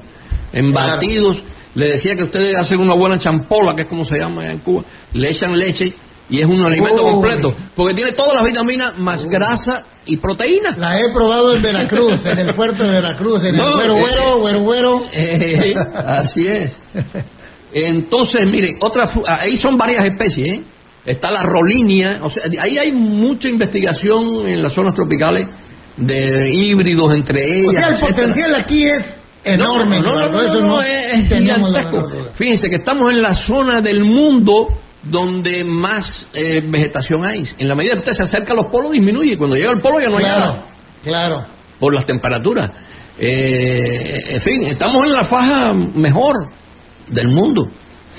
En 0.53 0.72
Claro. 0.72 0.94
batidos, 0.94 1.42
le 1.74 1.87
decía 1.92 2.14
que 2.16 2.24
ustedes 2.24 2.55
hacen 2.59 2.81
una 2.81 2.95
buena 2.95 3.18
champola, 3.18 3.74
que 3.74 3.82
es 3.82 3.89
como 3.89 4.05
se 4.05 4.16
llama 4.18 4.43
allá 4.43 4.53
en 4.53 4.59
Cuba, 4.59 4.82
le 5.12 5.30
echan 5.30 5.57
leche 5.57 5.93
y 6.30 6.41
es 6.41 6.47
un 6.47 6.62
alimento 6.64 7.03
Uy. 7.05 7.12
completo, 7.12 7.55
porque 7.74 7.95
tiene 7.95 8.12
todas 8.12 8.34
las 8.34 8.45
vitaminas 8.45 8.99
más 8.99 9.24
grasa 9.26 9.84
y 10.05 10.16
proteína. 10.16 10.74
La 10.76 10.99
he 10.99 11.12
probado 11.14 11.55
en 11.55 11.62
Veracruz, 11.62 12.14
en 12.26 12.39
el 12.41 12.55
puerto 12.55 12.82
de 12.82 12.91
Veracruz, 12.91 13.45
en 13.45 13.57
No, 13.57 13.66
el 13.66 13.72
güero, 13.74 13.97
eh, 13.97 14.01
güero, 14.01 14.39
güero, 14.41 14.61
güero. 14.61 15.03
Eh, 15.12 15.74
así 15.95 16.47
es. 16.47 16.76
Entonces, 17.73 18.47
miren, 18.47 18.77
otra 18.81 19.09
fru- 19.12 19.25
ahí 19.27 19.57
son 19.57 19.77
varias 19.77 20.05
especies, 20.05 20.49
¿eh? 20.49 20.62
Está 21.05 21.31
la 21.31 21.43
rolinia, 21.43 22.19
o 22.23 22.29
sea, 22.31 22.43
ahí 22.61 22.77
hay 22.79 22.93
mucha 22.93 23.49
investigación 23.49 24.47
en 24.47 24.62
las 24.62 24.73
zonas 24.75 24.95
tropicales 24.95 25.49
de 25.97 26.51
híbridos 26.53 27.14
entre 27.14 27.41
O 27.66 27.71
ellas. 27.71 27.75
sea, 27.75 27.89
el 27.89 27.95
etcétera. 27.95 28.27
potencial 28.29 28.55
aquí 28.57 28.85
es 28.87 29.05
enorme. 29.45 30.01
No, 30.01 30.14
no, 30.14 30.29
no, 30.29 30.43
eso 30.43 30.61
no, 30.61 30.83
es, 30.83 31.29
gigantesco. 31.29 32.11
Fíjense 32.35 32.69
que 32.69 32.77
estamos 32.77 33.11
en 33.12 33.23
la 33.23 33.35
zona 33.35 33.81
del 33.81 34.05
mundo 34.05 34.69
donde 35.03 35.64
más 35.64 36.27
eh, 36.35 36.62
vegetación 36.66 37.25
hay. 37.25 37.45
En 37.59 37.69
la 37.69 37.75
medida 37.75 37.95
que 37.95 38.01
usted 38.01 38.12
se 38.12 38.23
acerca 38.25 38.53
a 38.53 38.57
los 38.57 38.66
polos, 38.66 38.93
disminuye. 38.93 39.39
Cuando 39.39 39.57
llega 39.57 39.71
al 39.71 39.81
polo 39.81 40.01
ya 40.01 40.09
no 40.11 40.19
hay 40.19 40.25
nada 40.25 40.66
claro. 41.03 41.45
por 41.79 41.95
las 41.95 42.05
temperaturas. 42.05 42.71
Eh, 43.19 44.25
en 44.35 44.41
fin, 44.43 44.64
estamos 44.64 45.03
en 45.07 45.12
la 45.12 45.25
faja 45.25 45.73
mejor 45.73 46.35
del 47.11 47.28
mundo. 47.28 47.68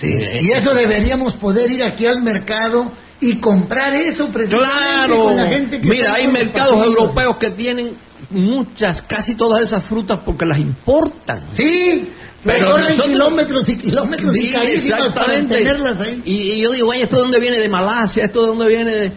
Eh, 0.01 0.41
Y 0.43 0.51
eso 0.51 0.73
deberíamos 0.73 1.33
poder 1.35 1.69
ir 1.71 1.83
aquí 1.83 2.05
al 2.05 2.21
mercado 2.21 2.91
y 3.19 3.37
comprar 3.39 3.93
eso 3.95 4.29
precisamente 4.29 4.75
Claro, 4.79 5.23
con 5.25 5.35
la 5.35 5.47
gente 5.49 5.81
que 5.81 5.87
mira, 5.87 6.13
hay 6.13 6.27
mercados 6.27 6.85
europeos 6.85 7.35
que 7.37 7.49
tienen 7.51 7.97
muchas, 8.29 9.01
casi 9.03 9.35
todas 9.35 9.61
esas 9.63 9.83
frutas 9.85 10.21
porque 10.25 10.45
las 10.45 10.57
importan. 10.59 11.43
Sí, 11.57 12.09
Pero 12.43 12.77
nosotros- 12.77 13.07
kilómetros 13.07 13.63
y 13.67 13.77
kilómetros 13.77 14.37
y 14.37 14.45
Sí, 14.45 14.51
carísimas 14.53 15.09
para 15.09 15.33
tenerlas 15.47 15.99
ahí. 15.99 16.21
Y, 16.23 16.33
y 16.53 16.61
yo 16.61 16.71
digo, 16.71 16.91
"Ay, 16.91 17.01
¿esto 17.01 17.17
de 17.17 17.21
dónde 17.23 17.39
viene? 17.39 17.59
De 17.59 17.67
Malasia, 17.67 18.23
¿esto 18.25 18.41
de 18.41 18.47
dónde 18.47 18.67
viene? 18.67 18.91
De, 18.95 19.11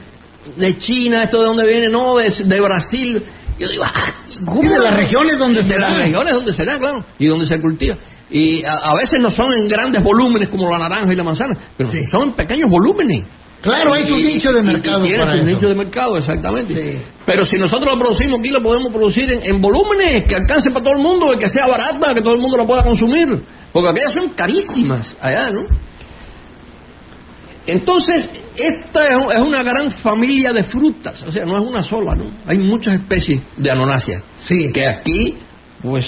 de 0.57 0.79
China, 0.79 1.23
¿esto 1.23 1.39
de 1.39 1.45
dónde 1.47 1.65
viene? 1.67 1.89
No, 1.89 2.17
de, 2.17 2.31
de 2.31 2.61
Brasil. 2.61 3.23
Yo 3.61 3.69
digo, 3.69 3.85
ah, 3.85 4.15
de 4.41 4.79
las 4.81 4.95
regiones 4.97 5.39
donde 5.39 5.63
de 5.63 5.69
se 5.75 5.79
las 5.79 5.95
da. 5.95 6.03
regiones 6.03 6.35
donde 6.35 6.53
se 6.53 6.65
da, 6.65 6.79
claro, 6.79 7.05
y 7.21 7.27
donde 7.29 7.47
se 7.47 7.61
cultiva. 7.61 7.97
Y 8.33 8.65
a, 8.65 8.73
a 8.77 8.95
veces 8.95 9.21
no 9.21 9.31
son 9.31 9.53
en 9.53 9.69
grandes 9.69 10.03
volúmenes 10.03 10.49
como 10.49 10.71
la 10.71 10.79
naranja 10.79 11.13
y 11.13 11.17
la 11.17 11.23
manzana, 11.25 11.55
pero 11.77 11.91
Sí. 11.91 12.03
son 12.11 12.23
en 12.29 12.33
pequeños 12.33 12.71
volúmenes. 12.71 13.25
Claro, 13.61 13.93
hay 13.93 14.09
su 14.09 14.17
nicho 14.17 14.53
de 14.53 14.61
mercado 14.63 15.05
tiene 15.05 15.39
su 15.39 15.45
nicho 15.45 15.69
de 15.69 15.75
mercado, 15.77 16.17
exactamente. 16.17 16.75
Sí. 16.75 17.01
Pero 17.25 17.45
si 17.45 17.57
nosotros 17.57 17.93
lo 17.93 17.99
producimos 18.01 18.41
aquí, 18.41 18.49
lo 18.49 18.61
podemos 18.61 18.93
producir 18.93 19.31
en, 19.31 19.41
en 19.55 19.61
volúmenes 19.63 20.25
que 20.25 20.35
alcance 20.35 20.71
para 20.73 20.83
todo 20.85 20.95
el 20.97 21.03
mundo, 21.03 21.33
y 21.33 21.39
que 21.39 21.49
sea 21.49 21.69
barata, 21.69 22.13
que 22.15 22.23
todo 22.23 22.35
el 22.35 22.41
mundo 22.41 22.57
lo 22.57 22.67
pueda 22.67 22.83
consumir. 22.83 23.29
Porque 23.73 23.89
aquellas 23.91 24.15
son 24.15 24.31
carísimas 24.31 25.17
allá, 25.21 25.51
¿no? 25.51 25.63
Entonces, 27.67 28.29
esta 28.57 29.05
es, 29.09 29.41
una 29.41 29.63
gran 29.63 29.93
familia 29.93 30.53
de 30.53 30.65
frutas, 30.65 31.23
o 31.23 31.31
sea, 31.31 31.45
no 31.45 31.57
es 31.57 31.63
una 31.63 31.83
sola, 31.85 32.15
¿no? 32.17 32.25
Hay 32.47 32.59
muchas 32.59 32.95
especies 32.97 33.41
de 33.57 33.71
anonasia 33.71 34.21
Sí. 34.49 34.73
que 34.73 34.89
aquí, 34.89 35.37
pues, 35.81 36.07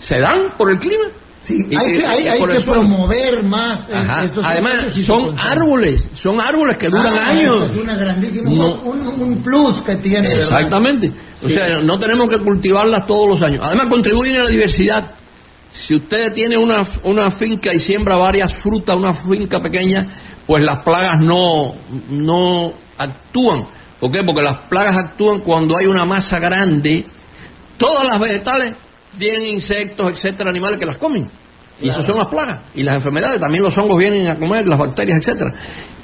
se 0.00 0.18
dan 0.18 0.52
por 0.56 0.70
el 0.70 0.78
clima. 0.78 1.04
Sí, 1.42 1.54
hay, 1.74 1.94
que, 1.98 2.06
hay, 2.06 2.28
hay 2.28 2.44
que 2.44 2.60
promover 2.60 3.42
más. 3.42 3.88
eh, 3.88 3.94
Ajá. 3.94 4.24
estos 4.24 4.44
Además, 4.44 4.74
son 5.06 5.34
árboles, 5.38 6.06
son 6.22 6.38
árboles 6.38 6.76
que 6.76 6.88
duran 6.88 7.14
Ah, 7.14 7.28
años. 7.30 7.70
Es 7.70 7.76
una 7.78 7.96
grandísima, 7.96 8.50
No. 8.50 8.74
un, 8.82 9.06
un 9.22 9.42
plus 9.42 9.80
que 9.82 9.96
tiene. 9.96 10.28
¿verdad? 10.28 10.42
Exactamente. 10.58 11.12
O 11.42 11.48
Sí. 11.48 11.54
sea, 11.54 11.80
no 11.80 11.98
tenemos 11.98 12.28
que 12.28 12.38
cultivarlas 12.38 13.06
todos 13.06 13.28
los 13.30 13.42
años. 13.42 13.60
Además, 13.64 13.86
contribuyen 13.86 14.36
a 14.36 14.44
la 14.44 14.50
diversidad. 14.50 15.12
Si 15.72 15.94
usted 15.94 16.34
tiene 16.34 16.56
una, 16.58 16.86
una 17.04 17.30
finca 17.32 17.72
y 17.72 17.78
siembra 17.78 18.16
varias 18.16 18.52
frutas, 18.58 18.98
una 18.98 19.14
finca 19.14 19.60
pequeña, 19.60 20.06
pues 20.46 20.62
las 20.62 20.82
plagas 20.84 21.20
no, 21.22 21.74
no 22.10 22.72
actúan. 22.98 23.64
¿Por 23.98 24.12
qué? 24.12 24.22
Porque 24.24 24.42
las 24.42 24.68
plagas 24.68 24.96
actúan 24.98 25.40
cuando 25.40 25.76
hay 25.78 25.86
una 25.86 26.04
masa 26.04 26.38
grande. 26.38 27.06
Todas 27.78 28.04
las 28.06 28.20
vegetales 28.20 28.74
tienen 29.18 29.44
insectos, 29.44 30.12
etcétera, 30.12 30.50
animales 30.50 30.78
que 30.78 30.86
las 30.86 30.98
comen. 30.98 31.28
Y 31.82 31.88
esas 31.88 32.04
son 32.04 32.18
las 32.18 32.28
plagas. 32.28 32.62
Y 32.74 32.82
las 32.82 32.94
enfermedades, 32.94 33.40
también 33.40 33.62
los 33.62 33.76
hongos 33.76 33.98
vienen 33.98 34.28
a 34.28 34.36
comer, 34.36 34.66
las 34.66 34.78
bacterias, 34.78 35.18
etcétera. 35.18 35.54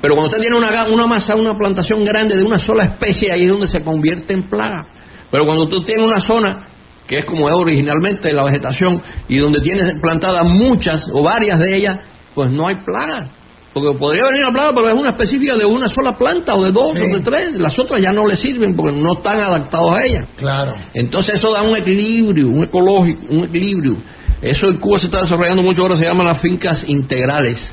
Pero 0.00 0.14
cuando 0.14 0.30
usted 0.30 0.40
tiene 0.40 0.56
una, 0.56 0.86
una 0.88 1.06
masa, 1.06 1.34
una 1.34 1.56
plantación 1.56 2.02
grande 2.02 2.36
de 2.36 2.44
una 2.44 2.58
sola 2.58 2.84
especie, 2.84 3.30
ahí 3.30 3.42
es 3.42 3.48
donde 3.48 3.68
se 3.68 3.82
convierte 3.82 4.32
en 4.32 4.44
plaga. 4.44 4.86
Pero 5.30 5.44
cuando 5.44 5.64
usted 5.64 5.78
tiene 5.86 6.04
una 6.04 6.20
zona, 6.20 6.66
que 7.06 7.18
es 7.18 7.24
como 7.26 7.48
es 7.48 7.54
originalmente 7.54 8.32
la 8.32 8.44
vegetación, 8.44 9.02
y 9.28 9.38
donde 9.38 9.60
tiene 9.60 9.96
plantadas 10.00 10.44
muchas 10.44 11.08
o 11.12 11.22
varias 11.22 11.58
de 11.58 11.76
ellas, 11.76 11.98
pues 12.34 12.50
no 12.50 12.66
hay 12.66 12.76
plaga. 12.76 13.28
Porque 13.76 13.98
podría 13.98 14.22
venir 14.24 14.42
la 14.42 14.50
plaga, 14.52 14.72
pero 14.74 14.88
es 14.88 14.94
una 14.94 15.10
específica 15.10 15.54
de 15.54 15.66
una 15.66 15.86
sola 15.88 16.16
planta, 16.16 16.54
o 16.54 16.64
de 16.64 16.72
dos, 16.72 16.96
Sí. 16.96 17.02
o 17.04 17.18
de 17.18 17.20
tres. 17.22 17.58
Las 17.58 17.78
otras 17.78 18.00
ya 18.00 18.10
no 18.10 18.26
le 18.26 18.34
sirven 18.34 18.74
porque 18.74 18.96
no 18.96 19.12
están 19.12 19.38
adaptados 19.38 19.90
a 19.98 20.02
ellas. 20.02 20.26
Claro. 20.38 20.74
Entonces 20.94 21.34
eso 21.34 21.52
da 21.52 21.60
un 21.60 21.76
equilibrio, 21.76 22.48
un 22.48 22.64
ecológico, 22.64 23.20
un 23.28 23.44
equilibrio. 23.44 23.96
Eso 24.40 24.68
en 24.70 24.78
Cuba 24.78 24.98
se 24.98 25.06
está 25.06 25.20
desarrollando 25.20 25.62
mucho 25.62 25.82
ahora, 25.82 25.98
se 25.98 26.04
llaman 26.06 26.26
las 26.26 26.40
fincas 26.40 26.88
integrales. 26.88 27.70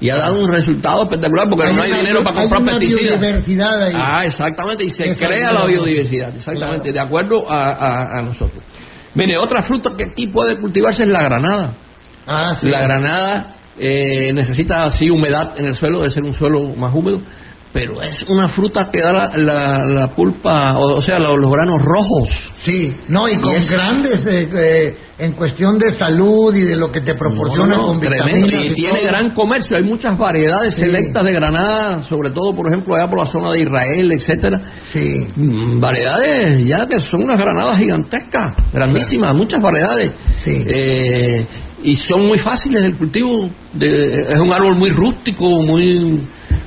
Y 0.00 0.10
ha 0.10 0.16
dado 0.16 0.42
un 0.42 0.50
resultado 0.50 1.04
espectacular 1.04 1.48
porque 1.48 1.72
no 1.72 1.80
hay 1.82 1.90
una- 1.92 2.00
dinero 2.00 2.24
para 2.24 2.40
hay 2.40 2.48
comprar 2.48 2.62
una 2.62 2.72
pesticidas. 2.80 3.20
biodiversidad 3.20 3.82
ahí. 3.84 3.92
Ah, 3.94 4.22
exactamente, 4.26 4.82
y 4.82 4.90
se 4.90 5.16
crea 5.16 5.52
la 5.52 5.60
la- 5.60 5.66
biodiversidad, 5.66 6.34
exactamente, 6.34 6.90
Claro. 6.90 6.92
de 6.94 7.00
acuerdo 7.00 7.48
a, 7.48 7.68
a- 7.70 8.18
a 8.18 8.22
nosotros. 8.22 8.64
Mire, 9.14 9.38
otra 9.38 9.62
fruta 9.62 9.90
que 9.96 10.06
aquí 10.10 10.26
puede 10.26 10.56
cultivarse 10.58 11.04
es 11.04 11.08
la 11.08 11.22
granada. 11.22 11.74
Ah, 12.26 12.56
sí. 12.60 12.68
La 12.68 12.80
granada 12.82 13.54
eh, 13.80 14.32
necesita 14.32 14.84
así 14.84 15.08
humedad 15.10 15.54
en 15.58 15.66
el 15.66 15.76
suelo, 15.76 15.98
debe 16.00 16.12
ser 16.12 16.22
un 16.24 16.34
suelo 16.34 16.74
más 16.76 16.94
húmedo, 16.94 17.20
pero 17.72 18.02
es 18.02 18.22
una 18.28 18.48
fruta 18.48 18.88
que 18.92 19.00
da 19.00 19.12
la, 19.12 19.36
la- 19.36 19.84
la 19.86 20.06
pulpa, 20.08 20.76
o, 20.76 20.96
o 20.96 21.02
sea, 21.02 21.18
los, 21.20 21.38
los 21.38 21.52
granos 21.52 21.80
rojos. 21.82 22.28
Sí, 22.64 22.94
no, 23.08 23.28
y 23.28 23.36
con 23.36 23.54
grandes 23.70 24.24
eh, 24.26 24.48
eh, 24.52 24.96
en 25.18 25.32
cuestión 25.32 25.78
de 25.78 25.92
salud 25.92 26.52
y 26.54 26.62
de 26.62 26.76
lo 26.76 26.90
que 26.90 27.00
te 27.00 27.14
proporciona 27.14 27.76
No, 27.76 27.82
no, 27.82 27.86
con 27.88 28.00
tremendo. 28.00 28.46
vitaminas. 28.48 28.72
Y 28.72 28.74
tiene 28.74 28.98
todo. 29.00 29.08
gran 29.08 29.30
comercio, 29.34 29.76
hay 29.76 29.84
muchas 29.84 30.18
variedades 30.18 30.74
Sí. 30.74 30.80
selectas 30.80 31.22
de 31.22 31.32
granada, 31.32 32.02
sobre 32.02 32.30
todo, 32.30 32.54
por 32.56 32.66
ejemplo, 32.66 32.96
allá 32.96 33.08
por 33.08 33.20
la 33.20 33.26
zona 33.26 33.52
de 33.52 33.60
Israel, 33.60 34.12
etcétera. 34.12 34.60
Sí. 34.92 35.28
Mm, 35.36 35.78
variedades 35.80 36.66
ya 36.66 36.86
que 36.86 36.98
son 37.08 37.22
unas 37.22 37.38
granadas 37.38 37.78
gigantescas, 37.78 38.54
grandísimas, 38.72 39.32
muchas 39.34 39.62
variedades. 39.62 40.12
Sí. 40.42 40.64
Eh, 40.66 41.46
y 41.82 41.96
son 41.96 42.26
muy 42.26 42.38
fáciles 42.38 42.82
del 42.82 42.96
cultivo. 42.96 43.48
de- 43.72 44.22
es 44.32 44.38
un 44.40 44.52
árbol 44.52 44.76
muy 44.76 44.90
rústico, 44.90 45.62
muy. 45.62 46.20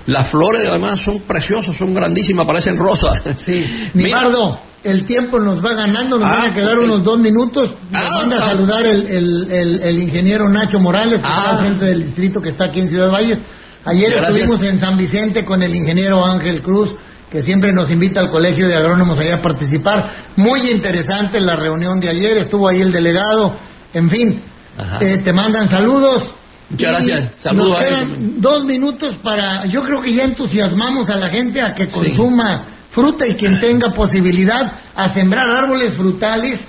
Las 0.06 0.30
flores 0.30 0.68
además 0.68 1.00
son 1.06 1.22
preciosas, 1.22 1.76
son 1.78 1.94
grandísimas, 1.94 2.46
parecen 2.46 2.78
rosas. 2.78 3.22
Sí. 3.46 3.66
Nibardo, 3.94 4.60
el 4.84 5.06
tiempo 5.06 5.40
nos 5.40 5.64
va 5.64 5.74
ganando, 5.74 6.18
nos 6.20 6.28
Ah, 6.30 6.40
van 6.40 6.52
a 6.52 6.54
quedar 6.54 6.78
unos 6.80 7.04
dos 7.04 7.20
minutos. 7.20 7.74
Nos 7.92 8.04
Ah, 8.04 8.10
manda 8.20 8.38
a 8.38 8.46
ah. 8.46 8.50
saludar 8.52 8.86
el, 8.86 9.06
el, 9.08 9.52
el, 9.52 9.82
el 9.82 10.00
ingeniero 10.04 10.50
Nacho 10.50 10.80
Morales, 10.80 11.20
que 11.20 11.26
Ah. 11.28 11.38
está 11.38 11.50
al 11.52 11.58
frente 11.60 11.86
del 11.86 12.04
distrito 12.06 12.40
que 12.42 12.50
está 12.50 12.66
aquí 12.66 12.82
en 12.82 12.90
Ciudad 12.90 13.12
Valles. 13.12 13.40
Ayer 13.86 14.12
Gracias. 14.12 14.30
estuvimos 14.30 14.64
en 14.64 14.80
San 14.80 14.98
Vicente 14.98 15.44
con 15.46 15.62
el 15.64 15.74
ingeniero 15.76 16.26
Ángel 16.26 16.62
Cruz, 16.62 16.90
que 17.30 17.42
siempre 17.42 17.74
nos 17.74 17.90
invita 17.90 18.20
al 18.22 18.30
Colegio 18.30 18.68
de 18.68 18.76
Agrónomos 18.76 19.18
allá 19.20 19.36
a 19.36 19.42
participar. 19.42 20.10
Muy 20.38 20.70
interesante 20.72 21.40
la 21.42 21.56
reunión 21.56 22.00
de 22.00 22.10
ayer, 22.10 22.38
estuvo 22.38 22.68
ahí 22.70 22.82
el 22.82 22.92
delegado, 22.92 23.56
en 23.94 24.10
fin. 24.10 24.42
Eh, 25.02 25.22
te 25.24 25.34
mandan 25.34 25.70
saludos. 25.70 26.34
Muchas 26.70 26.92
gracias. 26.92 27.32
Saludos 27.42 27.70
Nos 27.70 27.80
quedan 27.80 28.42
dos 28.42 28.66
minutos 28.66 29.16
para. 29.22 29.66
Yo 29.68 29.84
creo 29.84 30.02
que 30.02 30.14
ya 30.14 30.24
entusiasmamos 30.24 31.10
a 31.10 31.18
la 31.18 31.30
gente 31.30 31.62
a 31.62 31.74
que 31.74 31.90
consuma 31.90 32.66
fruta 32.92 33.28
y 33.28 33.36
quien 33.36 33.60
tenga 33.60 33.92
posibilidad 33.92 34.74
a 34.96 35.14
sembrar 35.14 35.50
árboles 35.50 35.96
frutales, 35.96 36.60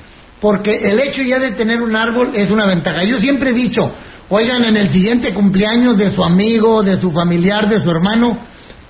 porque 0.41 0.77
el 0.77 0.99
hecho 0.99 1.23
ya 1.23 1.39
de 1.39 1.53
tener 1.53 1.83
un 1.83 1.95
árbol 1.95 2.31
es 2.35 2.51
una 2.51 2.67
ventaja. 2.67 3.05
Yo 3.05 3.19
siempre 3.21 3.51
he 3.51 3.55
dicho, 3.55 3.83
oigan, 4.29 4.65
en 4.65 4.77
el 4.77 4.91
siguiente 4.91 5.33
cumpleaños 5.33 5.97
de 5.97 6.13
su 6.13 6.25
amigo, 6.25 6.83
de 6.83 7.01
su 7.01 7.11
familiar, 7.13 7.69
de 7.69 7.83
su 7.83 7.91
hermano, 7.91 8.39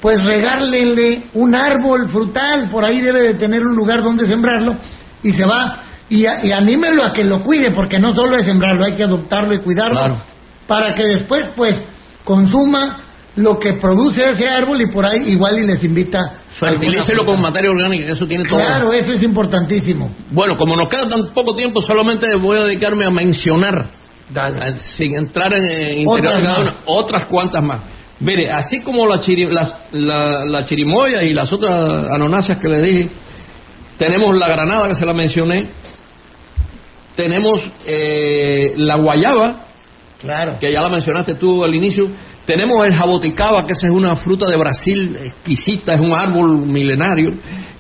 pues 0.00 0.24
regárlele 0.24 1.24
un 1.34 1.54
árbol 1.54 2.08
frutal, 2.08 2.68
por 2.70 2.84
ahí 2.84 3.00
debe 3.00 3.22
de 3.22 3.34
tener 3.34 3.62
un 3.62 3.74
lugar 3.74 4.02
donde 4.02 4.26
sembrarlo 4.26 4.76
y 5.22 5.32
se 5.32 5.44
va. 5.44 5.83
Y, 6.08 6.26
a- 6.26 6.44
y 6.44 6.52
anímelo 6.52 7.02
a 7.04 7.12
que 7.12 7.24
lo 7.24 7.42
cuide, 7.42 7.70
porque 7.72 7.98
no 7.98 8.12
solo 8.12 8.36
es 8.36 8.44
sembrarlo, 8.44 8.84
hay 8.84 8.92
que 8.94 9.04
adoptarlo 9.04 9.54
y 9.54 9.58
cuidarlo 9.58 9.98
Claro. 9.98 10.16
para 10.66 10.94
que 10.94 11.02
después 11.04 11.46
pues 11.56 11.76
consuma 12.24 12.98
lo 13.36 13.58
que 13.58 13.72
produce 13.74 14.30
ese 14.30 14.48
árbol 14.48 14.80
y 14.80 14.86
por 14.86 15.04
ahí 15.04 15.18
igual 15.30 15.58
y 15.58 15.66
les 15.66 15.82
invita 15.82 16.18
Fertilícelo 16.60 17.26
con 17.26 17.40
materia 17.40 17.68
orgánica, 17.70 18.06
que 18.06 18.12
eso 18.12 18.26
tiene 18.26 18.44
todo. 18.44 18.58
Claro, 18.58 18.92
eso 18.92 19.12
es 19.12 19.22
importantísimo. 19.24 20.08
Bueno, 20.30 20.56
como 20.56 20.76
nos 20.76 20.88
queda 20.88 21.08
tan 21.08 21.32
poco 21.34 21.56
tiempo, 21.56 21.82
solamente 21.82 22.32
voy 22.36 22.58
a 22.58 22.60
dedicarme 22.62 23.04
a 23.04 23.10
mencionar, 23.10 23.86
sin 24.82 25.16
entrar 25.16 25.52
en, 25.52 25.64
en 25.64 25.98
interior 26.02 26.32
Otras 26.34 26.42
cada 26.44 26.60
una, 26.60 26.74
otras 26.86 27.24
cuantas 27.26 27.62
más. 27.62 27.80
Mire, 28.20 28.52
así 28.52 28.80
como 28.82 29.04
la, 29.08 29.16
chiri- 29.20 29.48
las- 29.50 29.76
la, 29.90 30.44
la 30.44 30.64
chirimoya 30.64 31.22
y 31.24 31.34
las 31.34 31.52
otras 31.52 32.04
anonáceas 32.12 32.58
que 32.58 32.68
le 32.68 32.80
dije, 32.82 33.08
tenemos 33.98 34.36
la 34.36 34.48
granada 34.48 34.88
que 34.88 34.94
se 34.94 35.04
la 35.04 35.12
mencioné, 35.12 35.66
tenemos 37.16 37.60
eh, 37.86 38.74
la 38.76 38.96
guayaba, 38.96 39.60
Claro. 40.20 40.56
que 40.58 40.72
ya 40.72 40.80
la 40.80 40.88
mencionaste 40.88 41.34
tú 41.34 41.62
al 41.64 41.74
inicio. 41.74 42.08
Tenemos 42.46 42.86
el 42.86 42.94
jaboticaba, 42.94 43.64
que 43.64 43.72
esa 43.72 43.86
es 43.86 43.92
una 43.92 44.16
fruta 44.16 44.46
de 44.46 44.56
Brasil 44.56 45.16
exquisita, 45.22 45.94
es 45.94 46.00
un 46.00 46.12
árbol 46.12 46.58
milenario. 46.66 47.32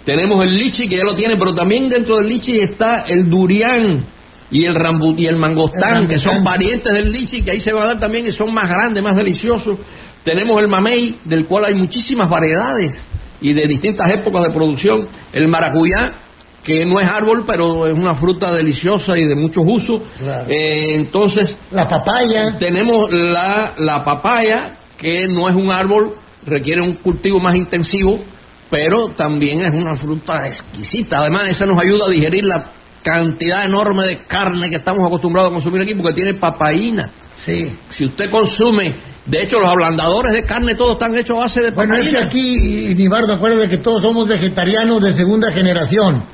Tenemos 0.04 0.44
el 0.44 0.56
lichi, 0.56 0.86
que 0.86 0.98
ya 0.98 1.04
lo 1.04 1.14
tiene, 1.14 1.36
pero 1.36 1.54
también 1.54 1.88
dentro 1.88 2.16
del 2.16 2.28
lichi 2.28 2.58
está 2.58 3.04
el 3.08 3.28
durián 3.30 4.04
y 4.50 4.64
el 4.64 4.74
rambu 4.74 5.14
y 5.16 5.26
el 5.26 5.36
mangostán, 5.36 6.02
El 6.02 6.08
que 6.08 6.18
son 6.18 6.44
parientes 6.44 6.92
del 6.92 7.10
lichi, 7.10 7.42
que 7.42 7.52
ahí 7.52 7.60
se 7.60 7.72
va 7.72 7.84
a 7.84 7.86
dar 7.88 7.98
también 8.00 8.26
y 8.26 8.32
son 8.32 8.52
más 8.52 8.68
grandes, 8.68 9.02
más 9.02 9.16
deliciosos. 9.16 9.78
Tenemos 10.22 10.58
el 10.60 10.68
mamey, 10.68 11.16
del 11.24 11.46
cual 11.46 11.64
hay 11.66 11.74
muchísimas 11.74 12.28
variedades 12.28 13.02
y 13.40 13.52
de 13.52 13.66
distintas 13.66 14.10
épocas 14.12 14.44
de 14.44 14.50
producción. 14.50 15.06
El 15.32 15.48
maracuyá, 15.48 16.12
que 16.64 16.86
no 16.86 16.98
es 16.98 17.06
árbol, 17.06 17.44
pero 17.46 17.86
es 17.86 17.92
una 17.94 18.14
fruta 18.14 18.50
deliciosa 18.52 19.16
y 19.18 19.26
de 19.26 19.34
muchos 19.34 19.62
usos. 19.66 20.00
Claro. 20.18 20.46
Eh, 20.48 20.94
entonces, 20.94 21.56
La 21.70 21.88
papaya. 21.88 22.56
tenemos 22.58 23.10
la, 23.12 23.74
la 23.76 24.02
papaya, 24.02 24.76
que 24.96 25.28
no 25.28 25.48
es 25.48 25.54
un 25.54 25.70
árbol, 25.70 26.14
requiere 26.46 26.80
un 26.80 26.94
cultivo 26.94 27.38
más 27.38 27.54
intensivo, 27.54 28.18
pero 28.70 29.10
también 29.10 29.60
es 29.60 29.70
una 29.72 29.96
fruta 29.96 30.46
exquisita. 30.46 31.18
Además, 31.18 31.48
esa 31.48 31.66
nos 31.66 31.78
ayuda 31.78 32.06
a 32.06 32.10
digerir 32.10 32.44
la 32.46 32.64
cantidad 33.02 33.66
enorme 33.66 34.06
de 34.06 34.24
carne 34.24 34.70
que 34.70 34.76
estamos 34.76 35.06
acostumbrados 35.06 35.50
a 35.50 35.54
consumir 35.54 35.82
aquí, 35.82 35.94
porque 35.94 36.14
tiene 36.14 36.34
papaína. 36.34 37.10
Sí. 37.44 37.76
Si 37.90 38.06
usted 38.06 38.30
consume, 38.30 38.94
de 39.26 39.42
hecho, 39.42 39.58
los 39.60 39.68
ablandadores 39.70 40.32
de 40.32 40.44
carne 40.44 40.74
todos 40.76 40.92
están 40.92 41.14
hechos 41.16 41.36
a 41.36 41.40
base 41.40 41.60
de 41.60 41.70
Bueno, 41.72 41.94
es 41.96 42.08
que 42.08 42.16
aquí, 42.16 42.94
Nibardo, 42.96 43.34
acuérdate 43.34 43.68
que 43.68 43.78
todos 43.78 44.02
somos 44.02 44.26
vegetarianos 44.26 45.02
de 45.02 45.12
segunda 45.12 45.52
generación. 45.52 46.24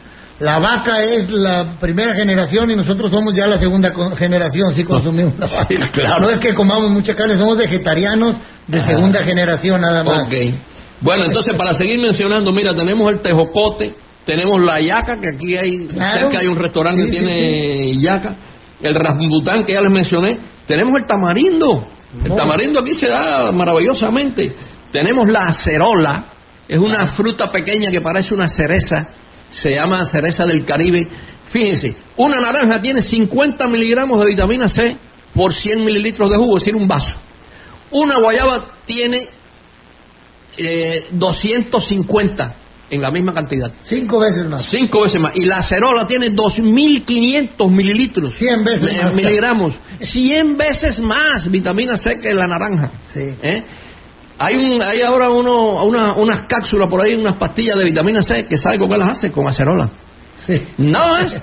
La 0.40 0.58
vaca 0.58 1.02
es 1.04 1.28
la 1.30 1.76
primera 1.78 2.14
generación 2.14 2.70
y 2.70 2.74
nosotros 2.76 3.10
somos 3.10 3.34
ya 3.34 3.46
la 3.46 3.58
segunda 3.58 3.92
generación, 4.16 4.74
si 4.74 4.84
consumimos 4.84 5.38
la 5.38 5.46
vaca. 5.54 5.66
Sí, 5.68 5.76
claro. 5.92 6.20
No 6.22 6.30
es 6.30 6.38
que 6.40 6.54
comamos 6.54 6.90
mucha 6.90 7.14
carne, 7.14 7.36
somos 7.38 7.58
vegetarianos 7.58 8.36
de 8.66 8.80
segunda 8.84 9.22
generación 9.22 9.80
nada 9.82 10.02
más. 10.02 10.22
Ok. 10.22 10.34
Bueno, 11.02 11.24
entonces 11.26 11.54
para 11.56 11.74
seguir 11.74 11.98
mencionando, 12.00 12.52
mira, 12.52 12.74
tenemos 12.74 13.08
el 13.10 13.20
tejocote, 13.20 13.94
tenemos 14.24 14.60
la 14.62 14.80
yaca, 14.80 15.18
que 15.20 15.28
aquí 15.28 15.56
hay, 15.56 15.86
Claro. 15.88 16.20
cerca 16.20 16.38
hay 16.40 16.46
un 16.46 16.56
restaurante 16.56 17.04
Sí, 17.06 17.10
que 17.10 17.18
sí, 17.18 17.24
tiene 17.24 18.00
yaca, 18.00 18.34
el 18.82 18.94
rambután 18.94 19.64
que 19.64 19.72
ya 19.74 19.80
les 19.82 19.90
mencioné, 19.92 20.38
tenemos 20.66 21.00
el 21.00 21.06
tamarindo, 21.06 21.86
el 22.24 22.32
Oh. 22.32 22.36
tamarindo 22.36 22.80
aquí 22.80 22.94
se 22.94 23.08
da 23.08 23.50
maravillosamente, 23.52 24.54
tenemos 24.92 25.28
la 25.28 25.46
acerola, 25.48 26.24
es 26.68 26.78
una 26.78 27.08
fruta 27.08 27.50
pequeña 27.50 27.90
que 27.90 28.00
parece 28.00 28.34
una 28.34 28.48
cereza, 28.48 29.06
se 29.52 29.74
llama 29.74 30.04
cereza 30.04 30.44
del 30.44 30.64
Caribe. 30.64 31.06
Fíjense, 31.50 31.94
una 32.16 32.40
naranja 32.40 32.80
tiene 32.80 33.02
50 33.02 33.66
miligramos 33.66 34.20
de 34.20 34.26
vitamina 34.26 34.68
C 34.68 34.96
por 35.34 35.52
100 35.52 35.84
mililitros 35.84 36.30
de 36.30 36.36
jugo, 36.36 36.56
es 36.56 36.62
decir, 36.62 36.76
un 36.76 36.86
vaso. 36.86 37.12
Una 37.90 38.18
guayaba 38.20 38.66
tiene 38.86 39.28
eh, 40.56 41.06
250 41.10 42.54
en 42.90 43.00
la 43.00 43.10
misma 43.10 43.32
cantidad. 43.32 43.72
Cinco 43.84 44.18
veces 44.18 44.46
más. 44.46 44.68
Cinco 44.70 45.02
veces 45.02 45.20
más. 45.20 45.36
Y 45.36 45.44
la 45.44 45.58
acerola 45.58 46.06
tiene 46.06 46.32
2.500 46.32 47.70
mililitros. 47.70 48.34
100 48.36 48.64
veces 48.64 48.90
eh, 48.92 49.02
más. 49.02 49.14
Miligramos. 49.14 49.74
100 50.00 50.56
veces 50.56 50.98
más 51.00 51.50
vitamina 51.50 51.96
C 51.96 52.18
que 52.20 52.34
la 52.34 52.46
naranja. 52.46 52.90
Sí. 53.14 53.34
¿Eh? 53.42 53.64
Hay, 54.42 54.56
un, 54.56 54.80
hay 54.80 55.02
ahora 55.02 55.28
uno, 55.28 55.84
una, 55.84 56.14
unas 56.14 56.46
cápsulas 56.46 56.88
por 56.88 57.04
ahí, 57.04 57.14
unas 57.14 57.36
pastillas 57.36 57.76
de 57.76 57.84
vitamina 57.84 58.22
C 58.22 58.46
que 58.46 58.56
sabe 58.56 58.78
con 58.78 58.88
qué 58.88 58.96
las 58.96 59.18
hace, 59.18 59.30
con 59.30 59.46
acerola. 59.46 59.90
Sí. 60.46 60.62
No 60.78 61.18
es. 61.18 61.42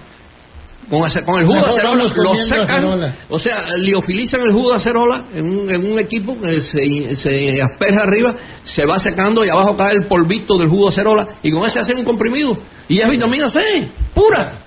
Con, 0.90 1.40
el 1.40 1.46
jugo 1.46 1.60
Mejor 1.60 1.70
de 1.70 1.78
acerola 1.78 2.04
lo 2.16 2.36
secan, 2.36 2.70
acerola. 2.70 3.16
o 3.30 3.38
sea, 3.38 3.68
liofilizan 3.78 4.42
el 4.42 4.52
jugo 4.52 4.72
de 4.72 4.78
acerola 4.78 5.26
en 5.32 5.46
un, 5.46 5.70
en 5.70 5.92
un 5.92 6.00
equipo 6.00 6.40
que 6.42 6.60
se, 6.62 7.16
se 7.16 7.62
asperja 7.62 8.02
arriba, 8.02 8.36
se 8.64 8.86
va 8.86 8.98
secando 8.98 9.46
y 9.46 9.50
abajo 9.50 9.78
cae 9.78 9.94
el 9.94 10.08
polvito 10.08 10.58
del 10.58 10.70
jugo 10.70 10.86
de 10.86 10.94
acerola 10.94 11.28
y 11.44 11.52
con 11.52 11.68
ese 11.68 11.80
hacen 11.80 11.98
un 11.98 12.04
comprimido 12.04 12.58
y 12.88 13.00
es 13.00 13.08
vitamina 13.08 13.48
C, 13.50 13.90
pura. 14.16 14.67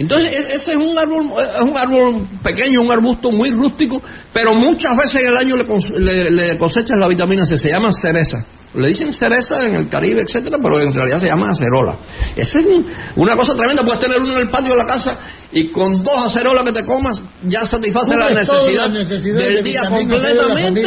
Entonces, 0.00 0.32
e- 0.32 0.54
ese 0.56 0.72
es 0.72 0.76
un 0.78 0.96
árbol, 0.98 1.26
es 1.38 1.60
un 1.60 1.76
árbol 1.76 2.26
pequeño, 2.42 2.80
un 2.82 2.90
arbusto 2.90 3.30
muy 3.30 3.50
rústico, 3.50 4.02
pero 4.32 4.54
muchas 4.54 4.96
veces 4.96 5.22
en 5.22 5.28
el 5.28 5.36
año 5.36 5.56
le, 5.56 5.64
le- 6.00 6.30
le 6.30 6.58
cosechas 6.58 6.98
la 6.98 7.06
vitamina 7.06 7.44
C, 7.44 7.56
se 7.58 7.70
llama 7.70 7.92
cereza. 7.92 8.38
Le 8.72 8.86
dicen 8.86 9.12
cereza 9.12 9.66
en 9.66 9.74
el 9.74 9.88
Caribe, 9.88 10.22
etcétera, 10.22 10.56
pero 10.62 10.80
en 10.80 10.92
realidad 10.94 11.18
se 11.18 11.26
llama 11.26 11.50
acerola. 11.50 11.96
Esa 12.36 12.60
es 12.60 12.66
un- 12.66 12.86
una 13.16 13.34
cosa 13.36 13.54
tremenda, 13.56 13.84
puedes 13.84 13.98
tener 14.00 14.20
uno 14.20 14.32
en 14.34 14.38
el 14.42 14.48
patio 14.48 14.70
de 14.72 14.78
la 14.78 14.86
casa 14.86 15.18
y 15.52 15.68
con 15.68 16.02
dos 16.04 16.16
acerolas 16.26 16.62
que 16.64 16.72
te 16.72 16.84
comas 16.86 17.20
ya 17.42 17.66
satisface 17.66 18.14
la 18.16 18.30
necesidad 18.30 18.88
las 18.88 18.92
necesidades 18.92 19.48
del 19.48 19.54
de 19.56 19.62
día 19.70 19.80
de 19.82 19.88
completamente. 19.88 20.80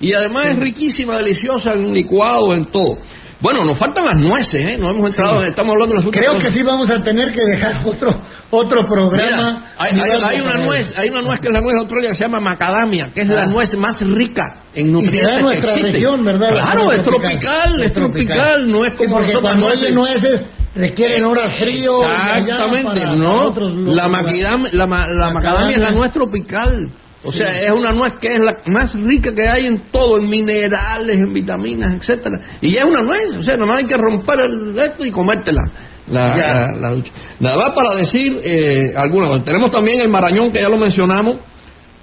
Y 0.00 0.12
además 0.12 0.46
es 0.48 0.58
riquísima, 0.58 1.16
deliciosa 1.16 1.74
en 1.74 1.94
licuado, 1.94 2.52
en 2.54 2.64
todo. 2.66 2.98
Bueno, 3.40 3.64
nos 3.64 3.78
faltan 3.78 4.04
las 4.04 4.16
nueces, 4.16 4.54
¿eh? 4.66 4.76
No 4.78 4.90
hemos 4.90 5.10
entrado, 5.10 5.44
estamos 5.44 5.72
hablando 5.72 5.94
de 5.94 6.02
las 6.02 6.10
Creo 6.10 6.34
cosas. 6.34 6.48
que 6.50 6.58
sí 6.58 6.62
vamos 6.64 6.90
a 6.90 7.04
tener 7.04 7.32
que 7.32 7.40
dejar 7.44 7.82
otro 7.86 8.14
otro 8.50 8.84
programa. 8.84 9.16
Mira, 9.16 9.62
hay, 9.78 10.00
hay- 10.00 10.22
hay 10.24 10.40
una 10.40 10.54
nuez, 10.64 10.92
hay 10.96 11.08
una 11.10 11.22
nuez 11.22 11.38
que 11.38 11.46
es 11.48 11.54
la 11.54 11.60
nuez 11.60 11.74
de 11.74 11.80
Australia 11.80 12.08
que 12.10 12.14
se 12.16 12.22
llama 12.24 12.40
macadamia, 12.40 13.10
que 13.14 13.20
es 13.20 13.30
Ah. 13.30 13.34
la 13.34 13.46
nuez 13.46 13.72
más 13.78 14.00
rica 14.00 14.62
en 14.74 14.88
Y 14.88 14.90
nutrientes 14.90 15.20
será 15.22 15.36
que 15.36 15.42
nuestra 15.42 15.70
existe. 15.70 15.92
región, 15.92 16.24
¿verdad? 16.24 16.50
La 16.54 16.62
Claro, 16.62 16.92
es 16.92 17.02
tropical, 17.02 17.82
es 17.82 17.94
tropical, 17.94 18.70
no 18.72 18.84
es 18.84 18.92
Sí, 18.92 18.98
como 18.98 19.10
porque 19.16 19.32
nosotros, 19.32 19.42
cuando 19.42 19.68
hay 19.68 19.84
es- 19.86 19.94
nueces 19.94 20.40
requieren 20.74 21.24
horas 21.24 21.56
frío. 21.58 21.92
y 22.02 22.38
Exactamente, 22.40 23.00
para- 23.02 23.12
no. 23.14 23.54
para 23.54 23.66
la, 23.66 24.68
la, 24.72 24.86
ma- 24.88 25.06
la 25.06 25.30
macadamia 25.30 25.76
es 25.76 25.82
la 25.82 25.90
nuez 25.92 26.10
tropical. 26.12 26.88
O 27.24 27.32
sea, 27.32 27.50
es 27.60 27.70
una 27.72 27.92
nuez 27.92 28.12
que 28.20 28.28
es 28.28 28.38
la 28.38 28.58
más 28.66 28.94
rica 28.94 29.32
que 29.34 29.48
hay 29.48 29.66
en 29.66 29.80
todo, 29.90 30.18
en 30.18 30.30
minerales, 30.30 31.18
en 31.18 31.34
vitaminas, 31.34 31.94
etcétera. 31.96 32.40
Y 32.60 32.76
es 32.76 32.84
una 32.84 33.02
nuez, 33.02 33.36
o 33.36 33.42
sea, 33.42 33.54
nada 33.56 33.66
más 33.66 33.78
hay 33.78 33.86
que 33.86 33.96
romper 33.96 34.40
el 34.40 34.78
esto 34.78 35.04
y 35.04 35.10
comértela. 35.10 35.62
La, 36.06 36.36
Ya. 36.36 36.46
la- 36.46 36.76
la 36.80 36.90
ducha. 36.94 37.10
Nada 37.40 37.56
más 37.56 37.70
para 37.70 37.96
decir 37.96 38.40
eh, 38.42 38.92
algunas 38.96 39.28
cosas. 39.30 39.44
Tenemos 39.44 39.70
también 39.70 40.00
el 40.00 40.08
marañón, 40.08 40.52
que 40.52 40.60
ya 40.62 40.68
lo 40.68 40.76
mencionamos. 40.78 41.36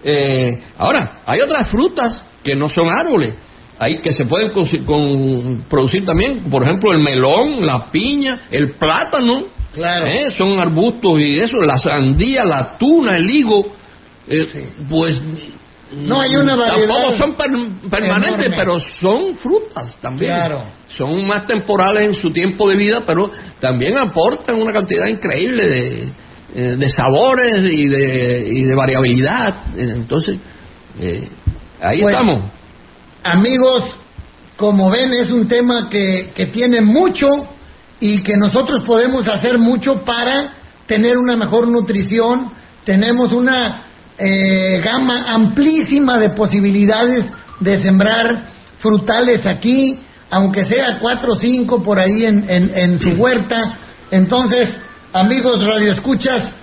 Eh, 0.03 0.59
ahora, 0.78 1.20
hay 1.26 1.39
otras 1.41 1.70
frutas 1.70 2.24
que 2.43 2.55
no 2.55 2.70
son 2.70 2.89
árboles. 2.89 3.34
Hay 3.80 3.99
que 4.01 4.13
se 4.13 4.26
pueden 4.26 4.51
con- 4.51 5.63
producir 5.70 6.05
también, 6.05 6.43
por 6.51 6.63
ejemplo, 6.63 6.91
el 6.93 6.99
melón, 6.99 7.66
la 7.66 7.86
piña, 7.91 8.39
el 8.51 8.72
plátano. 8.72 9.45
Claro. 9.74 10.05
¿eh? 10.07 10.32
Son 10.32 10.59
arbustos 10.59 11.20
y 11.20 11.39
eso, 11.39 11.57
la 11.61 11.80
sandía, 11.80 12.45
la 12.45 12.78
tuna, 12.78 13.18
el 13.18 13.30
higo. 13.30 13.66
Eh, 14.28 14.47
Sí. 14.51 14.59
Pues. 14.89 15.21
No, 15.91 16.19
hay 16.19 16.36
una 16.36 16.55
variedad 16.55 16.88
Tampoco 16.95 17.15
son 17.17 17.34
per- 17.36 17.89
permanentes, 17.89 18.47
enorme. 18.47 18.55
pero 18.57 18.80
son 18.99 19.36
frutas 19.36 19.95
también. 20.01 20.32
Claro. 20.34 20.63
Son 20.97 21.28
más 21.28 21.45
temporales 21.45 22.03
en 22.03 22.13
su 22.15 22.32
tiempo 22.32 22.67
de 22.67 22.76
vida, 22.76 23.03
pero 23.05 23.30
también 23.59 23.95
aportan 23.97 24.55
una 24.55 24.73
cantidad 24.73 25.05
increíble 25.07 25.67
de, 25.67 26.09
eh, 26.55 26.76
de 26.76 26.89
sabores 26.89 27.61
y 27.71 27.88
de, 27.88 28.47
y 28.51 28.63
de 28.63 28.76
variabilidad. 28.76 29.57
Entonces, 29.78 30.39
eh, 30.99 31.30
ahí 31.80 32.01
Pues, 32.01 32.15
estamos. 32.15 32.41
Amigos, 33.23 33.84
como 34.57 34.89
ven, 34.89 35.13
es 35.13 35.30
un 35.30 35.47
tema 35.47 35.88
que, 35.89 36.32
que 36.36 36.47
tiene 36.47 36.82
mucho 36.82 37.28
y 37.99 38.21
que 38.23 38.34
nosotros 38.38 38.84
podemos 38.86 39.28
hacer 39.28 39.59
mucho 39.59 40.03
para 40.03 40.53
tener 40.88 41.17
una 41.17 41.36
mejor 41.38 41.67
nutrición. 41.67 42.51
Tenemos 42.86 43.32
una 43.32 43.84
eh, 44.18 44.82
gama 44.84 45.26
amplísima 45.28 46.18
de 46.18 46.30
posibilidades 46.30 47.26
de 47.59 47.82
sembrar 47.82 48.49
frutales 48.80 49.45
aquí, 49.45 49.99
aunque 50.30 50.66
sea 50.66 50.99
cuatro 50.99 51.34
o 51.34 51.39
cinco 51.39 51.84
por 51.84 51.99
ahí 51.99 52.26
en, 52.26 52.49
en, 52.49 52.78
en 52.78 52.99
su 52.99 53.09
huerta. 53.11 53.78
Entonces, 54.11 54.70
amigos 55.13 55.63
radioescuchas, 55.63 56.53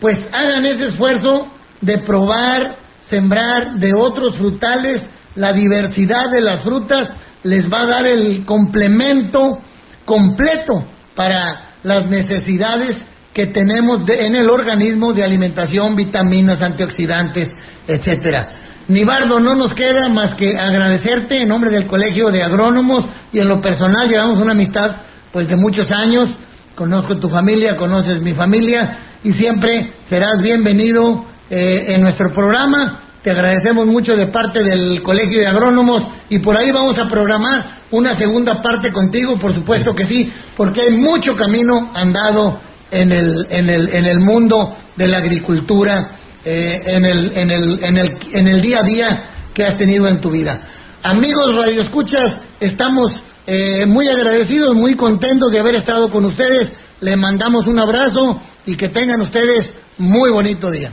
pues 0.00 0.18
hagan 0.32 0.64
ese 0.66 0.86
esfuerzo 0.86 1.48
de 1.80 1.98
probar, 1.98 2.76
sembrar 3.08 3.78
de 3.78 3.94
otros 3.94 4.36
frutales, 4.36 5.02
la 5.34 5.52
diversidad 5.52 6.30
de 6.32 6.40
las 6.40 6.62
frutas 6.62 7.08
les 7.42 7.70
va 7.70 7.82
a 7.82 7.86
dar 7.86 8.06
el 8.06 8.44
complemento 8.44 9.58
completo 10.04 10.84
para 11.14 11.72
las 11.82 12.06
necesidades 12.06 12.96
que 13.36 13.48
tenemos 13.48 14.06
de- 14.06 14.24
en 14.24 14.34
el 14.34 14.48
organismo 14.48 15.12
de 15.12 15.22
alimentación, 15.22 15.94
vitaminas, 15.94 16.62
antioxidantes, 16.62 17.50
etcétera. 17.86 18.48
Nibardo, 18.88 19.38
no 19.40 19.54
nos 19.54 19.74
queda 19.74 20.08
más 20.08 20.34
que 20.36 20.56
agradecerte 20.56 21.42
en 21.42 21.48
nombre 21.48 21.68
del 21.70 21.86
Colegio 21.86 22.30
de 22.30 22.42
Agrónomos 22.42 23.04
y 23.34 23.38
en 23.40 23.48
lo 23.48 23.60
personal 23.60 24.08
llevamos 24.08 24.38
una 24.42 24.52
amistad 24.52 24.90
pues 25.34 25.46
de 25.48 25.56
muchos 25.56 25.90
años. 25.90 26.30
Conozco 26.74 27.18
tu 27.18 27.28
familia, 27.28 27.76
conoces 27.76 28.22
mi 28.22 28.32
familia 28.32 29.00
y 29.22 29.34
siempre 29.34 29.92
serás 30.08 30.40
bienvenido 30.40 31.26
eh, 31.50 31.84
en 31.88 32.00
nuestro 32.00 32.32
programa. 32.32 33.00
Te 33.22 33.32
agradecemos 33.32 33.86
mucho 33.86 34.16
de 34.16 34.28
parte 34.28 34.62
del 34.62 35.02
Colegio 35.02 35.40
de 35.40 35.46
Agrónomos 35.46 36.04
y 36.30 36.38
por 36.38 36.56
ahí 36.56 36.70
vamos 36.70 36.98
a 36.98 37.06
programar 37.06 37.66
una 37.90 38.16
segunda 38.16 38.62
parte 38.62 38.90
contigo, 38.90 39.36
por 39.36 39.54
supuesto 39.54 39.94
que 39.94 40.06
sí, 40.06 40.32
porque 40.56 40.80
hay 40.88 40.96
mucho 40.96 41.36
camino 41.36 41.90
andado 41.92 42.60
en 42.90 43.12
el, 43.12 43.46
en 43.50 43.68
el, 43.68 43.88
en 43.88 44.04
el 44.04 44.20
mundo 44.20 44.76
de 44.96 45.08
la 45.08 45.18
agricultura, 45.18 46.10
eh, 46.44 46.82
en, 46.86 47.04
el, 47.04 47.32
en, 47.36 47.50
el, 47.50 47.84
en, 47.84 47.96
el, 47.98 48.18
en 48.32 48.48
el 48.48 48.60
día 48.60 48.78
a 48.80 48.82
día 48.82 49.24
que 49.52 49.64
has 49.64 49.76
tenido 49.76 50.06
en 50.06 50.20
tu 50.20 50.30
vida. 50.30 50.60
Amigos 51.02 51.54
radioescuchas, 51.54 52.36
estamos 52.60 53.12
eh, 53.46 53.86
muy 53.86 54.08
agradecidos, 54.08 54.74
muy 54.74 54.96
contentos 54.96 55.52
de 55.52 55.60
haber 55.60 55.76
estado 55.76 56.10
con 56.10 56.24
ustedes. 56.24 56.72
Les 57.00 57.16
mandamos 57.16 57.66
un 57.66 57.78
abrazo 57.78 58.40
y 58.64 58.76
que 58.76 58.88
tengan 58.88 59.20
ustedes 59.20 59.70
muy 59.98 60.30
bonito 60.30 60.70
día. 60.70 60.92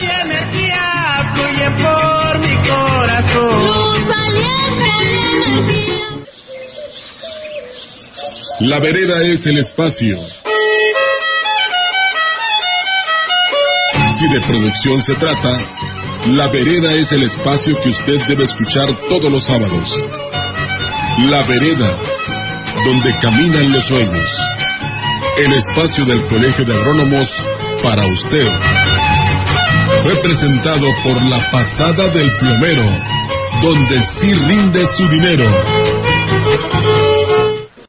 Y 0.00 0.04
energía 0.04 1.32
fluye 1.34 1.70
por 1.82 2.38
mi 2.40 2.56
corazón. 2.68 3.94
Luz 3.94 4.08
valiente 4.08 4.84
energía. 5.46 5.94
La 8.60 8.80
vereda 8.80 9.22
es 9.22 9.46
el 9.46 9.58
espacio. 9.58 10.18
Si 14.18 14.28
de 14.28 14.40
producción 14.46 15.02
se 15.02 15.14
trata, 15.14 15.56
La 16.26 16.46
Vereda 16.48 16.94
es 16.94 17.10
el 17.10 17.24
espacio 17.24 17.74
que 17.82 17.88
usted 17.88 18.28
debe 18.28 18.44
escuchar 18.44 18.86
todos 19.08 19.32
los 19.32 19.42
sábados. 19.42 19.90
La 21.30 21.42
Vereda, 21.42 21.98
donde 22.84 23.12
caminan 23.20 23.72
los 23.72 23.84
sueños. 23.86 24.30
El 25.36 25.52
espacio 25.54 26.04
del 26.04 26.24
Colegio 26.26 26.64
de 26.64 26.74
Agrónomos 26.74 27.28
para 27.82 28.06
usted. 28.06 28.48
Fue 30.04 30.16
presentado 30.22 30.86
por 31.02 31.20
la 31.24 31.50
pasada 31.50 32.08
del 32.10 32.30
plomero, 32.38 32.84
donde 33.62 34.00
sí 34.20 34.32
rinde 34.32 34.86
su 34.96 35.08
dinero. 35.08 36.03